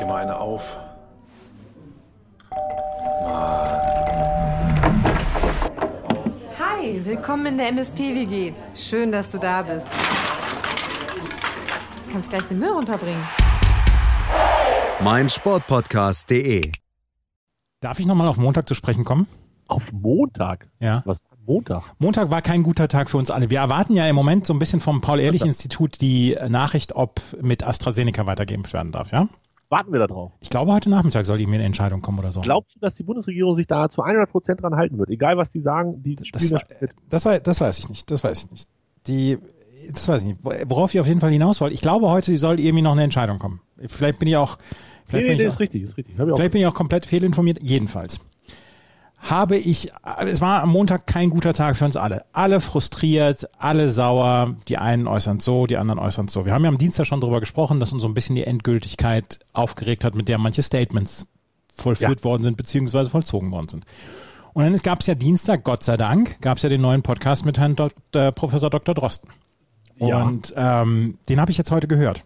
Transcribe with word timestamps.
dir 0.00 0.06
mal 0.06 0.22
eine 0.22 0.38
auf. 0.38 0.76
Hi, 6.58 7.00
willkommen 7.04 7.46
in 7.46 7.58
der 7.58 7.68
MSP-WG. 7.68 8.52
Schön, 8.74 9.10
dass 9.12 9.30
du 9.30 9.38
da 9.38 9.62
bist. 9.62 9.86
Du 12.06 12.12
kannst 12.12 12.30
gleich 12.30 12.44
den 12.44 12.58
Müll 12.58 12.70
runterbringen. 12.70 13.22
mein 15.00 15.28
Sportpodcast.de. 15.28 16.72
Darf 17.80 18.00
ich 18.00 18.06
nochmal 18.06 18.28
auf 18.28 18.36
Montag 18.36 18.68
zu 18.68 18.74
sprechen 18.74 19.04
kommen? 19.04 19.26
Auf 19.66 19.92
Montag? 19.92 20.68
Ja. 20.80 21.02
Was? 21.04 21.22
Montag? 21.46 21.94
Montag 21.98 22.30
war 22.30 22.42
kein 22.42 22.62
guter 22.62 22.88
Tag 22.88 23.08
für 23.08 23.16
uns 23.16 23.30
alle. 23.30 23.48
Wir 23.50 23.58
erwarten 23.60 23.94
ja 23.94 24.06
im 24.06 24.14
Moment 24.14 24.46
so 24.46 24.52
ein 24.52 24.58
bisschen 24.58 24.80
vom 24.80 25.00
Paul-Ehrlich-Institut 25.00 26.00
die 26.00 26.36
Nachricht, 26.48 26.94
ob 26.94 27.20
mit 27.40 27.62
AstraZeneca 27.66 28.26
weitergeimpft 28.26 28.72
werden 28.74 28.92
darf, 28.92 29.12
ja? 29.12 29.28
Warten 29.70 29.92
wir 29.92 29.98
da 29.98 30.06
drauf. 30.06 30.32
Ich 30.40 30.48
glaube, 30.48 30.72
heute 30.72 30.88
Nachmittag 30.88 31.26
soll 31.26 31.36
die 31.38 31.46
mir 31.46 31.56
eine 31.56 31.64
Entscheidung 31.64 32.00
kommen 32.00 32.18
oder 32.18 32.32
so. 32.32 32.40
Glaubst 32.40 32.74
du, 32.74 32.80
dass 32.80 32.94
die 32.94 33.02
Bundesregierung 33.02 33.54
sich 33.54 33.66
da 33.66 33.90
zu 33.90 34.02
100 34.02 34.30
Prozent 34.30 34.62
dran 34.62 34.76
halten 34.76 34.98
wird? 34.98 35.10
Egal, 35.10 35.36
was 35.36 35.50
die 35.50 35.60
sagen, 35.60 36.02
die 36.02 36.14
das, 36.14 36.28
spielen 36.28 36.50
war, 36.52 36.60
das 36.80 36.90
das, 37.08 37.24
war, 37.26 37.38
das 37.40 37.60
weiß 37.60 37.78
ich 37.78 37.88
nicht. 37.90 38.10
Das 38.10 38.24
weiß 38.24 38.44
ich 38.44 38.50
nicht. 38.50 38.68
Die, 39.06 39.38
das 39.92 40.08
weiß 40.08 40.22
ich 40.22 40.28
nicht. 40.28 40.40
Worauf 40.42 40.94
ich 40.94 41.00
auf 41.00 41.06
jeden 41.06 41.20
Fall 41.20 41.30
hinaus 41.30 41.60
wollte. 41.60 41.74
Ich 41.74 41.82
glaube, 41.82 42.08
heute 42.08 42.36
soll 42.38 42.58
irgendwie 42.60 42.82
noch 42.82 42.92
eine 42.92 43.02
Entscheidung 43.02 43.38
kommen. 43.38 43.60
Vielleicht 43.86 44.18
bin 44.18 44.28
ich 44.28 44.36
auch. 44.36 44.56
Vielleicht, 45.06 45.12
Nee, 45.12 45.18
nee, 45.20 45.28
bin, 45.28 45.36
nee, 45.36 45.42
ich 45.42 45.48
ist 45.48 45.56
auch, 45.56 45.60
richtig, 45.60 45.82
ist 45.82 45.96
richtig. 45.98 46.18
Hör 46.18 46.26
mir 46.26 46.32
auf. 46.32 46.38
vielleicht 46.38 46.52
bin 46.52 46.60
ich 46.62 46.66
auch 46.66 46.74
komplett 46.74 47.06
fehlinformiert. 47.06 47.58
Jedenfalls 47.62 48.20
habe 49.20 49.56
ich, 49.56 49.90
es 50.20 50.40
war 50.40 50.62
am 50.62 50.70
Montag 50.70 51.06
kein 51.06 51.30
guter 51.30 51.52
Tag 51.52 51.76
für 51.76 51.84
uns 51.84 51.96
alle. 51.96 52.24
Alle 52.32 52.60
frustriert, 52.60 53.48
alle 53.58 53.90
sauer. 53.90 54.54
Die 54.68 54.78
einen 54.78 55.06
äußern 55.06 55.40
so, 55.40 55.66
die 55.66 55.76
anderen 55.76 55.98
äußern 55.98 56.28
so. 56.28 56.46
Wir 56.46 56.54
haben 56.54 56.62
ja 56.62 56.68
am 56.68 56.78
Dienstag 56.78 57.06
schon 57.06 57.20
darüber 57.20 57.40
gesprochen, 57.40 57.80
dass 57.80 57.92
uns 57.92 58.02
so 58.02 58.08
ein 58.08 58.14
bisschen 58.14 58.36
die 58.36 58.44
Endgültigkeit 58.44 59.40
aufgeregt 59.52 60.04
hat, 60.04 60.14
mit 60.14 60.28
der 60.28 60.38
manche 60.38 60.62
Statements 60.62 61.26
vollführt 61.74 62.24
worden 62.24 62.42
sind, 62.42 62.56
beziehungsweise 62.56 63.10
vollzogen 63.10 63.50
worden 63.50 63.68
sind. 63.68 63.86
Und 64.54 64.64
dann 64.64 64.76
gab 64.78 65.00
es 65.00 65.06
ja 65.06 65.14
Dienstag, 65.14 65.64
Gott 65.64 65.82
sei 65.82 65.96
Dank, 65.96 66.40
gab 66.40 66.56
es 66.56 66.62
ja 66.62 66.68
den 66.68 66.80
neuen 66.80 67.02
Podcast 67.02 67.44
mit 67.44 67.58
Herrn 67.58 67.76
Dok 67.76 67.92
äh, 68.12 68.32
Professor 68.32 68.70
Dr. 68.70 68.94
Drosten. 68.94 69.30
Ja. 69.96 70.22
Und 70.22 70.54
ähm, 70.56 71.18
den 71.28 71.40
habe 71.40 71.50
ich 71.50 71.58
jetzt 71.58 71.70
heute 71.70 71.88
gehört. 71.88 72.22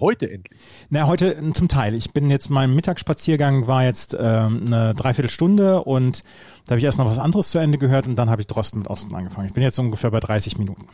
Heute 0.00 0.30
endlich. 0.30 0.58
Na, 0.88 1.06
heute 1.06 1.36
äh, 1.36 1.52
zum 1.52 1.68
Teil. 1.68 1.94
Ich 1.94 2.12
bin 2.12 2.30
jetzt, 2.30 2.48
mein 2.48 2.74
Mittagsspaziergang 2.74 3.66
war 3.66 3.84
jetzt 3.84 4.16
ähm, 4.18 4.62
eine 4.66 4.94
Dreiviertelstunde 4.94 5.82
und 5.82 6.24
da 6.64 6.72
habe 6.72 6.78
ich 6.78 6.84
erst 6.84 6.98
noch 6.98 7.06
was 7.06 7.18
anderes 7.18 7.50
zu 7.50 7.58
Ende 7.58 7.76
gehört 7.76 8.06
und 8.06 8.16
dann 8.16 8.30
habe 8.30 8.40
ich 8.40 8.46
Drosten 8.46 8.80
mit 8.80 8.88
Osten 8.88 9.14
angefangen. 9.14 9.48
Ich 9.48 9.54
bin 9.54 9.62
jetzt 9.62 9.78
ungefähr 9.78 10.10
bei 10.10 10.20
30 10.20 10.56
Minuten. 10.58 10.86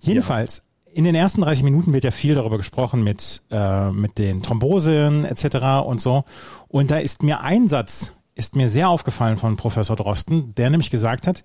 Jedenfalls, 0.00 0.64
in 0.92 1.04
den 1.04 1.14
ersten 1.14 1.42
30 1.42 1.62
Minuten 1.62 1.92
wird 1.92 2.04
ja 2.04 2.10
viel 2.10 2.34
darüber 2.34 2.56
gesprochen 2.56 3.04
mit, 3.04 3.42
äh, 3.50 3.90
mit 3.90 4.18
den 4.18 4.42
Thrombosen 4.42 5.24
etc. 5.24 5.86
und 5.86 6.00
so. 6.00 6.24
Und 6.68 6.90
da 6.90 6.96
ist 6.96 7.22
mir 7.22 7.42
ein 7.42 7.68
Satz, 7.68 8.12
ist 8.34 8.56
mir 8.56 8.68
sehr 8.68 8.88
aufgefallen 8.88 9.36
von 9.36 9.56
Professor 9.56 9.94
Drosten, 9.94 10.54
der 10.56 10.70
nämlich 10.70 10.90
gesagt 10.90 11.26
hat, 11.26 11.44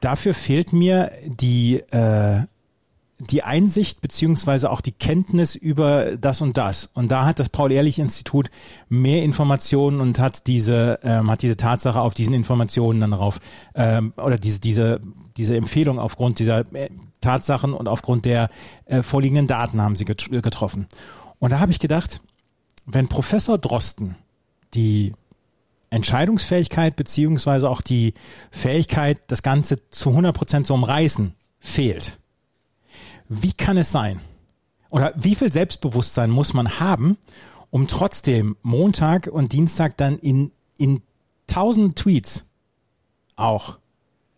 dafür 0.00 0.34
fehlt 0.34 0.72
mir 0.72 1.12
die, 1.26 1.76
äh, 1.90 2.42
die 3.18 3.42
Einsicht 3.42 4.00
beziehungsweise 4.00 4.70
auch 4.70 4.80
die 4.80 4.92
Kenntnis 4.92 5.56
über 5.56 6.16
das 6.16 6.40
und 6.40 6.56
das. 6.56 6.88
Und 6.94 7.10
da 7.10 7.24
hat 7.24 7.40
das 7.40 7.48
Paul-Ehrlich-Institut 7.48 8.48
mehr 8.88 9.24
Informationen 9.24 10.00
und 10.00 10.20
hat 10.20 10.46
diese, 10.46 11.00
ähm, 11.02 11.30
hat 11.30 11.42
diese 11.42 11.56
Tatsache 11.56 12.00
auf 12.00 12.14
diesen 12.14 12.32
Informationen 12.32 13.00
dann 13.00 13.10
darauf, 13.10 13.40
ähm, 13.74 14.12
oder 14.16 14.38
diese, 14.38 14.60
diese, 14.60 15.00
diese 15.36 15.56
Empfehlung 15.56 15.98
aufgrund 15.98 16.38
dieser 16.38 16.60
äh, 16.74 16.90
Tatsachen 17.20 17.72
und 17.72 17.88
aufgrund 17.88 18.24
der 18.24 18.50
äh, 18.84 19.02
vorliegenden 19.02 19.48
Daten 19.48 19.80
haben 19.82 19.96
sie 19.96 20.04
get 20.04 20.30
getroffen. 20.30 20.86
Und 21.40 21.50
da 21.50 21.58
habe 21.58 21.72
ich 21.72 21.80
gedacht, 21.80 22.20
wenn 22.86 23.08
Professor 23.08 23.58
Drosten 23.58 24.14
die 24.74 25.12
Entscheidungsfähigkeit 25.90 26.94
beziehungsweise 26.94 27.68
auch 27.68 27.80
die 27.80 28.14
Fähigkeit, 28.50 29.20
das 29.26 29.42
Ganze 29.42 29.88
zu 29.90 30.10
100 30.10 30.36
Prozent 30.36 30.66
zu 30.66 30.74
umreißen, 30.74 31.34
fehlt, 31.58 32.18
wie 33.28 33.52
kann 33.52 33.76
es 33.76 33.92
sein? 33.92 34.20
Oder 34.90 35.12
wie 35.16 35.34
viel 35.34 35.52
Selbstbewusstsein 35.52 36.30
muss 36.30 36.54
man 36.54 36.80
haben, 36.80 37.18
um 37.70 37.86
trotzdem 37.86 38.56
Montag 38.62 39.26
und 39.26 39.52
Dienstag 39.52 39.96
dann 39.96 40.18
in, 40.18 40.50
in 40.78 41.02
tausend 41.46 41.96
Tweets 41.96 42.44
auch 43.36 43.78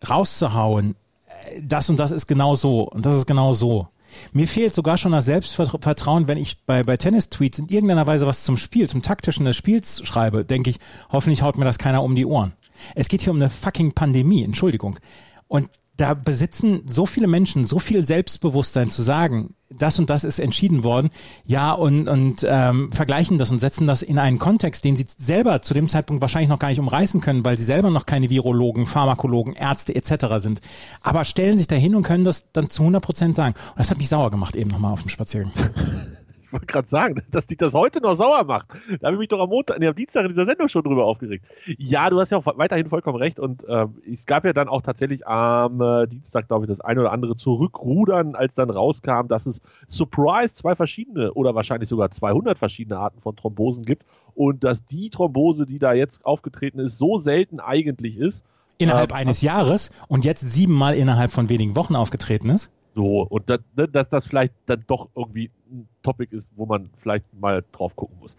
rauszuhauen, 0.07 0.95
äh, 1.27 1.61
das 1.63 1.89
und 1.89 1.97
das 1.97 2.11
ist 2.11 2.27
genau 2.27 2.55
so 2.55 2.81
und 2.83 3.05
das 3.05 3.15
ist 3.15 3.27
genau 3.27 3.53
so. 3.53 3.87
Mir 4.33 4.47
fehlt 4.47 4.75
sogar 4.75 4.97
schon 4.97 5.13
das 5.13 5.23
Selbstvertrauen, 5.23 6.27
wenn 6.27 6.37
ich 6.37 6.57
bei, 6.65 6.83
bei 6.83 6.97
Tennis-Tweets 6.97 7.59
in 7.59 7.69
irgendeiner 7.69 8.07
Weise 8.07 8.27
was 8.27 8.43
zum 8.43 8.57
Spiel, 8.57 8.89
zum 8.89 9.01
taktischen 9.01 9.45
des 9.45 9.55
Spiels 9.55 10.05
schreibe, 10.05 10.43
denke 10.43 10.69
ich, 10.69 10.79
hoffentlich 11.09 11.41
haut 11.41 11.57
mir 11.57 11.63
das 11.63 11.77
keiner 11.77 12.03
um 12.03 12.15
die 12.15 12.25
Ohren. 12.25 12.51
Es 12.93 13.07
geht 13.07 13.21
hier 13.21 13.31
um 13.31 13.37
eine 13.37 13.49
fucking 13.49 13.93
Pandemie, 13.93 14.43
Entschuldigung. 14.43 14.99
Und 15.47 15.69
da 15.97 16.13
besitzen 16.13 16.83
so 16.87 17.05
viele 17.05 17.27
Menschen 17.27 17.65
so 17.65 17.79
viel 17.79 18.03
Selbstbewusstsein 18.03 18.89
zu 18.89 19.03
sagen, 19.03 19.55
das 19.69 19.99
und 19.99 20.09
das 20.09 20.23
ist 20.23 20.39
entschieden 20.39 20.83
worden, 20.83 21.09
ja, 21.45 21.71
und, 21.71 22.07
und 22.07 22.45
ähm, 22.47 22.91
vergleichen 22.91 23.37
das 23.37 23.51
und 23.51 23.59
setzen 23.59 23.87
das 23.87 24.01
in 24.01 24.19
einen 24.19 24.39
Kontext, 24.39 24.83
den 24.83 24.97
sie 24.97 25.05
selber 25.17 25.61
zu 25.61 25.73
dem 25.73 25.89
Zeitpunkt 25.89 26.21
wahrscheinlich 26.21 26.49
noch 26.49 26.59
gar 26.59 26.69
nicht 26.69 26.79
umreißen 26.79 27.21
können, 27.21 27.45
weil 27.45 27.57
sie 27.57 27.63
selber 27.63 27.89
noch 27.89 28.05
keine 28.05 28.29
Virologen, 28.29 28.85
Pharmakologen, 28.85 29.53
Ärzte 29.53 29.95
etc. 29.95 30.25
sind. 30.37 30.61
Aber 31.01 31.23
stellen 31.23 31.57
sich 31.57 31.67
dahin 31.67 31.95
und 31.95 32.03
können 32.03 32.23
das 32.23 32.51
dann 32.51 32.69
zu 32.69 32.81
100 32.81 33.03
Prozent 33.03 33.35
sagen. 33.35 33.55
Und 33.69 33.79
das 33.79 33.91
hat 33.91 33.97
mich 33.97 34.09
sauer 34.09 34.31
gemacht 34.31 34.55
eben 34.55 34.69
nochmal 34.69 34.93
auf 34.93 35.01
dem 35.01 35.09
Spaziergang. 35.09 35.51
Ich 36.51 36.53
wollte 36.59 36.65
gerade 36.65 36.87
sagen, 36.89 37.23
dass 37.31 37.47
dich 37.47 37.57
das 37.57 37.73
heute 37.73 38.01
noch 38.01 38.15
sauer 38.15 38.43
macht. 38.43 38.67
Da 38.99 39.07
habe 39.07 39.15
ich 39.15 39.19
mich 39.19 39.27
doch 39.29 39.39
am 39.39 39.49
Montag, 39.49 39.79
nee, 39.79 39.87
am 39.87 39.95
Dienstag 39.95 40.23
in 40.23 40.29
dieser 40.29 40.45
Sendung 40.45 40.67
schon 40.67 40.83
drüber 40.83 41.05
aufgeregt. 41.05 41.45
Ja, 41.77 42.09
du 42.09 42.19
hast 42.19 42.31
ja 42.31 42.37
auch 42.37 42.45
weiterhin 42.57 42.89
vollkommen 42.89 43.17
recht 43.17 43.39
und 43.39 43.63
ähm, 43.69 44.01
es 44.11 44.25
gab 44.25 44.43
ja 44.43 44.51
dann 44.51 44.67
auch 44.67 44.81
tatsächlich 44.81 45.25
am 45.25 45.79
äh, 45.79 46.07
Dienstag, 46.07 46.49
glaube 46.49 46.65
ich, 46.65 46.69
das 46.69 46.81
eine 46.81 46.99
oder 46.99 47.13
andere 47.13 47.37
Zurückrudern, 47.37 48.35
als 48.35 48.53
dann 48.53 48.69
rauskam, 48.69 49.27
dass 49.29 49.45
es 49.45 49.61
Surprise 49.87 50.53
zwei 50.53 50.75
verschiedene 50.75 51.33
oder 51.33 51.55
wahrscheinlich 51.55 51.87
sogar 51.87 52.11
200 52.11 52.57
verschiedene 52.57 52.99
Arten 52.99 53.21
von 53.21 53.35
Thrombosen 53.37 53.85
gibt 53.85 54.05
und 54.35 54.65
dass 54.65 54.85
die 54.85 55.09
Thrombose, 55.09 55.65
die 55.65 55.79
da 55.79 55.93
jetzt 55.93 56.25
aufgetreten 56.25 56.79
ist, 56.79 56.97
so 56.97 57.17
selten 57.17 57.61
eigentlich 57.61 58.17
ist. 58.17 58.43
Innerhalb 58.77 59.11
Ähm, 59.11 59.17
eines 59.17 59.41
Jahres 59.41 59.91
und 60.09 60.25
jetzt 60.25 60.41
siebenmal 60.41 60.95
innerhalb 60.95 61.31
von 61.31 61.47
wenigen 61.47 61.75
Wochen 61.75 61.95
aufgetreten 61.95 62.49
ist. 62.49 62.71
So, 62.93 63.21
und 63.23 63.49
dass, 63.49 63.59
ne, 63.75 63.87
dass 63.87 64.09
das 64.09 64.25
vielleicht 64.25 64.53
dann 64.65 64.83
doch 64.87 65.09
irgendwie 65.15 65.49
ein 65.71 65.87
Topic 66.03 66.35
ist, 66.35 66.51
wo 66.55 66.65
man 66.65 66.89
vielleicht 66.97 67.25
mal 67.33 67.63
drauf 67.71 67.95
gucken 67.95 68.17
muss. 68.19 68.35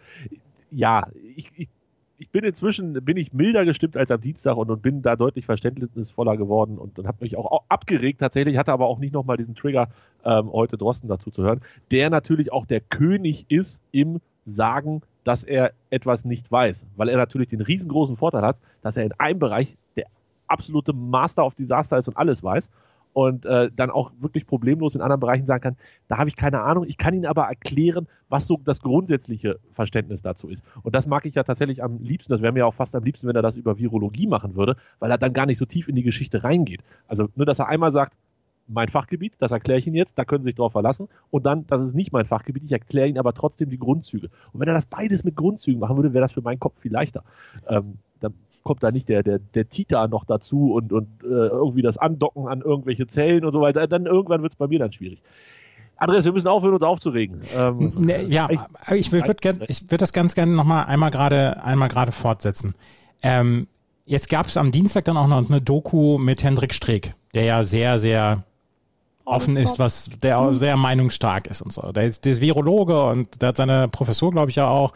Ja, 0.71 1.09
ich, 1.37 1.51
ich, 1.57 1.69
ich 2.19 2.31
bin 2.31 2.45
inzwischen, 2.45 2.93
bin 3.05 3.17
ich 3.17 3.33
milder 3.33 3.65
gestimmt 3.65 3.97
als 3.97 4.11
am 4.11 4.21
Dienstag 4.21 4.57
und, 4.57 4.71
und 4.71 4.83
bin 4.83 5.03
da 5.03 5.17
deutlich 5.17 5.47
verständnisvoller 5.47 6.37
geworden 6.37 6.79
und, 6.79 6.99
und 6.99 7.07
habe 7.07 7.19
mich 7.21 7.37
auch, 7.37 7.51
auch 7.51 7.65
abgeregt 7.69 8.21
tatsächlich, 8.21 8.59
hatte 8.59 8.73
aber 8.73 8.87
auch 8.87 8.99
nicht 8.99 9.13
nochmal 9.13 9.37
diesen 9.37 9.55
Trigger, 9.55 9.89
ähm, 10.25 10.53
heute 10.53 10.77
Drosten 10.77 11.09
dazu 11.09 11.31
zu 11.31 11.43
hören, 11.43 11.61
der 11.91 12.11
natürlich 12.11 12.53
auch 12.53 12.67
der 12.67 12.81
König 12.81 13.47
ist 13.49 13.81
im 13.91 14.21
Sagen, 14.45 15.03
dass 15.25 15.45
er 15.45 15.73
etwas 15.91 16.25
nicht 16.25 16.51
weiß, 16.51 16.87
weil 16.97 17.09
er 17.09 17.17
natürlich 17.17 17.49
den 17.49 17.61
riesengroßen 17.61 18.17
Vorteil 18.17 18.43
hat, 18.43 18.59
dass 18.83 18.97
er 18.97 19.05
in 19.05 19.13
einem 19.19 19.39
Bereich 19.39 19.77
der 19.97 20.07
absolute 20.47 20.93
Master 20.93 21.47
of 21.47 21.55
Disaster 21.55 21.97
ist 21.97 22.09
und 22.09 22.17
alles 22.17 22.43
weiß 22.43 22.71
und 23.13 23.45
äh, 23.47 23.71
dann 23.75 23.91
auch 23.91 24.13
wirklich 24.19 24.47
problemlos 24.47 24.95
in 24.95 25.01
anderen 25.01 25.21
Bereichen 25.21 25.47
sagen 25.47 25.63
kann, 25.63 25.77
da 26.09 26.19
habe 26.19 26.31
ich 26.31 26.37
keine 26.37 26.63
Ahnung, 26.63 26.85
ich 26.87 26.99
kann 26.99 27.15
Ihnen 27.15 27.27
aber 27.27 27.45
erklären, 27.45 28.07
was 28.29 28.47
so 28.47 28.59
das 28.65 28.81
grundsätzliche 28.81 29.59
Verständnis 29.73 30.23
dazu 30.23 30.49
ist. 30.49 30.65
Und 30.83 30.95
das 30.95 31.07
mag 31.07 31.27
ich 31.27 31.35
ja 31.35 31.43
tatsächlich 31.43 31.83
am 31.83 31.99
liebsten, 32.03 32.33
das 32.33 32.43
wäre 32.43 32.53
mir 32.53 32.67
auch 32.67 32.75
fast 32.75 32.95
am 32.95 33.05
liebsten, 33.05 33.27
wenn 33.29 33.37
er 33.37 33.43
das 33.43 33.57
über 33.57 33.79
Virologie 33.79 34.27
machen 34.27 34.57
würde, 34.57 34.77
weil 34.99 35.11
er 35.11 35.19
dann 35.19 35.33
gar 35.33 35.47
nicht 35.47 35.59
so 35.59 35.67
tief 35.67 35.89
in 35.89 35.97
die 35.97 36.03
Geschichte 36.03 36.45
reingeht. 36.45 36.83
Also 37.07 37.29
nur, 37.35 37.47
dass 37.47 37.59
er 37.59 37.69
einmal 37.69 37.93
sagt, 37.93 38.15
mein 38.69 38.89
Fachgebiet, 38.89 39.35
das 39.39 39.53
erkläre 39.53 39.79
ich 39.79 39.87
Ihnen 39.87 39.97
jetzt, 39.97 40.19
da 40.19 40.25
können 40.25 40.45
Sie 40.45 40.49
sich 40.49 40.55
drauf 40.55 40.73
verlassen. 40.73 41.09
Und 41.31 41.47
dann, 41.47 41.67
das 41.67 41.83
ist 41.83 41.95
nicht 41.95 42.13
mein 42.13 42.27
Fachgebiet, 42.27 42.65
ich 42.65 42.73
erkläre 42.73 43.09
Ihnen 43.09 43.19
aber 43.19 43.35
trotzdem 43.35 43.71
die 43.71 43.79
Grundzüge. 43.79 44.29
Und 44.53 44.61
wenn 44.61 44.69
er 44.69 44.75
das 44.75 44.87
beides 44.87 45.25
mit 45.25 45.37
Grundzügen 45.37 45.81
machen 45.81 45.97
würde, 45.97 46.15
wäre 46.15 46.23
das 46.23 46.33
für 46.33 46.43
meinen 46.43 46.61
Kopf 46.61 46.79
viel 46.81 46.93
leichter. 46.93 47.25
Ähm, 47.69 47.99
kommt 48.63 48.83
da 48.83 48.91
nicht 48.91 49.09
der, 49.09 49.23
der, 49.23 49.39
der 49.39 49.69
Tita 49.69 50.09
noch 50.09 50.25
dazu 50.25 50.73
und, 50.73 50.93
und 50.93 51.09
äh, 51.23 51.27
irgendwie 51.27 51.83
das 51.83 51.99
Andocken 51.99 52.49
an 52.49 52.61
irgendwelche 52.61 53.07
Zellen 53.07 53.45
und 53.45 53.53
so 53.53 53.61
weiter. 53.61 53.87
Dann 53.87 54.07
irgendwann 54.07 54.43
wird 54.43 54.53
es 54.53 54.57
bei 54.57 54.67
mir 54.67 54.79
dann 54.79 54.93
schwierig. 54.93 55.23
Andreas, 55.97 56.25
wir 56.25 56.33
müssen 56.33 56.49
aufhören, 56.49 56.75
uns 56.75 56.83
aufzuregen. 56.83 57.43
Ähm, 57.57 57.93
Ne, 57.97 58.25
ja, 58.25 58.49
ich 58.91 59.13
würde 59.13 59.29
würde 59.29 59.97
das 59.99 60.13
ganz 60.13 60.35
gerne 60.35 60.53
nochmal 60.53 60.87
einmal 60.87 61.11
gerade 61.11 61.63
einmal 61.63 61.89
gerade 61.89 62.11
fortsetzen. 62.11 62.75
Ähm, 63.23 63.69
jetzt 64.05 64.29
gab 64.29 64.47
es 64.47 64.57
am 64.57 64.73
Dienstag 64.73 65.05
dann 65.05 65.17
auch 65.17 65.29
noch 65.29 65.49
eine 65.49 65.61
Doku 65.61 66.19
mit 66.19 66.43
Hendrik 66.43 66.75
Streeck, 66.75 67.15
der 67.35 67.45
ja 67.45 67.63
sehr, 67.63 67.99
sehr 67.99 68.43
offen 69.25 69.57
ist, 69.57 69.79
was 69.79 70.11
der 70.23 70.39
auch 70.39 70.53
sehr 70.53 70.77
meinungsstark 70.77 71.47
ist 71.47 71.63
und 71.63 71.73
so. 71.73 71.93
Der 71.93 72.05
ist, 72.05 72.25
der 72.25 72.33
ist 72.33 72.41
Virologe 72.41 73.05
und 73.05 73.41
der 73.41 73.51
hat 73.51 73.57
seine 73.57 73.89
Professur, 73.89 74.33
glaube 74.33 74.51
ich, 74.51 74.57
ja 74.57 74.67
auch. 74.67 74.93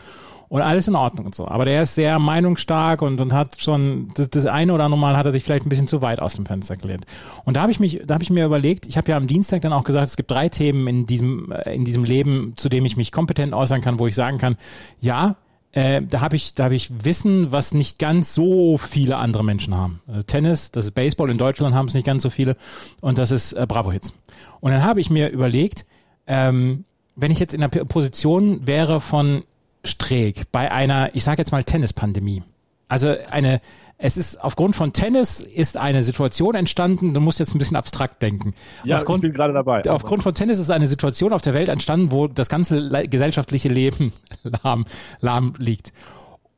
Und 0.48 0.62
alles 0.62 0.86
in 0.86 0.94
Ordnung 0.94 1.26
und 1.26 1.34
so. 1.34 1.48
Aber 1.48 1.64
der 1.64 1.82
ist 1.82 1.94
sehr 1.94 2.18
meinungsstark 2.18 3.02
und, 3.02 3.20
und 3.20 3.32
hat 3.32 3.60
schon, 3.60 4.10
das, 4.14 4.30
das 4.30 4.46
eine 4.46 4.72
oder 4.72 4.84
andere 4.84 5.00
Mal 5.00 5.16
hat 5.16 5.26
er 5.26 5.32
sich 5.32 5.42
vielleicht 5.42 5.66
ein 5.66 5.68
bisschen 5.68 5.88
zu 5.88 6.02
weit 6.02 6.20
aus 6.20 6.34
dem 6.34 6.46
Fenster 6.46 6.76
gelehnt. 6.76 7.04
Und 7.44 7.54
da 7.54 7.62
habe 7.62 7.72
ich 7.72 7.80
mich, 7.80 8.02
da 8.06 8.14
habe 8.14 8.22
ich 8.22 8.30
mir 8.30 8.44
überlegt, 8.44 8.86
ich 8.86 8.96
habe 8.96 9.10
ja 9.10 9.16
am 9.16 9.26
Dienstag 9.26 9.62
dann 9.62 9.72
auch 9.72 9.84
gesagt, 9.84 10.06
es 10.06 10.16
gibt 10.16 10.30
drei 10.30 10.48
Themen 10.48 10.86
in 10.86 11.06
diesem, 11.06 11.50
äh, 11.50 11.74
in 11.74 11.84
diesem 11.84 12.04
Leben, 12.04 12.54
zu 12.56 12.68
dem 12.68 12.84
ich 12.84 12.96
mich 12.96 13.10
kompetent 13.12 13.54
äußern 13.54 13.80
kann, 13.80 13.98
wo 13.98 14.06
ich 14.06 14.14
sagen 14.14 14.38
kann, 14.38 14.56
ja, 15.00 15.36
äh, 15.72 16.00
da 16.00 16.20
habe 16.20 16.36
ich, 16.36 16.54
da 16.54 16.64
habe 16.64 16.74
ich 16.74 17.04
Wissen, 17.04 17.52
was 17.52 17.74
nicht 17.74 17.98
ganz 17.98 18.32
so 18.32 18.78
viele 18.78 19.16
andere 19.16 19.44
Menschen 19.44 19.76
haben. 19.76 20.00
Äh, 20.08 20.22
Tennis, 20.22 20.70
das 20.70 20.86
ist 20.86 20.92
Baseball, 20.92 21.28
in 21.28 21.38
Deutschland 21.38 21.74
haben 21.74 21.86
es 21.86 21.94
nicht 21.94 22.06
ganz 22.06 22.22
so 22.22 22.30
viele 22.30 22.56
und 23.00 23.18
das 23.18 23.30
ist 23.30 23.52
äh, 23.52 23.66
Bravo 23.68 23.92
Hits. 23.92 24.14
Und 24.60 24.70
dann 24.70 24.82
habe 24.82 25.00
ich 25.00 25.10
mir 25.10 25.28
überlegt, 25.28 25.84
ähm, 26.26 26.84
wenn 27.14 27.30
ich 27.30 27.38
jetzt 27.40 27.52
in 27.52 27.60
der 27.60 27.68
Position 27.68 28.66
wäre 28.66 29.00
von 29.00 29.42
Streeck 29.86 30.50
bei 30.52 30.70
einer, 30.70 31.14
ich 31.14 31.24
sage 31.24 31.38
jetzt 31.38 31.52
mal 31.52 31.64
Tennispandemie. 31.64 32.42
Also 32.88 33.14
eine, 33.30 33.60
es 33.98 34.16
ist 34.16 34.40
aufgrund 34.42 34.76
von 34.76 34.92
Tennis 34.92 35.40
ist 35.40 35.76
eine 35.76 36.02
Situation 36.02 36.54
entstanden, 36.54 37.14
du 37.14 37.20
musst 37.20 37.40
jetzt 37.40 37.54
ein 37.54 37.58
bisschen 37.58 37.76
abstrakt 37.76 38.22
denken. 38.22 38.54
Ja, 38.84 38.96
aufgrund, 38.96 39.24
ich 39.24 39.30
bin 39.30 39.32
gerade 39.32 39.52
dabei. 39.52 39.82
Aufgrund 39.90 40.22
von 40.22 40.34
Tennis 40.34 40.58
ist 40.58 40.70
eine 40.70 40.86
Situation 40.86 41.32
auf 41.32 41.42
der 41.42 41.54
Welt 41.54 41.68
entstanden, 41.68 42.10
wo 42.10 42.28
das 42.28 42.48
ganze 42.48 43.08
gesellschaftliche 43.08 43.68
Leben 43.68 44.12
lahm, 44.62 44.86
lahm 45.20 45.54
liegt. 45.58 45.92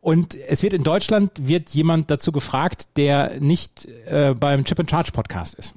Und 0.00 0.34
es 0.34 0.62
wird 0.62 0.74
in 0.74 0.84
Deutschland 0.84 1.32
wird 1.36 1.70
jemand 1.70 2.10
dazu 2.10 2.32
gefragt, 2.32 2.96
der 2.96 3.40
nicht 3.40 3.86
äh, 4.06 4.34
beim 4.38 4.64
Chip 4.64 4.80
and 4.80 4.90
Charge 4.90 5.12
Podcast 5.12 5.54
ist. 5.54 5.74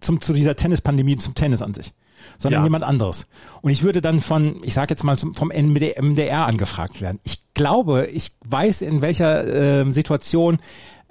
Zum, 0.00 0.20
zu 0.20 0.32
dieser 0.32 0.56
Tennispandemie, 0.56 1.16
zum 1.16 1.34
Tennis 1.34 1.62
an 1.62 1.74
sich 1.74 1.92
sondern 2.38 2.62
ja. 2.62 2.64
jemand 2.64 2.84
anderes. 2.84 3.26
Und 3.62 3.70
ich 3.70 3.82
würde 3.82 4.00
dann 4.00 4.20
von, 4.20 4.60
ich 4.62 4.74
sage 4.74 4.90
jetzt 4.90 5.04
mal 5.04 5.16
vom 5.16 5.48
MDR 5.48 6.46
angefragt 6.46 7.00
werden. 7.00 7.18
Ich 7.24 7.42
glaube, 7.54 8.06
ich 8.06 8.32
weiß, 8.48 8.82
in 8.82 9.00
welcher 9.00 9.46
äh, 9.82 9.92
Situation 9.92 10.58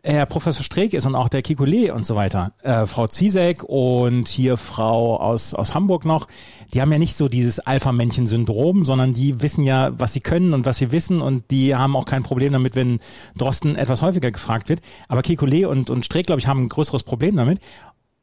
Herr 0.05 0.27
Professor 0.27 0.63
Streeck 0.63 0.93
ist 0.93 1.07
und 1.07 1.15
auch 1.15 1.29
der 1.29 1.41
Kikule 1.41 1.91
und 1.93 2.05
so 2.05 2.15
weiter. 2.15 2.51
Äh, 2.61 2.85
Frau 2.85 3.07
Ziesek 3.07 3.63
und 3.63 4.27
hier 4.27 4.55
Frau 4.55 5.19
aus, 5.19 5.55
aus 5.55 5.73
Hamburg 5.73 6.05
noch, 6.05 6.27
die 6.73 6.81
haben 6.81 6.91
ja 6.91 6.99
nicht 6.99 7.15
so 7.15 7.27
dieses 7.27 7.59
Alpha-Männchen-Syndrom, 7.59 8.85
sondern 8.85 9.15
die 9.15 9.41
wissen 9.41 9.63
ja, 9.63 9.97
was 9.97 10.13
sie 10.13 10.19
können 10.19 10.53
und 10.53 10.65
was 10.65 10.77
sie 10.77 10.91
wissen 10.91 11.21
und 11.21 11.49
die 11.49 11.75
haben 11.75 11.95
auch 11.95 12.05
kein 12.05 12.21
Problem 12.21 12.53
damit, 12.53 12.75
wenn 12.75 12.99
Drosten 13.35 13.75
etwas 13.75 14.03
häufiger 14.03 14.31
gefragt 14.31 14.69
wird. 14.69 14.81
Aber 15.07 15.23
Kikule 15.23 15.67
und, 15.67 15.89
und 15.89 16.05
Streeck, 16.05 16.27
glaube 16.27 16.39
ich, 16.39 16.47
haben 16.47 16.65
ein 16.65 16.69
größeres 16.69 17.01
Problem 17.01 17.35
damit. 17.35 17.59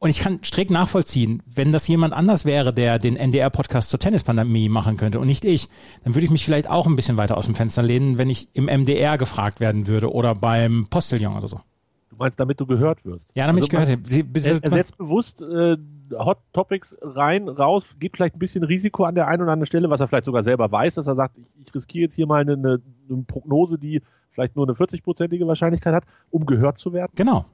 Und 0.03 0.09
ich 0.09 0.19
kann 0.19 0.43
strikt 0.43 0.69
nachvollziehen, 0.69 1.41
wenn 1.45 1.71
das 1.71 1.87
jemand 1.87 2.13
anders 2.13 2.43
wäre, 2.43 2.73
der 2.73 2.99
den 2.99 3.15
NDR-Podcast 3.15 3.89
zur 3.89 3.99
Tennispandemie 4.01 4.67
machen 4.67 4.97
könnte 4.97 5.17
und 5.17 5.27
nicht 5.27 5.45
ich, 5.45 5.69
dann 6.03 6.13
würde 6.13 6.25
ich 6.25 6.31
mich 6.31 6.43
vielleicht 6.43 6.69
auch 6.69 6.87
ein 6.87 6.97
bisschen 6.97 7.15
weiter 7.15 7.37
aus 7.37 7.45
dem 7.45 7.55
Fenster 7.55 7.81
lehnen, 7.81 8.17
wenn 8.17 8.29
ich 8.29 8.49
im 8.51 8.65
MDR 8.65 9.17
gefragt 9.17 9.61
werden 9.61 9.87
würde 9.87 10.11
oder 10.11 10.35
beim 10.35 10.87
Postillon 10.89 11.37
oder 11.37 11.47
so. 11.47 11.61
Du 12.09 12.17
meinst, 12.17 12.37
damit 12.37 12.59
du 12.59 12.65
gehört 12.65 13.05
wirst? 13.05 13.29
Ja, 13.33 13.47
damit 13.47 13.63
also 13.63 13.67
ich 13.67 13.69
gehört 13.69 14.09
werde. 14.11 14.61
Er, 14.61 14.69
setzt 14.69 14.97
bewusst 14.97 15.41
äh, 15.41 15.77
Hot 16.11 16.39
Topics 16.51 16.97
rein, 16.99 17.47
raus, 17.47 17.95
gibt 17.97 18.17
vielleicht 18.17 18.35
ein 18.35 18.39
bisschen 18.39 18.65
Risiko 18.65 19.05
an 19.05 19.15
der 19.15 19.29
einen 19.29 19.41
oder 19.41 19.53
anderen 19.53 19.67
Stelle, 19.67 19.89
was 19.89 20.01
er 20.01 20.09
vielleicht 20.09 20.25
sogar 20.25 20.43
selber 20.43 20.69
weiß, 20.69 20.95
dass 20.95 21.07
er 21.07 21.15
sagt, 21.15 21.37
ich, 21.37 21.47
ich 21.65 21.73
riskiere 21.73 22.03
jetzt 22.03 22.15
hier 22.15 22.27
mal 22.27 22.41
eine, 22.41 22.55
eine 22.55 23.23
Prognose, 23.25 23.79
die 23.79 24.01
vielleicht 24.31 24.57
nur 24.57 24.67
eine 24.67 24.75
40-prozentige 24.75 25.47
Wahrscheinlichkeit 25.47 25.93
hat, 25.93 26.03
um 26.29 26.45
gehört 26.45 26.77
zu 26.77 26.91
werden. 26.91 27.13
Genau. 27.15 27.45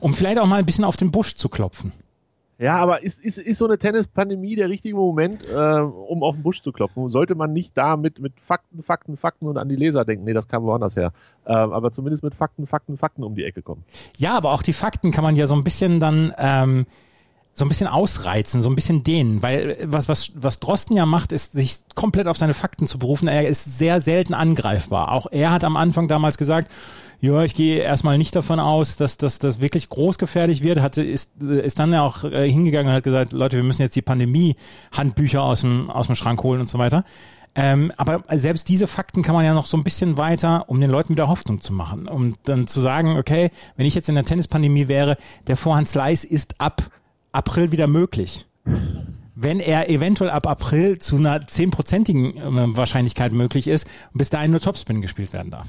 Um 0.00 0.14
vielleicht 0.14 0.38
auch 0.38 0.46
mal 0.46 0.58
ein 0.58 0.66
bisschen 0.66 0.84
auf 0.84 0.96
den 0.96 1.10
Busch 1.10 1.34
zu 1.34 1.48
klopfen. 1.48 1.92
Ja, 2.60 2.76
aber 2.76 3.04
ist, 3.04 3.20
ist, 3.20 3.38
ist 3.38 3.58
so 3.58 3.66
eine 3.66 3.78
Tennispandemie 3.78 4.56
der 4.56 4.68
richtige 4.68 4.96
Moment, 4.96 5.48
äh, 5.48 5.54
um 5.54 6.24
auf 6.24 6.34
den 6.34 6.42
Busch 6.42 6.60
zu 6.60 6.72
klopfen? 6.72 7.08
Sollte 7.08 7.36
man 7.36 7.52
nicht 7.52 7.76
da 7.76 7.96
mit, 7.96 8.18
mit 8.18 8.32
Fakten, 8.40 8.82
Fakten, 8.82 9.16
Fakten 9.16 9.46
und 9.46 9.58
an 9.58 9.68
die 9.68 9.76
Leser 9.76 10.04
denken? 10.04 10.24
Nee, 10.24 10.32
das 10.32 10.48
kam 10.48 10.64
woanders 10.64 10.96
her. 10.96 11.12
Äh, 11.44 11.52
aber 11.52 11.92
zumindest 11.92 12.24
mit 12.24 12.34
Fakten, 12.34 12.66
Fakten, 12.66 12.96
Fakten 12.96 13.22
um 13.22 13.36
die 13.36 13.44
Ecke 13.44 13.62
kommen. 13.62 13.84
Ja, 14.16 14.36
aber 14.36 14.52
auch 14.52 14.64
die 14.64 14.72
Fakten 14.72 15.12
kann 15.12 15.22
man 15.22 15.36
ja 15.36 15.46
so 15.46 15.54
ein 15.54 15.62
bisschen 15.62 16.00
dann 16.00 16.34
ähm, 16.36 16.86
so 17.58 17.64
ein 17.64 17.68
bisschen 17.68 17.86
ausreizen, 17.86 18.60
so 18.60 18.70
ein 18.70 18.74
bisschen 18.74 19.04
dehnen, 19.04 19.40
weil 19.40 19.70
äh, 19.70 19.76
was, 19.86 20.08
was, 20.08 20.32
was 20.34 20.58
Drosten 20.58 20.96
ja 20.96 21.06
macht, 21.06 21.30
ist, 21.30 21.52
sich 21.52 21.78
komplett 21.94 22.26
auf 22.26 22.38
seine 22.38 22.54
Fakten 22.54 22.88
zu 22.88 22.98
berufen. 22.98 23.28
Er 23.28 23.46
ist 23.46 23.78
sehr 23.78 24.00
selten 24.00 24.34
angreifbar. 24.34 25.12
Auch 25.12 25.26
er 25.30 25.52
hat 25.52 25.62
am 25.62 25.76
Anfang 25.76 26.08
damals 26.08 26.38
gesagt, 26.38 26.72
ja, 27.20 27.42
ich 27.42 27.54
gehe 27.54 27.78
erstmal 27.78 28.16
nicht 28.16 28.36
davon 28.36 28.60
aus, 28.60 28.96
dass 28.96 29.16
das 29.16 29.40
dass 29.40 29.60
wirklich 29.60 29.88
großgefährlich 29.88 30.62
wird. 30.62 30.80
Hatte, 30.80 31.02
ist, 31.02 31.42
ist 31.42 31.78
dann 31.78 31.92
ja 31.92 32.02
auch 32.02 32.22
äh, 32.22 32.48
hingegangen 32.48 32.88
und 32.88 32.94
hat 32.94 33.02
gesagt, 33.02 33.32
Leute, 33.32 33.56
wir 33.56 33.64
müssen 33.64 33.82
jetzt 33.82 33.96
die 33.96 34.02
Pandemie-Handbücher 34.02 35.42
aus 35.42 35.62
dem, 35.62 35.90
aus 35.90 36.06
dem 36.06 36.14
Schrank 36.14 36.42
holen 36.44 36.60
und 36.60 36.68
so 36.68 36.78
weiter. 36.78 37.04
Ähm, 37.56 37.92
aber 37.96 38.22
selbst 38.38 38.68
diese 38.68 38.86
Fakten 38.86 39.22
kann 39.22 39.34
man 39.34 39.44
ja 39.44 39.52
noch 39.52 39.66
so 39.66 39.76
ein 39.76 39.82
bisschen 39.82 40.16
weiter, 40.16 40.68
um 40.68 40.80
den 40.80 40.90
Leuten 40.90 41.08
wieder 41.10 41.26
Hoffnung 41.26 41.60
zu 41.60 41.72
machen. 41.72 42.06
Um 42.06 42.34
dann 42.44 42.68
zu 42.68 42.78
sagen, 42.78 43.16
okay, 43.16 43.50
wenn 43.76 43.86
ich 43.86 43.96
jetzt 43.96 44.08
in 44.08 44.14
der 44.14 44.24
Tennispandemie 44.24 44.86
wäre, 44.86 45.16
der 45.48 45.56
Vorhand 45.56 45.88
Slice 45.88 46.24
ist 46.24 46.60
ab 46.60 46.88
April 47.32 47.72
wieder 47.72 47.88
möglich. 47.88 48.46
Wenn 49.34 49.58
er 49.58 49.90
eventuell 49.90 50.30
ab 50.30 50.46
April 50.46 51.00
zu 51.00 51.16
einer 51.16 51.48
zehnprozentigen 51.48 52.36
äh, 52.36 52.76
Wahrscheinlichkeit 52.76 53.32
möglich 53.32 53.66
ist 53.66 53.88
und 54.12 54.18
bis 54.18 54.30
dahin 54.30 54.52
nur 54.52 54.60
Topspin 54.60 55.00
gespielt 55.00 55.32
werden 55.32 55.50
darf. 55.50 55.66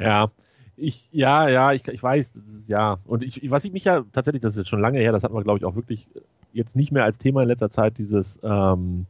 Ja, 0.00 0.30
ich, 0.76 1.08
ja, 1.12 1.48
ja, 1.48 1.72
ich, 1.72 1.86
ich 1.86 2.02
weiß, 2.02 2.32
ist, 2.36 2.68
ja. 2.68 2.98
Und 3.04 3.22
ich, 3.22 3.50
was 3.50 3.64
ich 3.64 3.72
mich 3.72 3.84
ja 3.84 4.04
tatsächlich, 4.12 4.42
das 4.42 4.52
ist 4.52 4.58
jetzt 4.58 4.68
schon 4.68 4.80
lange 4.80 4.98
her, 4.98 5.12
das 5.12 5.22
hatten 5.22 5.34
wir, 5.34 5.42
glaube 5.42 5.58
ich, 5.58 5.64
auch 5.64 5.76
wirklich 5.76 6.08
jetzt 6.52 6.74
nicht 6.74 6.90
mehr 6.90 7.04
als 7.04 7.18
Thema 7.18 7.42
in 7.42 7.48
letzter 7.48 7.70
Zeit, 7.70 7.98
dieses, 7.98 8.40
ähm, 8.42 9.06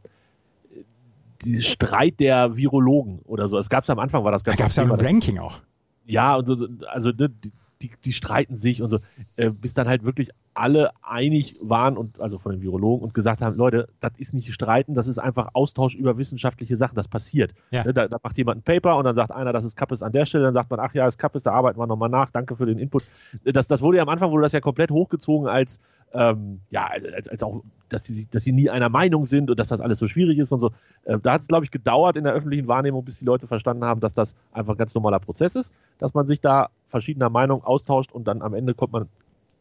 die 1.43 1.63
Streit 1.63 2.21
der 2.21 2.57
Virologen 2.57 3.21
oder 3.25 3.49
so. 3.49 3.57
Es 3.57 3.71
gab 3.71 3.85
es 3.85 3.91
am 3.91 3.99
Anfang, 3.99 4.25
war 4.25 4.33
das 4.33 4.45
ganz 4.45 4.59
Da 4.59 4.65
gab 4.65 4.71
es 4.71 4.77
ja 4.77 4.83
ein 4.83 4.91
Ranking 4.91 5.39
auch. 5.39 5.61
Ja, 6.05 6.37
und 6.37 6.47
so, 6.47 6.69
also 6.89 7.11
ne, 7.11 7.31
die, 7.31 7.53
die, 7.83 7.91
die 8.05 8.13
streiten 8.13 8.57
sich 8.57 8.83
und 8.83 8.89
so, 8.89 8.99
äh, 9.37 9.51
bis 9.51 9.73
dann 9.73 9.89
halt 9.89 10.05
wirklich 10.05 10.31
alle 10.55 10.91
einig 11.03 11.57
waren 11.61 11.97
und 11.97 12.21
also 12.21 12.39
von 12.39 12.53
den 12.53 12.61
Virologen 12.61 13.05
und 13.05 13.15
gesagt 13.15 13.41
haben, 13.41 13.57
Leute, 13.57 13.89
das 14.01 14.13
ist 14.19 14.35
nicht 14.35 14.53
streiten, 14.53 14.95
das 14.95 15.07
ist 15.07 15.19
einfach 15.19 15.51
Austausch 15.55 15.95
über 15.95 16.19
wissenschaftliche 16.19 16.77
Sachen, 16.77 16.97
das 16.97 17.09
passiert. 17.09 17.55
Ja. 17.71 17.85
Ne, 17.85 17.95
da, 17.95 18.09
da, 18.09 18.19
macht 18.23 18.37
jemand 18.37 18.59
ein 18.59 18.63
Paper 18.63 18.97
und 18.97 19.05
dann 19.05 19.15
sagt 19.15 19.31
einer, 19.31 19.53
das 19.53 19.65
ist 19.65 19.77
Kappes 19.77 20.03
an 20.03 20.13
der 20.13 20.27
Stelle, 20.27 20.45
dann 20.45 20.55
sagt 20.55 20.71
man, 20.71 20.81
ach 20.81 20.93
ja, 20.95 21.05
das 21.05 21.19
Kappes, 21.19 21.43
da 21.43 21.53
arbeiten 21.53 21.79
wir 21.79 21.87
nochmal 21.87 22.09
nach, 22.09 22.31
danke 22.31 22.57
für 22.57 22.67
den 22.67 22.79
Input. 22.79 23.05
Das, 23.45 23.69
das 23.69 23.81
wurde 23.83 23.99
ja 23.99 24.03
am 24.03 24.09
Anfang 24.09 24.31
wurde 24.31 24.43
das 24.43 24.53
ja 24.53 24.61
komplett 24.61 24.91
hochgezogen 24.91 25.49
als 25.49 25.81
ähm, 26.13 26.61
ja, 26.71 26.89
als, 26.89 27.29
als 27.29 27.43
auch, 27.43 27.63
dass 27.89 28.05
sie, 28.05 28.27
dass 28.31 28.45
sie 28.45 28.53
nie 28.53 28.69
einer 28.69 28.89
Meinung 28.89 29.27
sind 29.27 29.51
und 29.51 29.59
dass 29.59 29.69
das 29.69 29.81
alles 29.81 29.99
so 29.99 30.09
schwierig 30.09 30.39
ist 30.39 30.53
und 30.53 30.61
so. 30.61 30.73
Äh, 31.05 31.19
da 31.23 31.35
hat 31.35 31.43
es, 31.43 31.49
glaube 31.49 31.65
ich, 31.65 31.71
gedauert 31.71 32.17
in 32.17 32.25
der 32.25 32.33
öffentlichen 32.33 32.67
Wahrnehmung, 32.69 33.05
bis 33.05 33.19
die 33.19 33.25
Leute 33.25 33.47
verstanden 33.47 33.85
haben, 33.85 34.01
dass 34.01 34.15
das 34.15 34.35
einfach 34.53 34.75
ein 34.75 34.79
ganz 34.79 34.95
normaler 34.95 35.21
Prozess 35.21 35.55
ist, 35.55 35.73
dass 35.99 36.15
man 36.15 36.27
sich 36.27 36.41
da 36.41 36.71
verschiedener 36.89 37.31
Meinung 37.31 37.63
austauscht 37.63 38.13
und 38.13 38.27
dann 38.27 38.43
am 38.43 38.55
Ende 38.55 38.75
kommt 38.75 38.93
man 38.93 39.09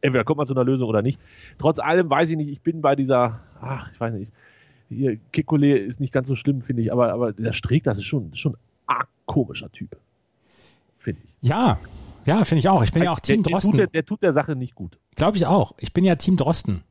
entweder 0.01 0.23
kommt 0.23 0.37
man 0.37 0.47
zu 0.47 0.53
einer 0.53 0.63
Lösung 0.63 0.89
oder 0.89 1.01
nicht. 1.01 1.19
Trotz 1.57 1.79
allem 1.79 2.09
weiß 2.09 2.29
ich 2.29 2.37
nicht, 2.37 2.49
ich 2.49 2.61
bin 2.61 2.81
bei 2.81 2.95
dieser, 2.95 3.41
ach, 3.61 3.91
ich 3.91 3.99
weiß 3.99 4.13
nicht, 4.13 4.33
hier, 4.89 5.17
Kikole 5.31 5.77
ist 5.77 5.99
nicht 5.99 6.13
ganz 6.13 6.27
so 6.27 6.35
schlimm, 6.35 6.61
finde 6.61 6.81
ich, 6.81 6.91
aber, 6.91 7.13
aber 7.13 7.33
der 7.33 7.53
Streeck, 7.53 7.83
das 7.83 7.97
ist 7.97 8.05
schon, 8.05 8.33
schon 8.33 8.53
ein 8.53 8.59
arg 8.87 9.07
komischer 9.25 9.71
Typ. 9.71 9.97
Finde 10.97 11.21
ich. 11.23 11.47
Ja, 11.47 11.79
ja, 12.25 12.43
finde 12.43 12.59
ich 12.59 12.69
auch. 12.69 12.83
Ich 12.83 12.91
bin 12.91 13.03
ja 13.03 13.11
auch 13.11 13.19
Team 13.19 13.43
der, 13.43 13.51
Drosten. 13.51 13.71
Der 13.71 13.85
tut, 13.85 13.93
der, 13.93 14.01
der 14.01 14.05
tut 14.05 14.23
der 14.23 14.33
Sache 14.33 14.55
nicht 14.55 14.75
gut. 14.75 14.97
Glaube 15.15 15.37
ich 15.37 15.45
auch. 15.45 15.73
Ich 15.79 15.93
bin 15.93 16.03
ja 16.03 16.15
Team 16.15 16.37
Drosten. 16.37 16.83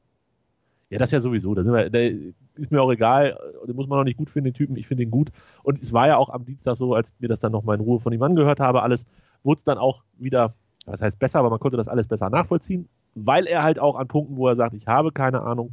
Ja, 0.91 0.99
das 0.99 1.11
ja 1.11 1.21
sowieso. 1.21 1.55
Da 1.55 1.65
wir, 1.65 1.91
der 1.91 2.13
ist 2.55 2.71
mir 2.71 2.83
auch 2.83 2.91
egal. 2.91 3.39
Den 3.67 3.77
muss 3.77 3.87
man 3.89 3.99
auch 3.99 4.05
nicht 4.05 4.17
gut 4.17 4.31
finden, 4.31 4.47
den 4.47 4.55
Typen. 4.55 4.77
Ich 4.77 4.87
finde 4.87 5.03
ihn 5.03 5.11
gut. 5.11 5.31
Und 5.63 5.83
es 5.83 5.93
war 5.93 6.07
ja 6.07 6.17
auch 6.17 6.31
am 6.31 6.45
Dienstag 6.45 6.77
so, 6.77 6.95
als 6.95 7.15
mir 7.19 7.29
das 7.29 7.41
dann 7.41 7.53
nochmal 7.53 7.77
in 7.77 7.83
Ruhe 7.83 8.01
von 8.01 8.13
ihm 8.13 8.23
angehört 8.23 8.59
habe, 8.59 8.83
alles, 8.83 9.07
wurde 9.43 9.59
es 9.59 9.65
dann 9.65 9.79
auch 9.79 10.03
wieder, 10.19 10.55
das 10.87 11.03
heißt 11.03 11.19
besser, 11.19 11.41
aber 11.41 11.51
man 11.51 11.61
konnte 11.61 11.77
das 11.77 11.89
alles 11.89 12.07
besser 12.07 12.31
nachvollziehen 12.31 12.89
weil 13.27 13.47
er 13.47 13.63
halt 13.63 13.79
auch 13.79 13.97
an 13.97 14.09
Punkten, 14.09 14.37
wo 14.37 14.49
er 14.49 14.57
sagt, 14.57 14.75
ich 14.75 14.87
habe 14.87 15.13
keine 15.13 15.43
Ahnung, 15.43 15.73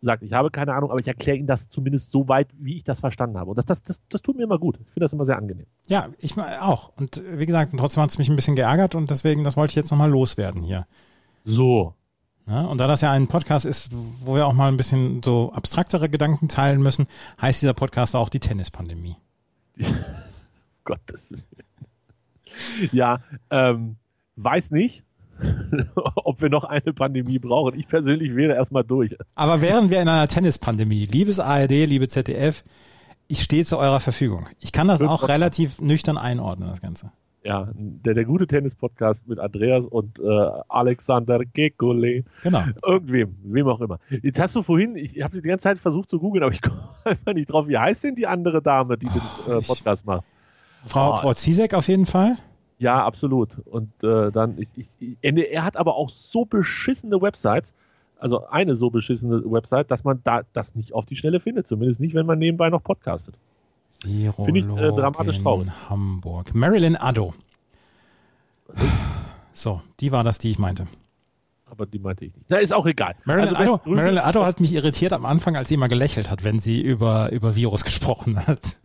sagt, 0.00 0.22
ich 0.22 0.32
habe 0.32 0.50
keine 0.50 0.74
Ahnung, 0.74 0.90
aber 0.90 1.00
ich 1.00 1.08
erkläre 1.08 1.38
ihm 1.38 1.46
das 1.46 1.70
zumindest 1.70 2.12
so 2.12 2.28
weit, 2.28 2.48
wie 2.58 2.76
ich 2.76 2.84
das 2.84 3.00
verstanden 3.00 3.38
habe. 3.38 3.50
Und 3.50 3.56
das, 3.56 3.64
das, 3.64 3.82
das, 3.82 4.02
das 4.08 4.22
tut 4.22 4.36
mir 4.36 4.44
immer 4.44 4.58
gut. 4.58 4.76
Ich 4.76 4.86
finde 4.92 5.00
das 5.00 5.12
immer 5.12 5.24
sehr 5.24 5.38
angenehm. 5.38 5.66
Ja, 5.86 6.08
ich 6.18 6.38
auch. 6.38 6.92
Und 6.96 7.22
wie 7.26 7.46
gesagt, 7.46 7.72
trotzdem 7.76 8.02
hat 8.02 8.10
es 8.10 8.18
mich 8.18 8.28
ein 8.28 8.36
bisschen 8.36 8.56
geärgert 8.56 8.94
und 8.94 9.10
deswegen, 9.10 9.44
das 9.44 9.56
wollte 9.56 9.72
ich 9.72 9.76
jetzt 9.76 9.90
nochmal 9.90 10.10
loswerden 10.10 10.62
hier. 10.62 10.86
So. 11.44 11.94
Ja, 12.46 12.66
und 12.66 12.76
da 12.76 12.86
das 12.86 13.00
ja 13.00 13.10
ein 13.10 13.28
Podcast 13.28 13.64
ist, 13.64 13.92
wo 14.20 14.34
wir 14.34 14.46
auch 14.46 14.52
mal 14.52 14.68
ein 14.68 14.76
bisschen 14.76 15.22
so 15.22 15.50
abstraktere 15.52 16.10
Gedanken 16.10 16.48
teilen 16.48 16.82
müssen, 16.82 17.06
heißt 17.40 17.62
dieser 17.62 17.72
Podcast 17.72 18.14
auch 18.14 18.28
die 18.28 18.40
Tennispandemie. 18.40 19.16
Gottes 20.84 21.32
Willen. 21.32 21.44
Ja, 22.92 23.20
ähm, 23.50 23.96
weiß 24.36 24.70
nicht. 24.70 25.04
ob 25.96 26.42
wir 26.42 26.48
noch 26.48 26.64
eine 26.64 26.92
Pandemie 26.92 27.38
brauchen. 27.38 27.78
Ich 27.78 27.88
persönlich 27.88 28.36
wäre 28.36 28.54
erstmal 28.54 28.84
durch. 28.84 29.16
Aber 29.34 29.60
wären 29.60 29.90
wir 29.90 30.00
in 30.00 30.08
einer 30.08 30.28
Tennispandemie, 30.28 31.06
liebes 31.06 31.40
ARD, 31.40 31.70
liebe 31.70 32.08
ZDF, 32.08 32.64
ich 33.26 33.42
stehe 33.42 33.64
zu 33.64 33.78
eurer 33.78 34.00
Verfügung. 34.00 34.46
Ich 34.60 34.72
kann 34.72 34.88
das 34.88 35.00
auch 35.02 35.28
relativ 35.28 35.80
nüchtern 35.80 36.18
einordnen, 36.18 36.68
das 36.68 36.80
Ganze. 36.80 37.10
Ja, 37.42 37.68
der, 37.74 38.14
der 38.14 38.24
gute 38.24 38.46
Tennis-Podcast 38.46 39.28
mit 39.28 39.38
Andreas 39.38 39.86
und 39.86 40.18
äh, 40.18 40.22
Alexander 40.68 41.44
Kekule. 41.44 42.24
Genau. 42.42 42.62
Irgendwem, 42.82 43.36
wem 43.42 43.68
auch 43.68 43.82
immer. 43.82 43.98
Jetzt 44.22 44.40
hast 44.40 44.56
du 44.56 44.62
vorhin, 44.62 44.96
ich 44.96 45.22
habe 45.22 45.42
die 45.42 45.48
ganze 45.48 45.64
Zeit 45.64 45.78
versucht 45.78 46.08
zu 46.08 46.18
googeln, 46.18 46.42
aber 46.42 46.52
ich 46.52 46.62
komme 46.62 46.88
einfach 47.04 47.34
nicht 47.34 47.52
drauf. 47.52 47.68
Wie 47.68 47.76
heißt 47.76 48.04
denn 48.04 48.14
die 48.14 48.26
andere 48.26 48.62
Dame, 48.62 48.96
die 48.96 49.08
oh, 49.08 49.48
den 49.48 49.58
äh, 49.58 49.60
Podcast 49.60 50.06
macht? 50.06 50.24
Frau, 50.86 51.12
oh. 51.12 51.16
Frau 51.16 51.34
Zizek 51.34 51.74
auf 51.74 51.88
jeden 51.88 52.06
Fall. 52.06 52.38
Ja, 52.78 53.04
absolut. 53.04 53.58
Und 53.66 53.90
äh, 54.02 54.30
dann, 54.32 54.58
ich, 54.58 54.68
ich, 55.00 55.16
er 55.22 55.64
hat 55.64 55.76
aber 55.76 55.94
auch 55.94 56.10
so 56.10 56.44
beschissene 56.44 57.20
Websites, 57.22 57.74
also 58.18 58.46
eine 58.46 58.74
so 58.74 58.90
beschissene 58.90 59.42
Website, 59.44 59.90
dass 59.90 60.04
man 60.04 60.20
da 60.24 60.42
das 60.52 60.74
nicht 60.74 60.92
auf 60.92 61.06
die 61.06 61.16
Schnelle 61.16 61.40
findet, 61.40 61.68
zumindest 61.68 62.00
nicht, 62.00 62.14
wenn 62.14 62.26
man 62.26 62.38
nebenbei 62.38 62.70
noch 62.70 62.82
podcastet. 62.82 63.36
Finde 64.02 64.60
ich 64.60 64.68
äh, 64.68 64.92
dramatisch 64.92 65.40
traurig. 65.40 65.68
Hamburg. 65.88 66.54
Marilyn 66.54 66.96
Addo. 66.96 67.34
So, 69.52 69.80
die 70.00 70.12
war 70.12 70.24
das, 70.24 70.38
die 70.38 70.50
ich 70.50 70.58
meinte. 70.58 70.86
Aber 71.70 71.86
die 71.86 71.98
meinte 71.98 72.24
ich 72.24 72.34
nicht. 72.34 72.46
Na, 72.48 72.58
ist 72.58 72.72
auch 72.72 72.86
egal. 72.86 73.14
Marilyn, 73.24 73.56
also, 73.56 73.74
Addo, 73.76 73.90
Marilyn 73.90 74.18
Addo 74.18 74.44
hat 74.44 74.60
mich 74.60 74.74
irritiert 74.74 75.12
am 75.12 75.24
Anfang, 75.24 75.56
als 75.56 75.68
sie 75.68 75.74
immer 75.74 75.88
gelächelt 75.88 76.30
hat, 76.30 76.44
wenn 76.44 76.58
sie 76.58 76.80
über, 76.80 77.32
über 77.32 77.54
Virus 77.56 77.84
gesprochen 77.84 78.46
hat. 78.46 78.78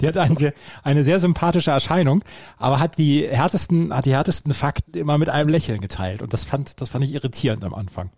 Die 0.00 0.06
hat 0.06 0.16
eine 0.16 0.36
sehr, 0.36 0.52
eine 0.82 1.02
sehr 1.02 1.18
sympathische 1.18 1.70
Erscheinung, 1.70 2.22
aber 2.58 2.80
hat 2.80 2.98
die 2.98 3.26
härtesten, 3.26 3.94
hat 3.94 4.06
die 4.06 4.12
härtesten 4.12 4.54
Fakten 4.54 4.96
immer 4.96 5.18
mit 5.18 5.28
einem 5.28 5.48
Lächeln 5.48 5.80
geteilt. 5.80 6.22
Und 6.22 6.32
das 6.32 6.44
fand, 6.44 6.80
das 6.80 6.88
fand 6.88 7.04
ich 7.04 7.14
irritierend 7.14 7.64
am 7.64 7.74
Anfang. 7.74 8.10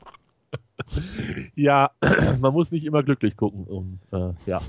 Ja, 1.55 1.91
man 2.41 2.53
muss 2.53 2.73
nicht 2.73 2.85
immer 2.85 3.03
glücklich 3.03 3.37
gucken, 3.37 3.65
um 3.65 4.01
äh, 4.13 4.33
ja, 4.47 4.61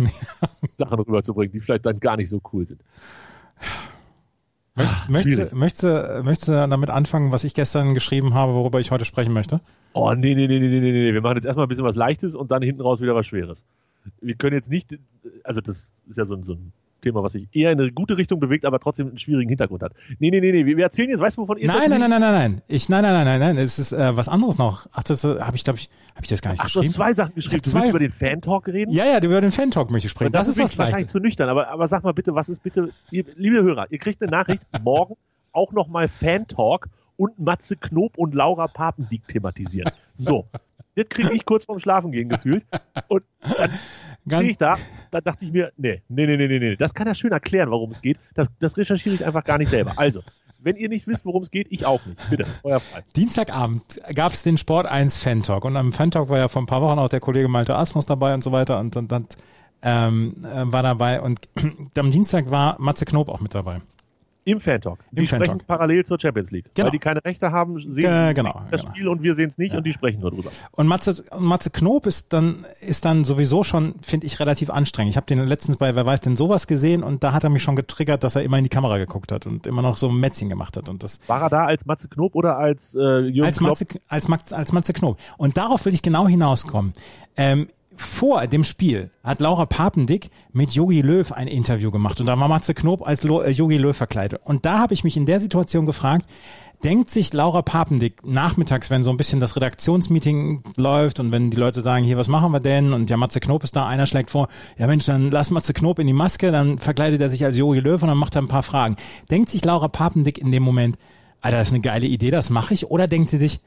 Sachen 0.77 0.99
rüberzubringen, 0.99 1.51
die 1.51 1.59
vielleicht 1.59 1.85
dann 1.85 1.99
gar 1.99 2.17
nicht 2.17 2.29
so 2.29 2.41
cool 2.51 2.65
sind. 2.67 2.81
Möchtest, 4.75 5.09
möchtest, 5.09 5.53
möchtest, 5.53 6.23
möchtest 6.23 6.47
du 6.47 6.67
damit 6.67 6.89
anfangen, 6.89 7.31
was 7.31 7.43
ich 7.43 7.53
gestern 7.53 7.93
geschrieben 7.93 8.33
habe, 8.33 8.53
worüber 8.53 8.79
ich 8.79 8.89
heute 8.89 9.05
sprechen 9.05 9.31
möchte? 9.31 9.61
Oh, 9.93 10.13
nee, 10.13 10.33
nee, 10.33 10.47
nee, 10.47 10.59
nee, 10.59 10.67
nee, 10.67 10.91
nee. 10.91 11.13
Wir 11.13 11.21
machen 11.21 11.35
jetzt 11.35 11.45
erstmal 11.45 11.67
ein 11.67 11.69
bisschen 11.69 11.85
was 11.85 11.95
Leichtes 11.95 12.33
und 12.33 12.49
dann 12.49 12.63
hinten 12.63 12.81
raus 12.81 12.99
wieder 12.99 13.13
was 13.13 13.27
Schweres. 13.27 13.65
Wir 14.19 14.33
können 14.33 14.55
jetzt 14.55 14.69
nicht, 14.69 14.97
also 15.43 15.61
das 15.61 15.93
ist 16.09 16.17
ja 16.17 16.25
so 16.25 16.33
ein, 16.33 16.43
so 16.43 16.53
ein 16.53 16.73
Thema, 17.03 17.21
was 17.21 17.33
sich 17.33 17.47
eher 17.51 17.71
in 17.71 17.79
eine 17.79 17.91
gute 17.91 18.17
Richtung 18.17 18.39
bewegt, 18.39 18.65
aber 18.65 18.79
trotzdem 18.79 19.09
einen 19.09 19.17
schwierigen 19.17 19.49
Hintergrund 19.49 19.83
hat. 19.83 19.93
Nee, 20.19 20.31
nee, 20.31 20.41
nee, 20.41 20.51
nee, 20.51 20.65
wir 20.65 20.83
erzählen 20.83 21.09
jetzt, 21.09 21.19
weißt 21.19 21.37
du, 21.37 21.43
wovon 21.43 21.57
ihr 21.57 21.67
Nein, 21.67 21.89
nein, 21.89 21.99
nein, 21.99 22.09
nein, 22.09 22.21
nein, 22.21 22.33
nein. 22.33 22.61
Ich, 22.67 22.89
nein, 22.89 23.03
nein, 23.03 23.13
nein, 23.13 23.39
nein, 23.39 23.55
nein. 23.55 23.57
Es 23.57 23.77
ist 23.77 23.91
äh, 23.91 24.17
was 24.17 24.29
anderes 24.29 24.57
noch. 24.57 24.87
Ach, 24.91 25.03
das 25.03 25.23
äh, 25.23 25.39
habe 25.39 25.55
ich, 25.55 25.63
glaube 25.63 25.77
ich, 25.77 25.89
habe 26.15 26.23
ich 26.23 26.29
das 26.29 26.41
gar 26.41 26.51
nicht 26.51 26.61
Ach, 26.61 26.65
geschrieben. 26.65 26.83
du 26.83 26.87
hast 26.89 26.95
zwei 26.95 27.13
Sachen 27.13 27.35
geschrieben. 27.35 27.61
Du 27.63 27.69
zwei... 27.69 27.79
willst 27.79 27.89
über 27.91 27.99
den 27.99 28.11
Fan-Talk 28.11 28.67
reden? 28.67 28.91
Ja, 28.91 29.05
ja, 29.05 29.19
über 29.21 29.41
den 29.41 29.51
Fan-Talk 29.51 29.91
möchte 29.91 30.07
ich 30.07 30.11
sprechen. 30.11 30.31
Das, 30.31 30.47
das 30.47 30.57
ist 30.57 30.63
was 30.63 30.77
wahrscheinlich 30.77 31.09
zu 31.09 31.19
nüchtern, 31.19 31.49
aber, 31.49 31.67
aber 31.67 31.87
sag 31.87 32.03
mal 32.03 32.13
bitte, 32.13 32.33
was 32.33 32.49
ist 32.49 32.63
bitte, 32.63 32.89
ihr, 33.11 33.25
liebe 33.35 33.61
Hörer, 33.61 33.87
ihr 33.91 33.99
kriegt 33.99 34.21
eine 34.21 34.31
Nachricht 34.31 34.63
morgen 34.83 35.15
auch 35.51 35.71
nochmal 35.71 36.07
Fan-Talk 36.07 36.87
und 37.15 37.39
Matze 37.39 37.75
Knob 37.75 38.17
und 38.17 38.33
Laura 38.33 38.67
Papendiek 38.67 39.27
thematisieren. 39.27 39.91
So. 40.15 40.47
Das 40.95 41.05
kriege 41.09 41.33
ich 41.33 41.45
kurz 41.45 41.65
vorm 41.65 41.79
Schlafen 41.79 42.11
gehen 42.11 42.29
gefühlt. 42.29 42.65
Und 43.07 43.23
dann 43.41 43.71
stehe 44.27 44.49
ich 44.49 44.57
da, 44.57 44.77
da 45.11 45.21
dachte 45.21 45.45
ich 45.45 45.51
mir, 45.51 45.71
nee, 45.77 46.01
nee, 46.07 46.25
nee, 46.25 46.37
nee, 46.37 46.59
nee, 46.59 46.75
das 46.75 46.93
kann 46.93 47.07
er 47.07 47.15
schön 47.15 47.31
erklären, 47.31 47.71
worum 47.71 47.91
es 47.91 48.01
geht. 48.01 48.17
Das, 48.33 48.47
das 48.59 48.77
recherchiere 48.77 49.15
ich 49.15 49.25
einfach 49.25 49.43
gar 49.43 49.57
nicht 49.57 49.69
selber. 49.69 49.93
Also, 49.97 50.21
wenn 50.59 50.75
ihr 50.77 50.89
nicht 50.89 51.07
wisst, 51.07 51.25
worum 51.25 51.43
es 51.43 51.51
geht, 51.51 51.67
ich 51.69 51.85
auch 51.85 52.05
nicht. 52.05 52.17
Bitte, 52.29 52.45
euer 52.63 52.79
frei. 52.79 53.03
Dienstagabend 53.15 54.01
gab 54.15 54.31
es 54.31 54.43
den 54.43 54.57
Sport 54.57 54.87
1 54.87 55.17
Fan 55.21 55.41
Talk 55.41 55.65
und 55.65 55.75
am 55.75 55.91
Fan 55.91 56.11
Talk 56.11 56.29
war 56.29 56.37
ja 56.37 56.47
vor 56.47 56.61
ein 56.61 56.67
paar 56.67 56.81
Wochen 56.81 56.99
auch 56.99 57.09
der 57.09 57.19
Kollege 57.19 57.47
Malte 57.47 57.75
Asmus 57.75 58.05
dabei 58.05 58.33
und 58.33 58.43
so 58.43 58.51
weiter 58.51 58.79
und 58.79 58.95
dann 58.95 59.27
ähm, 59.81 60.35
war 60.41 60.83
dabei 60.83 61.21
und 61.21 61.41
am 61.97 62.11
Dienstag 62.11 62.49
war 62.49 62.77
Matze 62.79 63.05
Knob 63.05 63.27
auch 63.27 63.41
mit 63.41 63.53
dabei. 63.53 63.81
Im 64.45 64.59
Fan-Talk. 64.59 64.99
Die 65.11 65.21
Im 65.21 65.27
sprechen 65.27 65.61
parallel 65.65 66.05
zur 66.05 66.19
Champions 66.19 66.51
League. 66.51 66.65
Genau. 66.73 66.85
Weil 66.85 66.91
die 66.91 66.99
keine 66.99 67.23
Rechte 67.23 67.51
haben, 67.51 67.79
sehen 67.79 67.95
Ge- 67.95 68.33
genau, 68.33 68.61
das 68.71 68.81
genau. 68.81 68.93
Spiel 68.93 69.07
und 69.07 69.23
wir 69.23 69.35
sehen 69.35 69.49
es 69.49 69.57
nicht 69.57 69.73
und 69.73 69.85
die 69.85 69.93
sprechen 69.93 70.19
nur 70.19 70.31
drüber. 70.31 70.51
Und 70.71 70.87
Matze, 70.87 71.23
Matze 71.37 71.69
Knob 71.69 72.05
ist 72.05 72.33
dann, 72.33 72.65
ist 72.81 73.05
dann 73.05 73.23
sowieso 73.23 73.63
schon, 73.63 73.95
finde 74.01 74.25
ich, 74.27 74.39
relativ 74.39 74.69
anstrengend. 74.69 75.11
Ich 75.11 75.17
habe 75.17 75.25
den 75.27 75.39
letztens 75.47 75.77
bei 75.77 75.95
Wer 75.95 76.05
weiß 76.05 76.21
denn 76.21 76.35
sowas 76.35 76.67
gesehen 76.67 77.03
und 77.03 77.23
da 77.23 77.31
hat 77.31 77.43
er 77.43 77.49
mich 77.49 77.63
schon 77.63 77.75
getriggert, 77.75 78.23
dass 78.23 78.35
er 78.35 78.43
immer 78.43 78.57
in 78.57 78.63
die 78.63 78.69
Kamera 78.69 78.97
geguckt 78.97 79.31
hat 79.31 79.45
und 79.45 79.65
immer 79.65 79.81
noch 79.81 79.95
so 79.97 80.09
ein 80.09 80.19
Mätzchen 80.19 80.49
gemacht 80.49 80.75
hat. 80.75 80.89
Und 80.89 81.03
das 81.03 81.19
War 81.27 81.41
er 81.41 81.49
da 81.49 81.65
als 81.65 81.85
Matze 81.85 82.07
Knob 82.09 82.35
oder 82.35 82.57
als 82.57 82.95
äh, 82.95 82.99
Jürgen 82.99 83.45
als 83.45 83.59
Klopp? 83.59 83.69
Matze, 83.69 83.85
als, 84.07 84.27
Max, 84.27 84.51
als 84.51 84.71
Matze 84.73 84.93
Knob. 84.93 85.17
Und 85.37 85.55
darauf 85.57 85.85
will 85.85 85.93
ich 85.93 86.01
genau 86.01 86.27
hinauskommen. 86.27 86.93
Ähm, 87.37 87.67
vor 87.95 88.45
dem 88.47 88.63
Spiel 88.63 89.11
hat 89.23 89.39
Laura 89.39 89.65
Papendick 89.65 90.29
mit 90.51 90.71
Yogi 90.71 91.01
Löw 91.01 91.31
ein 91.31 91.47
Interview 91.47 91.91
gemacht 91.91 92.19
und 92.19 92.25
da 92.25 92.39
war 92.39 92.47
Matze 92.47 92.73
Knob 92.73 93.05
als 93.05 93.23
Lo- 93.23 93.41
äh, 93.41 93.51
Yogi 93.51 93.77
Löw 93.77 93.95
verkleidet. 93.95 94.41
Und 94.43 94.65
da 94.65 94.79
habe 94.79 94.93
ich 94.93 95.03
mich 95.03 95.17
in 95.17 95.25
der 95.25 95.39
Situation 95.39 95.85
gefragt, 95.85 96.25
denkt 96.83 97.11
sich 97.11 97.31
Laura 97.31 97.61
Papendick 97.61 98.25
nachmittags, 98.25 98.89
wenn 98.89 99.03
so 99.03 99.09
ein 99.09 99.15
bisschen 99.17 99.39
das 99.39 99.55
Redaktionsmeeting 99.55 100.63
läuft 100.75 101.19
und 101.19 101.31
wenn 101.31 101.49
die 101.49 101.57
Leute 101.57 101.81
sagen, 101.81 102.03
hier, 102.03 102.17
was 102.17 102.27
machen 102.27 102.51
wir 102.51 102.59
denn? 102.59 102.91
Und 102.93 103.09
ja, 103.09 103.15
Matze 103.15 103.39
Knob 103.39 103.63
ist 103.63 103.75
da, 103.75 103.85
einer 103.85 104.05
schlägt 104.05 104.31
vor, 104.31 104.49
ja 104.77 104.87
Mensch, 104.87 105.05
dann 105.05 105.31
lass 105.31 105.49
Matze 105.51 105.73
Knob 105.73 105.99
in 105.99 106.07
die 106.07 106.13
Maske, 106.13 106.51
dann 106.51 106.79
verkleidet 106.79 107.21
er 107.21 107.29
sich 107.29 107.45
als 107.45 107.57
Yogi 107.57 107.79
Löw 107.79 108.01
und 108.01 108.09
dann 108.09 108.17
macht 108.17 108.35
er 108.35 108.41
ein 108.41 108.47
paar 108.49 108.63
Fragen. 108.63 108.97
Denkt 109.31 109.49
sich 109.49 109.63
Laura 109.63 109.87
Papendick 109.87 110.37
in 110.37 110.51
dem 110.51 110.63
Moment, 110.63 110.97
Alter, 111.41 111.57
das 111.57 111.67
ist 111.67 111.73
eine 111.73 111.81
geile 111.81 112.05
Idee, 112.05 112.31
das 112.31 112.49
mache 112.49 112.73
ich? 112.73 112.89
Oder 112.89 113.07
denkt 113.07 113.29
sie 113.29 113.37
sich, 113.37 113.61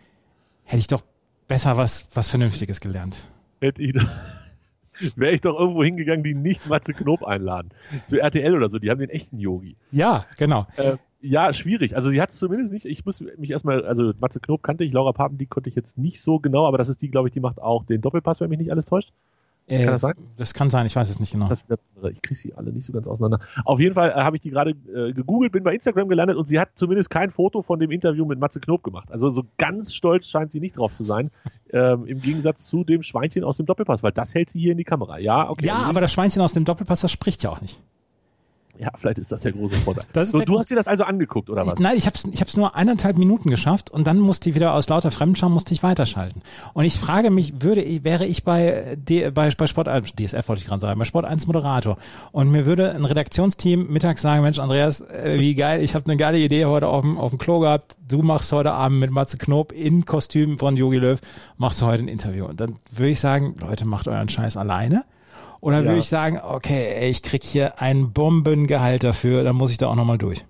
hätte 0.64 0.80
ich 0.80 0.86
doch 0.88 1.02
besser 1.48 1.76
was, 1.76 2.08
was 2.12 2.28
Vernünftiges 2.28 2.80
gelernt? 2.80 3.28
Hätte 3.60 3.82
ich 3.82 3.92
doch- 3.92 4.06
Wäre 5.16 5.32
ich 5.34 5.42
doch 5.42 5.58
irgendwo 5.58 5.84
hingegangen, 5.84 6.22
die 6.24 6.34
nicht 6.34 6.66
Matze 6.68 6.94
Knob 6.94 7.22
einladen. 7.22 7.68
Zu 8.06 8.18
RTL 8.18 8.54
oder 8.54 8.70
so, 8.70 8.78
die 8.78 8.90
haben 8.90 8.98
den 9.00 9.10
echten 9.10 9.38
Yogi. 9.38 9.76
Ja, 9.90 10.24
genau. 10.38 10.66
Äh, 10.78 10.96
ja, 11.20 11.52
schwierig. 11.52 11.96
Also 11.96 12.08
sie 12.08 12.20
hat 12.22 12.30
es 12.30 12.38
zumindest 12.38 12.72
nicht. 12.72 12.86
Ich 12.86 13.04
muss 13.04 13.20
mich 13.20 13.50
erstmal, 13.50 13.84
also 13.84 14.12
Matze 14.18 14.40
Knob 14.40 14.62
kannte 14.62 14.84
ich, 14.84 14.92
Laura 14.94 15.12
Papen, 15.12 15.36
die 15.36 15.46
konnte 15.46 15.68
ich 15.68 15.74
jetzt 15.74 15.98
nicht 15.98 16.22
so 16.22 16.38
genau, 16.38 16.66
aber 16.66 16.78
das 16.78 16.88
ist 16.88 17.02
die, 17.02 17.10
glaube 17.10 17.28
ich, 17.28 17.34
die 17.34 17.40
macht 17.40 17.60
auch 17.60 17.84
den 17.84 18.00
Doppelpass, 18.00 18.40
wenn 18.40 18.48
mich 18.48 18.58
nicht 18.58 18.70
alles 18.70 18.86
täuscht. 18.86 19.12
Äh, 19.68 19.82
Kann 19.82 19.92
das 19.94 20.00
sein? 20.00 20.14
Das 20.36 20.54
kann 20.54 20.70
sein, 20.70 20.86
ich 20.86 20.94
weiß 20.94 21.10
es 21.10 21.18
nicht 21.18 21.32
genau. 21.32 21.50
Wieder, 21.50 22.10
ich 22.10 22.22
kriege 22.22 22.38
sie 22.38 22.54
alle 22.54 22.72
nicht 22.72 22.84
so 22.84 22.92
ganz 22.92 23.08
auseinander. 23.08 23.40
Auf 23.64 23.80
jeden 23.80 23.94
Fall 23.94 24.10
äh, 24.10 24.14
habe 24.14 24.36
ich 24.36 24.42
die 24.42 24.50
gerade 24.50 24.70
äh, 24.70 25.12
gegoogelt, 25.12 25.50
bin 25.50 25.64
bei 25.64 25.74
Instagram 25.74 26.08
gelandet 26.08 26.36
und 26.36 26.48
sie 26.48 26.60
hat 26.60 26.70
zumindest 26.76 27.10
kein 27.10 27.30
Foto 27.30 27.62
von 27.62 27.80
dem 27.80 27.90
Interview 27.90 28.24
mit 28.24 28.38
Matze 28.38 28.60
Knob 28.60 28.84
gemacht. 28.84 29.10
Also 29.10 29.28
so 29.30 29.42
ganz 29.58 29.92
stolz 29.92 30.28
scheint 30.28 30.52
sie 30.52 30.60
nicht 30.60 30.78
drauf 30.78 30.94
zu 30.96 31.04
sein. 31.04 31.30
Ähm, 31.72 32.06
Im 32.06 32.20
Gegensatz 32.20 32.66
zu 32.66 32.84
dem 32.84 33.02
Schweinchen 33.02 33.42
aus 33.42 33.56
dem 33.56 33.66
Doppelpass, 33.66 34.00
weil 34.04 34.12
das 34.12 34.36
hält 34.36 34.50
sie 34.50 34.60
hier 34.60 34.70
in 34.70 34.78
die 34.78 34.84
Kamera. 34.84 35.18
Ja, 35.18 35.50
okay. 35.50 35.66
ja, 35.66 35.74
also 35.74 35.88
aber 35.88 36.00
das 36.00 36.12
Schweinchen 36.12 36.40
aus 36.40 36.52
dem 36.52 36.64
Doppelpass, 36.64 37.00
das 37.00 37.10
spricht 37.10 37.42
ja 37.42 37.50
auch 37.50 37.60
nicht. 37.60 37.80
Ja, 38.78 38.90
vielleicht 38.96 39.18
ist 39.18 39.32
das 39.32 39.42
der 39.42 39.52
große 39.52 39.74
Vorteil. 39.76 40.04
So, 40.26 40.38
der- 40.38 40.46
du 40.46 40.58
hast 40.58 40.70
dir 40.70 40.74
das 40.76 40.86
also 40.88 41.04
angeguckt, 41.04 41.48
oder 41.50 41.64
was? 41.66 41.74
Ich, 41.74 41.78
nein, 41.80 41.96
ich 41.96 42.06
habe 42.06 42.16
es 42.16 42.24
ich 42.24 42.40
hab's 42.40 42.56
nur 42.56 42.74
eineinhalb 42.74 43.16
Minuten 43.18 43.50
geschafft 43.50 43.90
und 43.90 44.06
dann 44.06 44.18
musste 44.18 44.48
ich 44.48 44.54
wieder 44.54 44.74
aus 44.74 44.88
lauter 44.88 45.10
Fremdscham 45.10 45.52
musste 45.52 45.72
ich 45.74 45.82
weiterschalten. 45.82 46.42
Und 46.74 46.84
ich 46.84 46.98
frage 46.98 47.30
mich, 47.30 47.62
würde 47.62 47.82
ich, 47.82 48.04
wäre 48.04 48.24
ich 48.26 48.44
bei, 48.44 48.96
D, 48.98 49.30
bei, 49.30 49.50
bei 49.50 49.66
Sport 49.66 49.88
1, 49.88 50.12
DSF 50.14 50.48
wollte 50.48 50.62
ich 50.62 50.66
gerade 50.68 50.80
sagen, 50.80 50.98
bei 50.98 51.04
Sport 51.04 51.24
1 51.24 51.46
Moderator 51.46 51.96
und 52.32 52.50
mir 52.50 52.66
würde 52.66 52.92
ein 52.94 53.04
Redaktionsteam 53.04 53.88
mittags 53.90 54.22
sagen, 54.22 54.42
Mensch, 54.42 54.58
Andreas, 54.58 55.00
äh, 55.00 55.36
wie 55.38 55.54
geil, 55.54 55.82
ich 55.82 55.94
habe 55.94 56.04
eine 56.06 56.16
geile 56.16 56.38
Idee 56.38 56.64
heute 56.66 56.88
auf 56.88 57.02
dem, 57.02 57.18
auf 57.18 57.30
dem 57.30 57.38
Klo 57.38 57.60
gehabt, 57.60 57.96
du 58.08 58.22
machst 58.22 58.52
heute 58.52 58.72
Abend 58.72 59.00
mit 59.00 59.10
Matze 59.10 59.38
Knob 59.38 59.72
in 59.72 60.04
Kostüm 60.06 60.58
von 60.58 60.76
Jogi 60.76 60.98
Löw, 60.98 61.18
machst 61.58 61.80
du 61.80 61.86
heute 61.86 62.02
ein 62.04 62.08
Interview. 62.08 62.46
Und 62.46 62.60
dann 62.60 62.76
würde 62.90 63.10
ich 63.10 63.20
sagen, 63.20 63.54
Leute, 63.60 63.84
macht 63.84 64.08
euren 64.08 64.28
Scheiß 64.28 64.56
alleine. 64.56 65.04
Oder 65.66 65.80
Ja. 65.80 65.86
würde 65.86 65.98
ich 65.98 66.06
sagen, 66.08 66.38
okay, 66.42 67.08
ich 67.10 67.22
krieg 67.24 67.42
hier 67.42 67.80
ein 67.82 68.12
Bombengehalt 68.12 69.02
dafür, 69.02 69.42
dann 69.42 69.56
muss 69.56 69.72
ich 69.72 69.78
da 69.78 69.88
auch 69.88 69.96
nochmal 69.96 70.16
durch. 70.16 70.44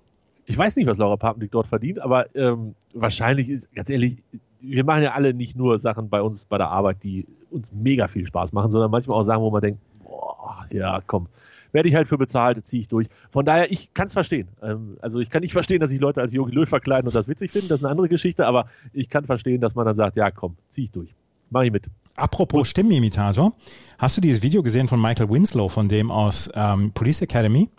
Ich 0.45 0.55
weiß 0.55 0.75
nicht, 0.75 0.85
was 0.85 0.99
Laura 0.99 1.17
Papendick 1.17 1.49
dort 1.51 1.65
verdient, 1.65 1.97
aber 1.99 2.27
ähm, 2.35 2.75
wahrscheinlich, 2.93 3.49
ist- 3.49 3.73
ganz 3.73 3.89
ehrlich, 3.89 4.17
wir 4.61 4.83
machen 4.85 5.01
ja 5.01 5.13
alle 5.13 5.33
nicht 5.33 5.55
nur 5.57 5.79
Sachen 5.79 6.07
bei 6.09 6.21
uns 6.21 6.45
bei 6.45 6.59
der 6.59 6.69
Arbeit, 6.69 6.97
die 7.03 7.25
uns 7.49 7.67
mega 7.73 8.07
viel 8.07 8.27
Spaß 8.27 8.53
machen, 8.53 8.69
sondern 8.69 8.91
manchmal 8.91 9.17
auch 9.17 9.23
Sachen, 9.23 9.41
wo 9.41 9.49
man 9.49 9.61
denkt, 9.61 9.79
boah, 10.03 10.67
ja, 10.69 11.01
komm, 11.07 11.27
werde 11.71 11.89
ich 11.89 11.95
halt 11.95 12.07
für 12.07 12.19
bezahlt, 12.19 12.65
ziehe 12.67 12.81
ich 12.81 12.87
durch. 12.87 13.07
Von 13.31 13.43
daher, 13.43 13.71
ich 13.71 13.91
kann 13.95 14.05
es 14.07 14.13
verstehen. 14.13 14.47
Ähm, 14.61 14.97
also 15.01 15.19
ich 15.19 15.31
kann 15.31 15.41
nicht 15.41 15.53
verstehen, 15.53 15.79
dass 15.79 15.89
sich 15.89 15.99
Leute 15.99 16.21
als 16.21 16.31
Jogi 16.31 16.53
Löw 16.53 16.69
verkleiden 16.69 17.07
und 17.07 17.15
das 17.15 17.27
witzig 17.27 17.49
finden, 17.51 17.69
das 17.69 17.79
ist 17.79 17.85
eine 17.85 17.91
andere 17.91 18.07
Geschichte, 18.07 18.45
aber 18.45 18.67
ich 18.93 19.09
kann 19.09 19.25
verstehen, 19.25 19.61
dass 19.61 19.73
man 19.73 19.87
dann 19.87 19.95
sagt, 19.95 20.15
ja, 20.15 20.29
komm, 20.29 20.57
zieh 20.69 20.83
ich 20.83 20.91
durch. 20.91 21.09
Mach 21.49 21.61
ich 21.61 21.71
mit. 21.71 21.87
Apropos 22.15 22.67
Stimmenimitator, 22.67 23.53
hast 23.99 24.17
du 24.17 24.21
dieses 24.21 24.41
Video 24.41 24.63
gesehen 24.63 24.87
von 24.87 24.99
Michael 24.99 25.29
Winslow, 25.29 25.69
von 25.69 25.87
dem 25.87 26.09
aus 26.09 26.49
ähm, 26.55 26.91
Police 26.93 27.21
Academy, 27.21 27.69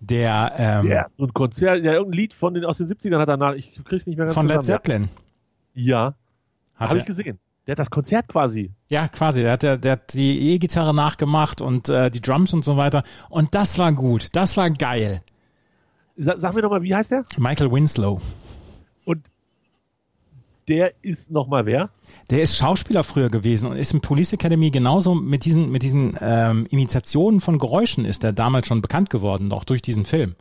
der, 0.00 0.52
ähm, 0.56 0.90
Ja, 0.90 1.06
so 1.18 1.24
ein 1.24 1.34
Konzert, 1.34 1.84
ja, 1.84 1.92
irgendein 1.92 2.18
Lied 2.18 2.34
von 2.34 2.54
den, 2.54 2.64
aus 2.64 2.78
den 2.78 2.86
70ern 2.86 3.18
hat 3.18 3.28
er 3.28 3.36
nach, 3.36 3.54
ich 3.54 3.72
krieg's 3.84 4.06
nicht 4.06 4.16
mehr 4.16 4.26
ganz 4.26 4.34
von 4.34 4.46
Led 4.46 4.62
zusammen. 4.62 4.82
Zeppelin 4.82 5.08
Ja, 5.74 6.14
hat 6.74 6.88
habe 6.88 6.94
er, 6.94 6.98
ich 7.00 7.04
gesehen. 7.04 7.38
Der 7.66 7.72
hat 7.72 7.78
das 7.78 7.90
Konzert 7.90 8.28
quasi 8.28 8.72
ja 8.90 9.08
quasi, 9.08 9.42
der 9.42 9.52
hat, 9.52 9.62
der, 9.62 9.78
der 9.78 9.92
hat 9.92 10.12
die 10.12 10.52
E-Gitarre 10.52 10.94
nachgemacht 10.94 11.60
und 11.62 11.88
äh, 11.88 12.10
die 12.10 12.20
Drums 12.20 12.52
und 12.52 12.64
so 12.64 12.76
weiter 12.76 13.02
und 13.30 13.54
das 13.54 13.78
war 13.78 13.92
gut, 13.92 14.28
das 14.32 14.56
war 14.56 14.70
geil. 14.70 15.22
Sa 16.16 16.38
sag 16.38 16.54
mir 16.54 16.62
nochmal, 16.62 16.82
wie 16.82 16.94
heißt 16.94 17.10
der? 17.10 17.24
Michael 17.38 17.72
Winslow, 17.72 18.20
Und 19.04 19.30
der 20.68 20.92
ist 21.02 21.30
nochmal 21.30 21.66
wer? 21.66 21.90
der 22.30 22.42
ist 22.42 22.56
Schauspieler 22.56 23.04
früher 23.04 23.30
gewesen 23.30 23.66
und 23.68 23.76
ist 23.76 23.92
in 23.92 24.00
Police 24.00 24.32
Academy 24.32 24.70
genauso 24.70 25.14
mit 25.14 25.44
diesen 25.44 25.70
mit 25.70 25.82
diesen 25.82 26.16
ähm, 26.20 26.66
Imitationen 26.70 27.40
von 27.40 27.58
Geräuschen 27.58 28.04
ist 28.04 28.24
er 28.24 28.32
damals 28.32 28.66
schon 28.66 28.80
bekannt 28.82 29.10
geworden, 29.10 29.52
auch 29.52 29.64
durch 29.64 29.82
diesen 29.82 30.04
Film. 30.04 30.34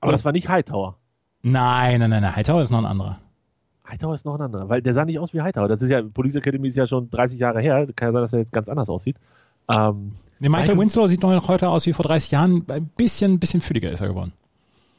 Aber 0.00 0.12
das 0.12 0.24
war 0.24 0.32
nicht 0.32 0.48
Hightower. 0.48 0.96
Nein, 1.42 2.00
nein, 2.00 2.10
nein, 2.10 2.22
nein, 2.22 2.36
Hightower 2.36 2.62
ist 2.62 2.70
noch 2.70 2.78
ein 2.78 2.86
anderer. 2.86 3.18
Hightower 3.88 4.14
ist 4.14 4.24
noch 4.24 4.34
ein 4.36 4.40
anderer, 4.40 4.68
weil 4.68 4.80
der 4.80 4.94
sah 4.94 5.04
nicht 5.04 5.18
aus 5.18 5.34
wie 5.34 5.42
Hightower. 5.42 5.68
Das 5.68 5.82
ist 5.82 5.90
ja, 5.90 6.00
Police 6.02 6.36
Academy 6.36 6.68
ist 6.68 6.76
ja 6.76 6.86
schon 6.86 7.10
30 7.10 7.38
Jahre 7.38 7.60
her. 7.60 7.86
Kann 7.94 8.08
ja 8.08 8.12
sein, 8.12 8.22
dass 8.22 8.32
er 8.32 8.38
jetzt 8.40 8.52
ganz 8.52 8.68
anders 8.68 8.88
aussieht. 8.88 9.16
Ähm, 9.68 10.12
Nee, 10.40 10.48
Michael 10.48 10.62
Michael- 10.74 10.80
Winslow 10.80 11.06
sieht 11.06 11.22
noch 11.22 11.48
heute 11.48 11.68
aus 11.68 11.86
wie 11.86 11.92
vor 11.92 12.04
30 12.06 12.32
Jahren. 12.32 12.64
Ein 12.68 12.90
bisschen, 12.96 13.38
bisschen 13.38 13.60
fülliger 13.60 13.90
ist 13.92 14.00
er 14.00 14.08
geworden. 14.08 14.32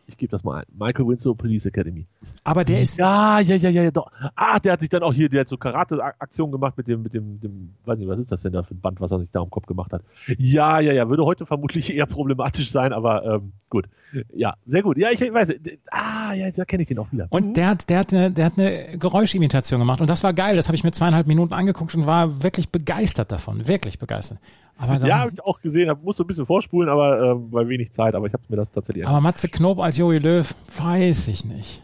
Ich 0.07 0.17
gebe 0.17 0.29
das 0.29 0.43
mal 0.43 0.59
ein. 0.59 0.65
Michael 0.77 1.07
Winslow 1.07 1.33
Police 1.33 1.65
Academy. 1.65 2.05
Aber 2.43 2.63
der 2.63 2.81
ist. 2.81 2.97
Ja, 2.97 3.39
ja, 3.39 3.55
ja, 3.55 3.69
ja, 3.69 3.83
ja, 3.83 3.91
doch. 3.91 4.11
Ah, 4.35 4.59
der 4.59 4.73
hat 4.73 4.81
sich 4.81 4.89
dann 4.89 5.01
auch 5.01 5.13
hier, 5.13 5.29
der 5.29 5.41
hat 5.41 5.49
so 5.49 5.57
Karate-Aktionen 5.57 6.51
gemacht 6.51 6.77
mit 6.77 6.87
dem, 6.87 7.01
mit 7.01 7.13
dem, 7.13 7.39
dem, 7.39 7.73
weiß 7.85 7.97
nicht, 7.97 8.07
was 8.07 8.19
ist 8.19 8.31
das 8.31 8.41
denn 8.43 8.53
da 8.53 8.61
für 8.61 8.75
ein 8.75 8.81
Band, 8.81 9.01
was 9.01 9.11
er 9.11 9.19
sich 9.19 9.31
da 9.31 9.41
im 9.41 9.49
Kopf 9.49 9.65
gemacht 9.65 9.93
hat. 9.93 10.03
Ja, 10.37 10.79
ja, 10.79 10.93
ja, 10.93 11.09
würde 11.09 11.25
heute 11.25 11.45
vermutlich 11.45 11.93
eher 11.93 12.05
problematisch 12.05 12.71
sein, 12.71 12.93
aber 12.93 13.25
ähm, 13.25 13.53
gut. 13.69 13.87
Ja, 14.33 14.55
sehr 14.65 14.83
gut. 14.83 14.97
Ja, 14.97 15.09
ich 15.11 15.21
weiß, 15.21 15.53
ah, 15.91 16.33
ja, 16.33 16.51
da 16.51 16.65
kenne 16.65 16.83
ich 16.83 16.87
den 16.87 16.99
auch 16.99 17.11
wieder. 17.11 17.27
Und 17.31 17.57
der 17.57 17.67
hat, 17.67 17.89
der 17.89 17.99
hat 17.99 18.13
eine, 18.13 18.31
der 18.31 18.45
hat 18.45 18.59
eine 18.59 18.97
Geräuschimitation 18.97 19.79
gemacht 19.79 20.01
und 20.01 20.09
das 20.09 20.23
war 20.23 20.33
geil. 20.33 20.55
Das 20.55 20.67
habe 20.67 20.75
ich 20.75 20.83
mir 20.83 20.91
zweieinhalb 20.91 21.27
Minuten 21.27 21.53
angeguckt 21.53 21.95
und 21.95 22.05
war 22.05 22.43
wirklich 22.43 22.69
begeistert 22.69 23.31
davon, 23.31 23.67
wirklich 23.67 23.99
begeistert. 23.99 24.39
Aber 24.77 24.97
dann, 24.97 25.07
ja, 25.07 25.19
habe 25.19 25.31
ich 25.33 25.41
auch 25.41 25.61
gesehen, 25.61 25.89
hab, 25.89 26.03
musste 26.03 26.23
ein 26.23 26.27
bisschen 26.27 26.45
vorspulen, 26.45 26.89
aber 26.89 27.31
äh, 27.31 27.35
bei 27.35 27.67
wenig 27.67 27.91
Zeit, 27.91 28.13
aber 28.13 28.27
ich 28.27 28.33
habe 28.33 28.43
mir 28.49 28.57
das 28.57 28.71
tatsächlich 28.71 29.07
Aber 29.07 29.21
Matze 29.21 29.47
Knob 29.47 29.79
als 29.79 29.97
Jogi 29.97 30.17
Löw, 30.17 30.53
weiß 30.77 31.29
ich 31.29 31.45
nicht. 31.45 31.81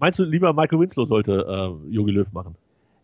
Meinst 0.00 0.18
du, 0.18 0.24
lieber 0.24 0.52
Michael 0.52 0.80
Winslow 0.80 1.04
sollte 1.04 1.46
äh, 1.88 1.94
Jogi 1.94 2.12
Löw 2.12 2.32
machen? 2.32 2.56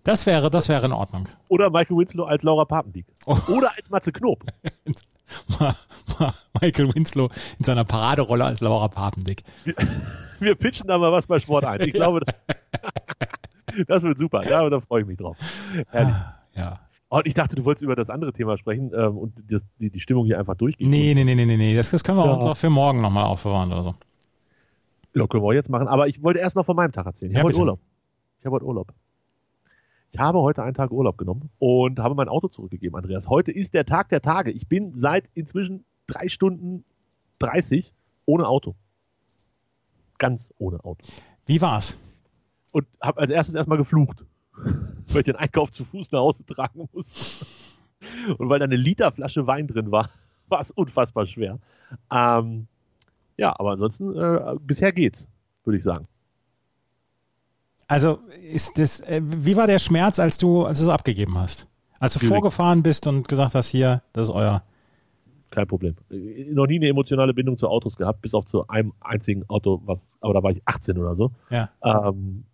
Das 0.05 0.25
wäre, 0.25 0.49
das 0.51 0.69
wäre 0.71 0.87
in 0.87 0.93
Ordnung. 0.93 1.29
Oder 1.49 1.71
Michael 1.71 1.99
Winslow 1.99 2.25
als 2.25 2.43
Laura 2.43 2.65
Papendiek. 2.65 3.07
Oh. 3.27 3.37
Oder 3.49 3.71
als 3.77 3.91
Matze 3.91 4.11
Knob. 4.11 4.43
Michael 6.61 6.95
Winslow 6.95 7.31
in 7.59 7.65
seiner 7.65 7.85
Paraderolle 7.85 8.45
als 8.45 8.61
Laura 8.61 8.89
Papendick. 8.89 9.45
Wir, 9.65 9.75
wir 10.41 10.55
pitchen 10.55 10.89
da 10.89 10.97
mal 10.99 11.13
was 11.13 11.27
bei 11.27 11.39
Sport 11.39 11.65
ein. 11.67 11.81
Ich 11.83 11.93
glaube, 11.93 12.21
das 13.87 14.03
wird 14.03 14.19
super. 14.19 14.49
Ja, 14.49 14.69
da 14.71 14.81
freue 14.81 15.03
ich 15.03 15.07
mich 15.07 15.19
drauf. 15.19 15.37
Herrlich. 15.91 16.15
Ja. 16.55 16.81
Und 17.11 17.27
ich 17.27 17.35
dachte, 17.35 17.57
du 17.57 17.65
wolltest 17.65 17.83
über 17.83 17.97
das 17.97 18.11
andere 18.11 18.33
Thema 18.33 18.59
sprechen 18.59 18.93
ähm, 18.95 19.17
und 19.17 19.33
das, 19.51 19.65
die, 19.81 19.91
die 19.91 20.01
Stimmung 20.01 20.27
hier 20.27 20.39
einfach 20.39 20.57
durchgehen. 20.57 20.91
Nee, 20.91 21.15
nee, 21.15 21.25
nee, 21.25 21.35
nee, 21.35 21.47
nee. 21.47 21.75
Das, 21.75 21.91
das 21.91 22.05
können 22.05 22.19
wir 22.19 22.27
ja. 22.27 22.35
uns 22.35 22.45
auch 22.45 22.57
für 22.57 22.69
morgen 22.69 23.01
nochmal 23.01 23.25
aufbewahren 23.25 23.73
oder 23.73 23.83
so. 23.83 23.95
Ja, 25.15 25.27
können 25.27 25.43
wir 25.43 25.55
jetzt 25.55 25.71
machen. 25.71 25.89
Aber 25.89 26.07
ich 26.07 26.23
wollte 26.23 26.39
erst 26.39 26.55
noch 26.55 26.67
von 26.67 26.77
meinem 26.77 26.93
Tag 26.93 27.07
erzählen. 27.07 27.31
Ich 27.31 27.37
ja, 27.37 27.43
habe 27.43 27.49
heute 27.49 27.61
Urlaub. 27.61 27.81
Ich 28.41 28.45
habe 28.45 28.55
heute 28.57 28.67
Urlaub. 28.67 28.93
Ich 30.11 30.19
habe 30.19 30.41
heute 30.41 30.63
einen 30.63 30.75
Tag 30.75 30.91
Urlaub 30.91 31.19
genommen 31.19 31.51
und 31.59 31.99
habe 31.99 32.15
mein 32.15 32.29
Auto 32.29 32.49
zurückgegeben, 32.49 32.97
Andreas. 32.97 33.29
Heute 33.29 33.53
ist 33.53 33.75
der 33.75 33.85
Tag 33.85 34.09
der 34.11 34.23
Tage. 34.23 34.51
Ich 34.51 34.69
bin 34.69 34.93
seit 34.95 35.29
inzwischen 35.35 35.85
drei 36.07 36.29
Stunden 36.29 36.85
30 37.39 37.93
ohne 38.27 38.47
Auto. 38.47 38.75
Ganz 40.19 40.53
ohne 40.59 40.85
Auto. 40.85 41.07
Wie 41.47 41.61
war's? 41.61 41.99
Und 42.71 42.87
habe 43.01 43.21
als 43.21 43.31
erstes 43.31 43.55
erstmal 43.55 43.79
geflucht. 43.79 44.25
weil 45.09 45.19
ich 45.19 45.25
den 45.25 45.37
Einkauf 45.37 45.73
zu 45.73 45.85
Fuß 45.85 46.13
nach 46.13 46.21
Hause 46.21 46.45
tragen 46.45 46.89
musste. 46.93 47.47
Und 48.39 48.49
weil 48.49 48.59
da 48.59 48.65
eine 48.65 48.77
Literflasche 48.77 49.47
Wein 49.47 49.67
drin 49.67 49.91
war, 49.91 50.11
war 50.49 50.61
es 50.61 50.71
unfassbar 50.71 51.27
schwer. 51.27 51.59
Ähm, 52.13 52.67
ja, 53.37 53.55
aber 53.59 53.73
ansonsten, 53.73 54.17
äh, 54.17 54.57
bisher 54.61 54.93
geht's, 54.93 55.29
würde 55.65 55.79
ich 55.79 55.85
sagen. 55.85 56.07
Also 57.87 58.19
ist 58.43 58.79
das, 58.79 59.01
äh, 59.01 59.23
wie 59.25 59.57
war 59.57 59.67
der 59.67 59.79
Schmerz, 59.79 60.19
als 60.19 60.37
du, 60.37 60.65
als 60.65 60.79
du 60.79 60.85
es 60.85 60.91
abgegeben 60.91 61.39
hast? 61.39 61.67
Als 62.01 62.13
du 62.13 62.19
Schwierig. 62.21 62.35
vorgefahren 62.35 62.83
bist 62.83 63.07
und 63.07 63.27
gesagt 63.27 63.55
hast, 63.55 63.69
hier, 63.69 64.03
das 64.13 64.29
ist 64.29 64.35
euer. 64.35 64.63
Kein 65.51 65.67
Problem. 65.67 65.97
Noch 66.51 66.67
nie 66.67 66.77
eine 66.77 66.89
emotionale 66.89 67.33
Bindung 67.33 67.57
zu 67.57 67.69
Autos 67.69 67.97
gehabt, 67.97 68.21
bis 68.21 68.35
auf 68.35 68.45
zu 68.45 68.69
einem 68.69 68.93
einzigen 69.01 69.49
Auto, 69.49 69.81
was, 69.87 70.19
aber 70.21 70.35
da 70.35 70.43
war 70.43 70.51
ich 70.51 70.61
18 70.67 70.99
oder 70.99 71.17
so. 71.17 71.33
Ja. 71.49 71.71
Ähm, 71.83 72.45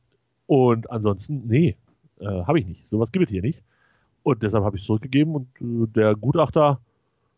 und 0.46 0.90
ansonsten, 0.90 1.42
nee, 1.46 1.76
äh, 2.24 2.44
habe 2.44 2.58
ich 2.58 2.66
nicht. 2.66 2.88
Sowas 2.88 3.12
gibt 3.12 3.26
es 3.26 3.30
hier 3.30 3.42
nicht. 3.42 3.62
Und 4.22 4.42
deshalb 4.42 4.64
habe 4.64 4.76
ich 4.76 4.82
es 4.82 4.86
zurückgegeben 4.86 5.34
und 5.34 5.48
äh, 5.60 5.86
der 5.92 6.14
Gutachter, 6.14 6.80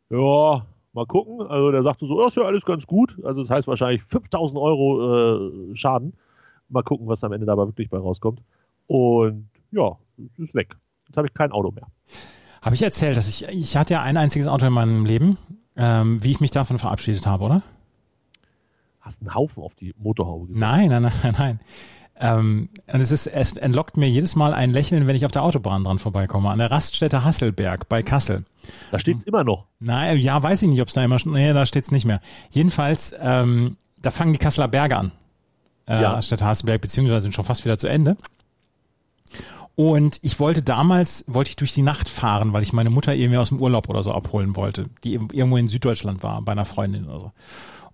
ja, 0.09 0.67
mal 0.93 1.07
gucken. 1.07 1.47
Also 1.47 1.71
der 1.71 1.83
sagte 1.83 2.07
so, 2.07 2.21
ja, 2.21 2.29
ist 2.29 2.37
ja 2.37 2.45
alles 2.45 2.65
ganz 2.65 2.87
gut. 2.87 3.19
Also 3.25 3.43
das 3.43 3.51
heißt 3.51 3.69
wahrscheinlich 3.69 4.03
5000 4.03 4.59
Euro 4.59 5.71
äh, 5.71 5.77
Schaden. 5.77 6.15
Mal 6.69 6.83
gucken, 6.83 7.07
was 7.07 7.23
am 7.23 7.33
Ende 7.33 7.47
dabei 7.47 7.67
wirklich 7.67 7.91
bei 7.91 7.99
rauskommt. 7.99 8.41
Und 8.87 9.49
ja, 9.71 9.97
ist 10.39 10.55
weg. 10.55 10.77
Jetzt 11.07 11.17
habe 11.17 11.29
ich 11.29 11.35
kein 11.35 11.53
Auto 11.53 11.71
mehr. 11.71 11.87
Habe 12.63 12.75
ich 12.75 12.83
erzählt, 12.83 13.17
dass 13.17 13.29
ich, 13.29 13.47
ich 13.49 13.77
hatte 13.77 13.95
ja 13.95 14.03
ein 14.03 14.17
einziges 14.17 14.49
Auto 14.49 14.67
in 14.67 14.73
meinem 14.73 15.05
Leben, 15.05 15.39
ähm, 15.77 16.23
wie 16.23 16.33
ich 16.33 16.41
mich 16.41 16.51
davon 16.51 16.79
verabschiedet 16.79 17.27
habe, 17.27 17.45
oder? 17.45 17.63
Hast 19.01 19.21
einen 19.21 19.35
Haufen 19.35 19.63
auf 19.63 19.75
die 19.75 19.95
Motorhaube 19.99 20.47
gesetzt. 20.47 20.61
Nein, 20.61 20.89
nein, 20.89 21.03
nein, 21.03 21.35
nein. 21.39 21.61
Ähm, 22.19 22.71
und 22.87 23.01
es 23.01 23.11
ist, 23.11 23.27
es 23.27 23.57
entlockt 23.57 23.97
mir 23.97 24.09
jedes 24.09 24.37
Mal 24.37 24.55
ein 24.55 24.71
Lächeln, 24.71 25.07
wenn 25.07 25.17
ich 25.17 25.27
auf 25.27 25.33
der 25.33 25.43
Autobahn 25.43 25.85
dran 25.85 25.99
vorbeikomme, 25.99 26.49
an 26.51 26.59
der 26.59 26.71
Raststätte 26.71 27.25
Hasselberg 27.25 27.89
bei 27.89 28.03
Kassel. 28.03 28.45
Da 28.91 28.99
steht's 28.99 29.25
immer 29.25 29.45
noch. 29.45 29.67
Nein, 29.81 30.19
ja, 30.19 30.43
weiß 30.43 30.63
ich 30.63 30.69
nicht, 30.69 30.81
ob 30.81 30.89
es 30.89 30.95
da 30.95 31.05
immer 31.05 31.19
schon, 31.19 31.33
nee, 31.33 31.53
da 31.53 31.67
steht's 31.67 31.91
nicht 31.91 32.07
mehr. 32.07 32.21
Jedenfalls, 32.51 33.15
ähm, 33.21 33.77
da 34.01 34.11
fangen 34.11 34.33
die 34.33 34.39
Kasseler 34.39 34.69
Berge 34.69 34.97
an. 34.97 35.13
Äh, 35.87 36.01
ja. 36.01 36.13
Raststätte 36.13 36.45
Hasselberg, 36.45 36.81
beziehungsweise 36.81 37.23
sind 37.23 37.35
schon 37.35 37.45
fast 37.45 37.65
wieder 37.65 37.77
zu 37.77 37.89
Ende. 37.89 38.17
Und 39.75 40.19
ich 40.23 40.41
wollte 40.41 40.63
damals, 40.63 41.25
wollte 41.29 41.51
ich 41.51 41.57
durch 41.57 41.75
die 41.75 41.83
Nacht 41.83 42.09
fahren, 42.09 42.55
weil 42.55 42.63
ich 42.63 42.73
meine 42.73 42.89
Mutter 42.89 43.15
irgendwie 43.15 43.37
aus 43.37 43.51
dem 43.51 43.61
Urlaub 43.61 43.91
oder 43.91 44.03
so 44.03 44.11
abholen 44.13 44.57
wollte, 44.57 44.87
die 45.05 45.13
irgendwo 45.13 45.59
in 45.59 45.69
Süddeutschland 45.69 46.23
war, 46.23 46.41
bei 46.41 46.53
einer 46.53 46.65
Freundin 46.65 47.05
oder 47.05 47.21
so. 47.21 47.33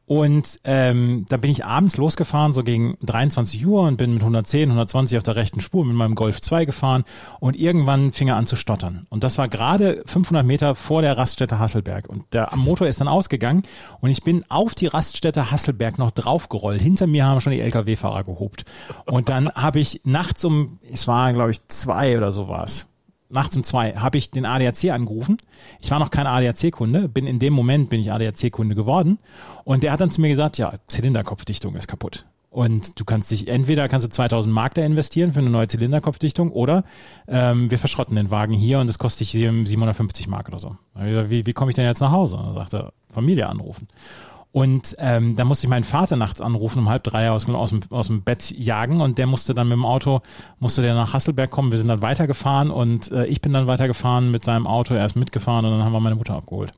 Und 0.06 0.60
ähm, 0.64 1.26
da 1.28 1.36
bin 1.36 1.50
ich 1.50 1.64
abends 1.64 1.96
losgefahren, 1.96 2.52
so 2.52 2.64
gegen 2.64 2.96
23 3.02 3.64
Uhr 3.66 3.82
und 3.82 3.96
bin 3.96 4.12
mit 4.12 4.22
110, 4.22 4.68
120 4.68 5.16
auf 5.16 5.22
der 5.22 5.36
rechten 5.36 5.60
Spur 5.60 5.84
mit 5.84 5.94
meinem 5.94 6.16
Golf 6.16 6.40
2 6.40 6.64
gefahren 6.64 7.04
und 7.40 7.56
irgendwann 7.56 8.12
fing 8.12 8.28
er 8.28 8.36
an 8.36 8.46
zu 8.46 8.56
stottern. 8.56 9.06
Und 9.10 9.24
das 9.24 9.38
war 9.38 9.48
gerade 9.48 10.02
500 10.06 10.44
Meter 10.44 10.74
vor 10.74 11.02
der 11.02 11.16
Raststätte 11.16 11.58
Hasselberg. 11.58 12.08
Und 12.08 12.24
der 12.32 12.50
Motor 12.56 12.88
ist 12.88 13.00
dann 13.00 13.08
ausgegangen 13.08 13.62
und 14.00 14.10
ich 14.10 14.22
bin 14.22 14.44
auf 14.48 14.74
die 14.74 14.86
Raststätte 14.86 15.50
Hasselberg 15.50 15.98
noch 15.98 16.10
draufgerollt. 16.10 16.82
Hinter 16.82 17.06
mir 17.06 17.24
haben 17.24 17.40
schon 17.40 17.52
die 17.52 17.60
Lkw-Fahrer 17.60 18.24
gehobt. 18.24 18.64
Und 19.06 19.28
dann 19.28 19.50
habe 19.52 19.78
ich 19.78 20.00
nachts 20.04 20.44
um, 20.44 20.78
es 20.90 21.06
war 21.06 21.32
glaube 21.32 21.52
ich 21.52 21.66
zwei 21.68 22.18
oder 22.18 22.32
so 22.32 22.48
war 22.48 22.64
es, 22.64 22.88
nachts 23.33 23.57
um 23.57 23.64
zwei 23.64 23.95
habe 23.95 24.18
ich 24.18 24.31
den 24.31 24.45
ADAC 24.45 24.90
angerufen. 24.90 25.38
Ich 25.81 25.90
war 25.90 25.99
noch 25.99 26.11
kein 26.11 26.27
ADAC-Kunde, 26.27 27.09
bin 27.09 27.27
in 27.27 27.38
dem 27.38 27.53
Moment 27.53 27.90
bin 27.90 28.01
ich 28.01 28.12
ADAC-Kunde 28.12 28.75
geworden 28.75 29.18
und 29.64 29.83
der 29.83 29.92
hat 29.92 30.01
dann 30.01 30.11
zu 30.11 30.21
mir 30.21 30.29
gesagt, 30.29 30.59
ja, 30.59 30.75
Zylinderkopfdichtung 30.88 31.75
ist 31.75 31.88
kaputt. 31.88 32.27
Und 32.51 33.01
du 33.01 33.07
kannst 33.07 33.31
dich, 33.31 33.49
entweder 33.49 33.88
kannst 33.88 34.07
du 34.07 34.11
2000 34.11 34.53
Mark 34.53 34.75
da 34.75 34.85
investieren 34.85 35.33
für 35.33 35.38
eine 35.38 35.49
neue 35.49 35.68
Zylinderkopfdichtung 35.68 36.53
oder 36.53 36.85
ähm, 37.27 37.71
wir 37.71 37.79
verschrotten 37.79 38.14
den 38.14 38.31
Wagen 38.31 38.53
hier 38.53 38.79
und 38.79 38.90
es 38.90 38.99
kostet 38.99 39.21
dich 39.21 39.31
750 39.31 40.29
Mark 40.29 40.49
oder 40.49 40.59
so. 40.59 40.77
Wie, 40.95 41.47
wie 41.47 41.53
komme 41.55 41.71
ich 41.71 41.77
denn 41.77 41.87
jetzt 41.87 42.01
nach 42.01 42.12
Hause? 42.12 42.37
Und 42.37 42.45
dann 42.45 42.55
sagte 42.55 42.92
Familie 43.11 43.49
anrufen. 43.49 43.88
Und 44.52 44.96
ähm, 44.98 45.34
da 45.34 45.46
musste 45.46 45.66
ich 45.66 45.70
meinen 45.70 45.84
Vater 45.84 46.16
nachts 46.16 46.42
anrufen, 46.42 46.80
um 46.80 46.88
halb 46.90 47.04
drei 47.04 47.30
aus, 47.30 47.48
aus, 47.48 47.70
dem, 47.70 47.80
aus 47.88 48.08
dem 48.08 48.22
Bett 48.22 48.50
jagen 48.50 49.00
und 49.00 49.16
der 49.16 49.26
musste 49.26 49.54
dann 49.54 49.66
mit 49.66 49.76
dem 49.76 49.86
Auto, 49.86 50.20
musste 50.58 50.82
der 50.82 50.94
nach 50.94 51.14
Hasselberg 51.14 51.50
kommen. 51.50 51.70
Wir 51.70 51.78
sind 51.78 51.88
dann 51.88 52.02
weitergefahren 52.02 52.70
und 52.70 53.10
äh, 53.12 53.24
ich 53.26 53.40
bin 53.40 53.54
dann 53.54 53.66
weitergefahren 53.66 54.30
mit 54.30 54.44
seinem 54.44 54.66
Auto, 54.66 54.92
er 54.92 55.06
ist 55.06 55.16
mitgefahren 55.16 55.64
und 55.64 55.72
dann 55.72 55.82
haben 55.82 55.92
wir 55.92 56.00
meine 56.00 56.16
Mutter 56.16 56.34
abgeholt. 56.34 56.74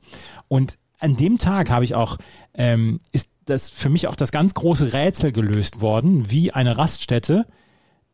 Und 0.47 0.77
an 0.99 1.17
dem 1.17 1.37
Tag 1.37 1.69
habe 1.69 1.83
ich 1.83 1.95
auch, 1.95 2.17
ähm, 2.53 3.01
ist 3.11 3.29
das 3.43 3.69
für 3.69 3.89
mich 3.89 4.07
auch 4.07 4.15
das 4.15 4.31
ganz 4.31 4.53
große 4.53 4.93
Rätsel 4.93 5.33
gelöst 5.33 5.81
worden, 5.81 6.31
wie 6.31 6.53
eine 6.53 6.77
Raststätte 6.77 7.45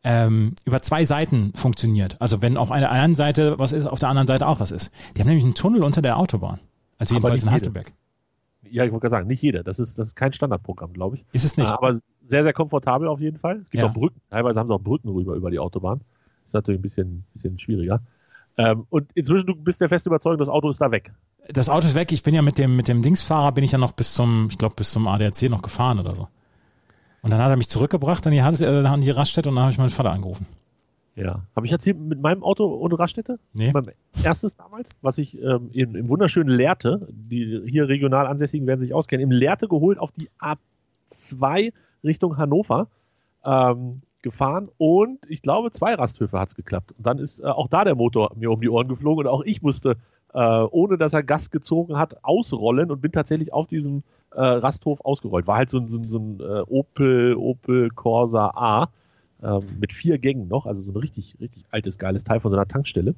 ähm, 0.02 0.56
über 0.64 0.82
zwei 0.82 1.04
Seiten 1.04 1.52
funktioniert. 1.54 2.16
Also 2.20 2.42
wenn 2.42 2.56
auf 2.56 2.72
einer 2.72 2.90
einen 2.90 3.14
Seite 3.14 3.60
was 3.60 3.70
ist, 3.70 3.86
auf 3.86 4.00
der 4.00 4.08
anderen 4.08 4.26
Seite 4.26 4.48
auch 4.48 4.58
was 4.58 4.72
ist. 4.72 4.90
Die 5.16 5.20
haben 5.20 5.28
nämlich 5.28 5.44
einen 5.44 5.54
Tunnel 5.54 5.84
unter 5.84 6.02
der 6.02 6.16
Autobahn. 6.16 6.58
Also 6.98 7.14
jedenfalls 7.14 7.44
in 7.44 7.50
Hasselberg 7.52 7.92
ja, 8.70 8.84
ich 8.84 8.92
wollte 8.92 9.02
gerade 9.02 9.10
sagen, 9.10 9.28
nicht 9.28 9.42
jeder. 9.42 9.62
Das 9.62 9.78
ist, 9.78 9.98
das 9.98 10.08
ist 10.08 10.14
kein 10.14 10.32
Standardprogramm, 10.32 10.92
glaube 10.92 11.16
ich. 11.16 11.24
Ist 11.32 11.44
es 11.44 11.56
nicht. 11.56 11.68
Aber 11.68 11.98
sehr, 12.26 12.42
sehr 12.42 12.52
komfortabel 12.52 13.08
auf 13.08 13.20
jeden 13.20 13.38
Fall. 13.38 13.60
Es 13.64 13.70
gibt 13.70 13.82
ja. 13.82 13.88
auch 13.88 13.92
Brücken. 13.92 14.20
Teilweise 14.30 14.60
haben 14.60 14.68
sie 14.68 14.74
auch 14.74 14.80
Brücken 14.80 15.08
rüber 15.08 15.34
über 15.34 15.50
die 15.50 15.58
Autobahn. 15.58 16.00
Das 16.42 16.50
ist 16.50 16.54
natürlich 16.54 16.78
ein 16.78 16.82
bisschen, 16.82 17.24
bisschen 17.32 17.58
schwieriger. 17.58 18.00
Ähm, 18.56 18.86
und 18.90 19.10
inzwischen, 19.14 19.46
du 19.46 19.54
bist 19.54 19.80
der 19.80 19.88
feste 19.88 20.08
Überzeugung, 20.08 20.38
das 20.38 20.48
Auto 20.48 20.68
ist 20.70 20.80
da 20.80 20.90
weg. 20.90 21.12
Das 21.48 21.68
Auto 21.68 21.86
ist 21.86 21.94
weg. 21.94 22.12
Ich 22.12 22.22
bin 22.22 22.34
ja 22.34 22.42
mit 22.42 22.58
dem, 22.58 22.76
mit 22.76 22.88
dem 22.88 23.02
Dingsfahrer 23.02 23.52
bin 23.52 23.64
ich 23.64 23.72
ja 23.72 23.78
noch 23.78 23.92
bis 23.92 24.14
zum, 24.14 24.48
ich 24.50 24.58
glaube, 24.58 24.74
bis 24.76 24.92
zum 24.92 25.08
ADAC 25.08 25.50
noch 25.50 25.62
gefahren 25.62 25.98
oder 25.98 26.14
so. 26.14 26.28
Und 27.22 27.30
dann 27.30 27.40
hat 27.40 27.50
er 27.50 27.56
mich 27.56 27.68
zurückgebracht 27.68 28.26
an 28.26 28.32
die, 28.32 28.38
äh, 28.38 28.86
an 28.86 29.00
die 29.00 29.10
Raststätte 29.10 29.48
und 29.48 29.54
dann 29.54 29.62
habe 29.62 29.72
ich 29.72 29.78
meinen 29.78 29.90
Vater 29.90 30.10
angerufen. 30.10 30.46
Ja. 31.14 31.42
Habe 31.54 31.66
ich 31.66 31.72
erzählt 31.72 31.98
mit 31.98 32.20
meinem 32.20 32.42
Auto 32.42 32.64
ohne 32.66 32.98
Raststätte? 32.98 33.38
Nee. 33.52 33.70
Mein 33.72 33.86
erstes 34.22 34.56
damals, 34.56 34.90
was 35.02 35.18
ich 35.18 35.40
ähm, 35.42 35.68
in, 35.72 35.94
im 35.94 36.08
wunderschönen 36.08 36.48
Lehrte, 36.48 37.06
die 37.10 37.62
hier 37.66 37.88
regional 37.88 38.26
Ansässigen 38.26 38.66
werden 38.66 38.80
sich 38.80 38.94
auskennen, 38.94 39.24
im 39.24 39.30
Lehrte 39.30 39.68
geholt 39.68 39.98
auf 39.98 40.10
die 40.12 40.30
A2 40.40 41.72
Richtung 42.02 42.38
Hannover 42.38 42.88
ähm, 43.44 44.00
gefahren 44.22 44.70
und 44.78 45.18
ich 45.28 45.42
glaube, 45.42 45.72
zwei 45.72 45.94
Rasthöfe 45.94 46.38
hat 46.38 46.48
es 46.48 46.54
geklappt. 46.54 46.92
Und 46.96 47.06
dann 47.06 47.18
ist 47.18 47.40
äh, 47.40 47.46
auch 47.46 47.68
da 47.68 47.84
der 47.84 47.94
Motor 47.94 48.32
mir 48.36 48.50
um 48.50 48.60
die 48.60 48.70
Ohren 48.70 48.88
geflogen 48.88 49.26
und 49.26 49.32
auch 49.32 49.42
ich 49.44 49.60
musste, 49.62 49.96
äh, 50.32 50.38
ohne 50.38 50.96
dass 50.96 51.12
er 51.12 51.22
Gas 51.22 51.50
gezogen 51.50 51.98
hat, 51.98 52.24
ausrollen 52.24 52.90
und 52.90 53.02
bin 53.02 53.12
tatsächlich 53.12 53.52
auf 53.52 53.66
diesem 53.66 54.02
äh, 54.30 54.40
Rasthof 54.40 55.00
ausgerollt. 55.02 55.46
War 55.46 55.58
halt 55.58 55.70
so, 55.70 55.86
so, 55.86 56.02
so 56.02 56.18
ein 56.18 56.40
äh, 56.40 56.62
Opel, 56.68 57.36
Opel 57.36 57.90
Corsa 57.90 58.52
A 58.54 58.88
ähm, 59.42 59.66
mit 59.80 59.92
vier 59.92 60.18
Gängen 60.18 60.48
noch, 60.48 60.66
also 60.66 60.82
so 60.82 60.92
ein 60.92 60.96
richtig, 60.96 61.36
richtig 61.40 61.64
altes, 61.70 61.98
geiles 61.98 62.24
Teil 62.24 62.40
von 62.40 62.50
so 62.50 62.56
einer 62.56 62.68
Tankstelle. 62.68 63.14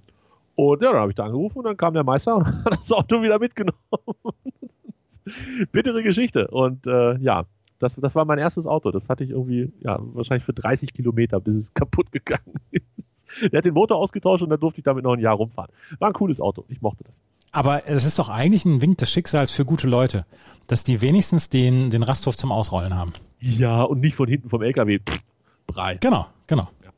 Und 0.56 0.82
ja, 0.82 0.92
dann 0.92 1.00
habe 1.00 1.10
ich 1.10 1.16
da 1.16 1.24
angerufen 1.24 1.58
und 1.58 1.64
dann 1.64 1.76
kam 1.76 1.94
der 1.94 2.04
Meister 2.04 2.36
und 2.36 2.46
hat 2.64 2.78
das 2.78 2.92
Auto 2.92 3.22
wieder 3.22 3.38
mitgenommen. 3.38 3.78
Bittere 5.72 6.02
Geschichte. 6.02 6.48
Und 6.48 6.86
äh, 6.86 7.16
ja, 7.18 7.44
Das, 7.78 7.96
das 7.96 8.14
war 8.14 8.24
mein 8.24 8.38
erstes 8.38 8.66
Auto. 8.66 8.90
Das 8.90 9.08
hatte 9.08 9.24
ich 9.24 9.30
irgendwie, 9.30 9.72
ja, 9.80 9.98
wahrscheinlich 10.00 10.44
für 10.44 10.52
30 10.52 10.92
Kilometer, 10.94 11.40
bis 11.40 11.56
es 11.56 11.74
kaputt 11.74 12.12
gegangen 12.12 12.54
ist. 12.70 13.26
Der 13.52 13.58
hat 13.58 13.64
den 13.64 13.74
Motor 13.74 13.98
ausgetauscht 13.98 14.42
und 14.42 14.50
dann 14.50 14.60
durfte 14.60 14.78
ich 14.80 14.84
damit 14.84 15.02
noch 15.02 15.14
ein 15.14 15.20
Jahr 15.20 15.34
rumfahren. 15.34 15.70
War 15.98 16.08
ein 16.08 16.14
cooles 16.14 16.40
Auto. 16.40 16.64
Ich 16.68 16.80
mochte 16.80 17.04
das. 17.04 17.20
Aber 17.50 17.88
es 17.88 18.04
ist 18.04 18.18
doch 18.18 18.28
eigentlich 18.28 18.64
ein 18.64 18.80
Wink 18.80 18.98
des 18.98 19.10
Schicksals 19.10 19.50
für 19.50 19.64
gute 19.64 19.88
Leute, 19.88 20.24
dass 20.66 20.84
die 20.84 21.00
wenigstens 21.00 21.50
den, 21.50 21.90
den 21.90 22.02
Rasthof 22.02 22.36
zum 22.36 22.52
Ausrollen 22.52 22.94
haben. 22.94 23.12
Ja, 23.40 23.82
und 23.82 24.00
nicht 24.00 24.14
von 24.14 24.28
hinten 24.28 24.50
vom 24.50 24.62
LKW. 24.62 25.00
Pff, 25.00 25.20
Brei. 25.66 25.96
Genau, 26.00 26.26
genau. 26.46 26.68
Ja. 26.80 26.90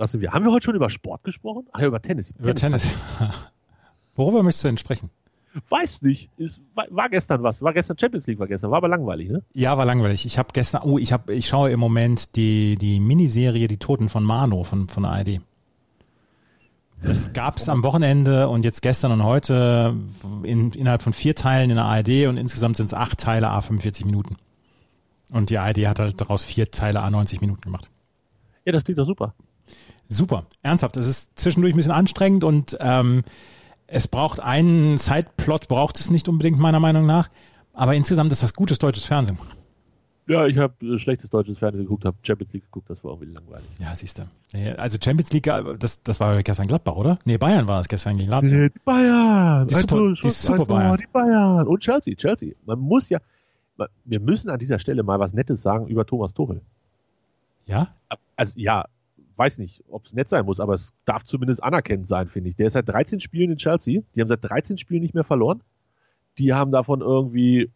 Was 0.00 0.12
sind 0.12 0.22
wir? 0.22 0.32
Haben 0.32 0.46
wir 0.46 0.52
heute 0.52 0.64
schon 0.64 0.74
über 0.74 0.88
Sport 0.88 1.24
gesprochen? 1.24 1.66
Ach 1.72 1.80
ja, 1.80 1.86
über 1.86 2.00
Tennis. 2.00 2.32
Über 2.38 2.54
Tennis. 2.54 2.88
Worüber 4.16 4.42
möchtest 4.42 4.64
du 4.64 4.68
denn 4.68 4.78
sprechen? 4.78 5.10
Weiß 5.68 6.00
nicht. 6.00 6.30
Ist, 6.38 6.62
war, 6.74 6.86
war 6.88 7.10
gestern 7.10 7.42
was. 7.42 7.60
War 7.60 7.74
gestern 7.74 7.98
Champions 7.98 8.26
League, 8.26 8.38
war 8.38 8.46
gestern. 8.46 8.70
War 8.70 8.78
aber 8.78 8.88
langweilig, 8.88 9.28
ne? 9.28 9.42
Ja, 9.52 9.76
war 9.76 9.84
langweilig. 9.84 10.24
Ich 10.24 10.38
habe 10.38 10.48
gestern, 10.54 10.82
oh, 10.84 10.96
ich 10.96 11.12
habe, 11.12 11.34
ich 11.34 11.48
schaue 11.48 11.70
im 11.70 11.80
Moment 11.80 12.34
die 12.36 12.76
die 12.76 12.98
Miniserie 12.98 13.68
Die 13.68 13.76
Toten 13.76 14.08
von 14.08 14.24
Mano 14.24 14.64
von 14.64 14.88
von 14.88 15.02
der 15.02 15.12
ARD. 15.12 15.40
Das 17.02 17.34
gab's 17.34 17.68
am 17.68 17.82
Wochenende 17.82 18.48
und 18.48 18.64
jetzt 18.64 18.80
gestern 18.80 19.12
und 19.12 19.24
heute 19.24 19.94
in, 20.44 20.72
innerhalb 20.72 21.02
von 21.02 21.12
vier 21.12 21.34
Teilen 21.34 21.68
in 21.68 21.76
der 21.76 21.84
ARD 21.84 22.26
und 22.26 22.38
insgesamt 22.38 22.78
sind 22.78 22.86
es 22.86 22.94
acht 22.94 23.18
Teile 23.18 23.48
a 23.48 23.60
45 23.60 24.06
Minuten. 24.06 24.36
Und 25.32 25.50
die 25.50 25.58
ARD 25.58 25.86
hat 25.86 25.98
halt 25.98 26.20
daraus 26.20 26.44
vier 26.44 26.70
Teile 26.70 27.00
a 27.00 27.10
90 27.10 27.40
Minuten 27.40 27.60
gemacht. 27.60 27.88
Ja, 28.64 28.72
das 28.72 28.84
klingt 28.84 28.98
doch 28.98 29.06
super. 29.06 29.34
Super, 30.08 30.44
ernsthaft. 30.62 30.96
Es 30.96 31.06
ist 31.06 31.38
zwischendurch 31.38 31.72
ein 31.72 31.76
bisschen 31.76 31.92
anstrengend 31.92 32.42
und 32.42 32.76
ähm, 32.80 33.22
es 33.86 34.08
braucht 34.08 34.40
einen 34.40 34.98
Sideplot, 34.98 35.68
braucht 35.68 35.98
es 36.00 36.10
nicht 36.10 36.28
unbedingt 36.28 36.58
meiner 36.58 36.80
Meinung 36.80 37.06
nach. 37.06 37.28
Aber 37.72 37.94
insgesamt 37.94 38.32
ist 38.32 38.42
das 38.42 38.54
gutes 38.54 38.78
deutsches 38.80 39.04
Fernsehen. 39.04 39.38
Ja, 40.26 40.46
ich 40.46 40.58
habe 40.58 40.74
äh, 40.84 40.98
schlechtes 40.98 41.30
deutsches 41.30 41.58
Fernsehen 41.58 41.82
geguckt, 41.84 42.04
habe 42.04 42.16
Champions 42.22 42.52
League 42.52 42.64
geguckt, 42.64 42.88
das 42.90 43.02
war 43.02 43.12
irgendwie 43.12 43.32
langweilig. 43.32 43.66
Ja, 43.80 43.94
siehst 43.96 44.18
du. 44.18 44.22
Nee, 44.52 44.70
Also 44.72 44.96
Champions 45.02 45.32
League, 45.32 45.46
äh, 45.48 45.62
das, 45.78 46.02
das 46.02 46.20
war 46.20 46.40
gestern 46.42 46.66
Gladbach, 46.68 46.94
oder? 46.94 47.18
Nee, 47.24 47.38
Bayern 47.38 47.66
war 47.66 47.80
es 47.80 47.88
gestern 47.88 48.16
gegen 48.18 48.30
Lazio. 48.30 48.68
Die 48.68 48.78
Bayern! 48.84 49.66
Die 49.66 49.74
Super- 49.74 49.96
Tor, 49.96 50.10
die 50.14 50.16
Schuss, 50.22 50.42
Super 50.42 50.66
Bayern. 50.66 50.96
Die 50.98 51.06
Bayern! 51.12 51.66
Und 51.66 51.80
Chelsea, 51.80 52.14
Chelsea. 52.14 52.52
Man 52.64 52.78
muss 52.78 53.08
ja, 53.10 53.18
wir 54.04 54.20
müssen 54.20 54.50
an 54.50 54.58
dieser 54.58 54.78
Stelle 54.78 55.02
mal 55.02 55.18
was 55.18 55.32
Nettes 55.32 55.62
sagen 55.62 55.86
über 55.86 56.04
Thomas 56.06 56.34
Tuchel. 56.34 56.60
Ja? 57.66 57.94
Also 58.36 58.52
ja, 58.56 58.86
weiß 59.36 59.58
nicht, 59.58 59.82
ob 59.88 60.06
es 60.06 60.12
nett 60.12 60.28
sein 60.28 60.44
muss, 60.44 60.60
aber 60.60 60.74
es 60.74 60.92
darf 61.04 61.24
zumindest 61.24 61.62
anerkennend 61.62 62.08
sein, 62.08 62.28
finde 62.28 62.50
ich. 62.50 62.56
Der 62.56 62.66
ist 62.66 62.74
seit 62.74 62.88
13 62.88 63.20
Spielen 63.20 63.50
in 63.52 63.56
Chelsea. 63.56 64.02
Die 64.14 64.20
haben 64.20 64.28
seit 64.28 64.44
13 64.44 64.76
Spielen 64.78 65.02
nicht 65.02 65.14
mehr 65.14 65.24
verloren. 65.24 65.62
Die 66.38 66.52
haben 66.52 66.72
davon 66.72 67.00
irgendwie 67.00 67.70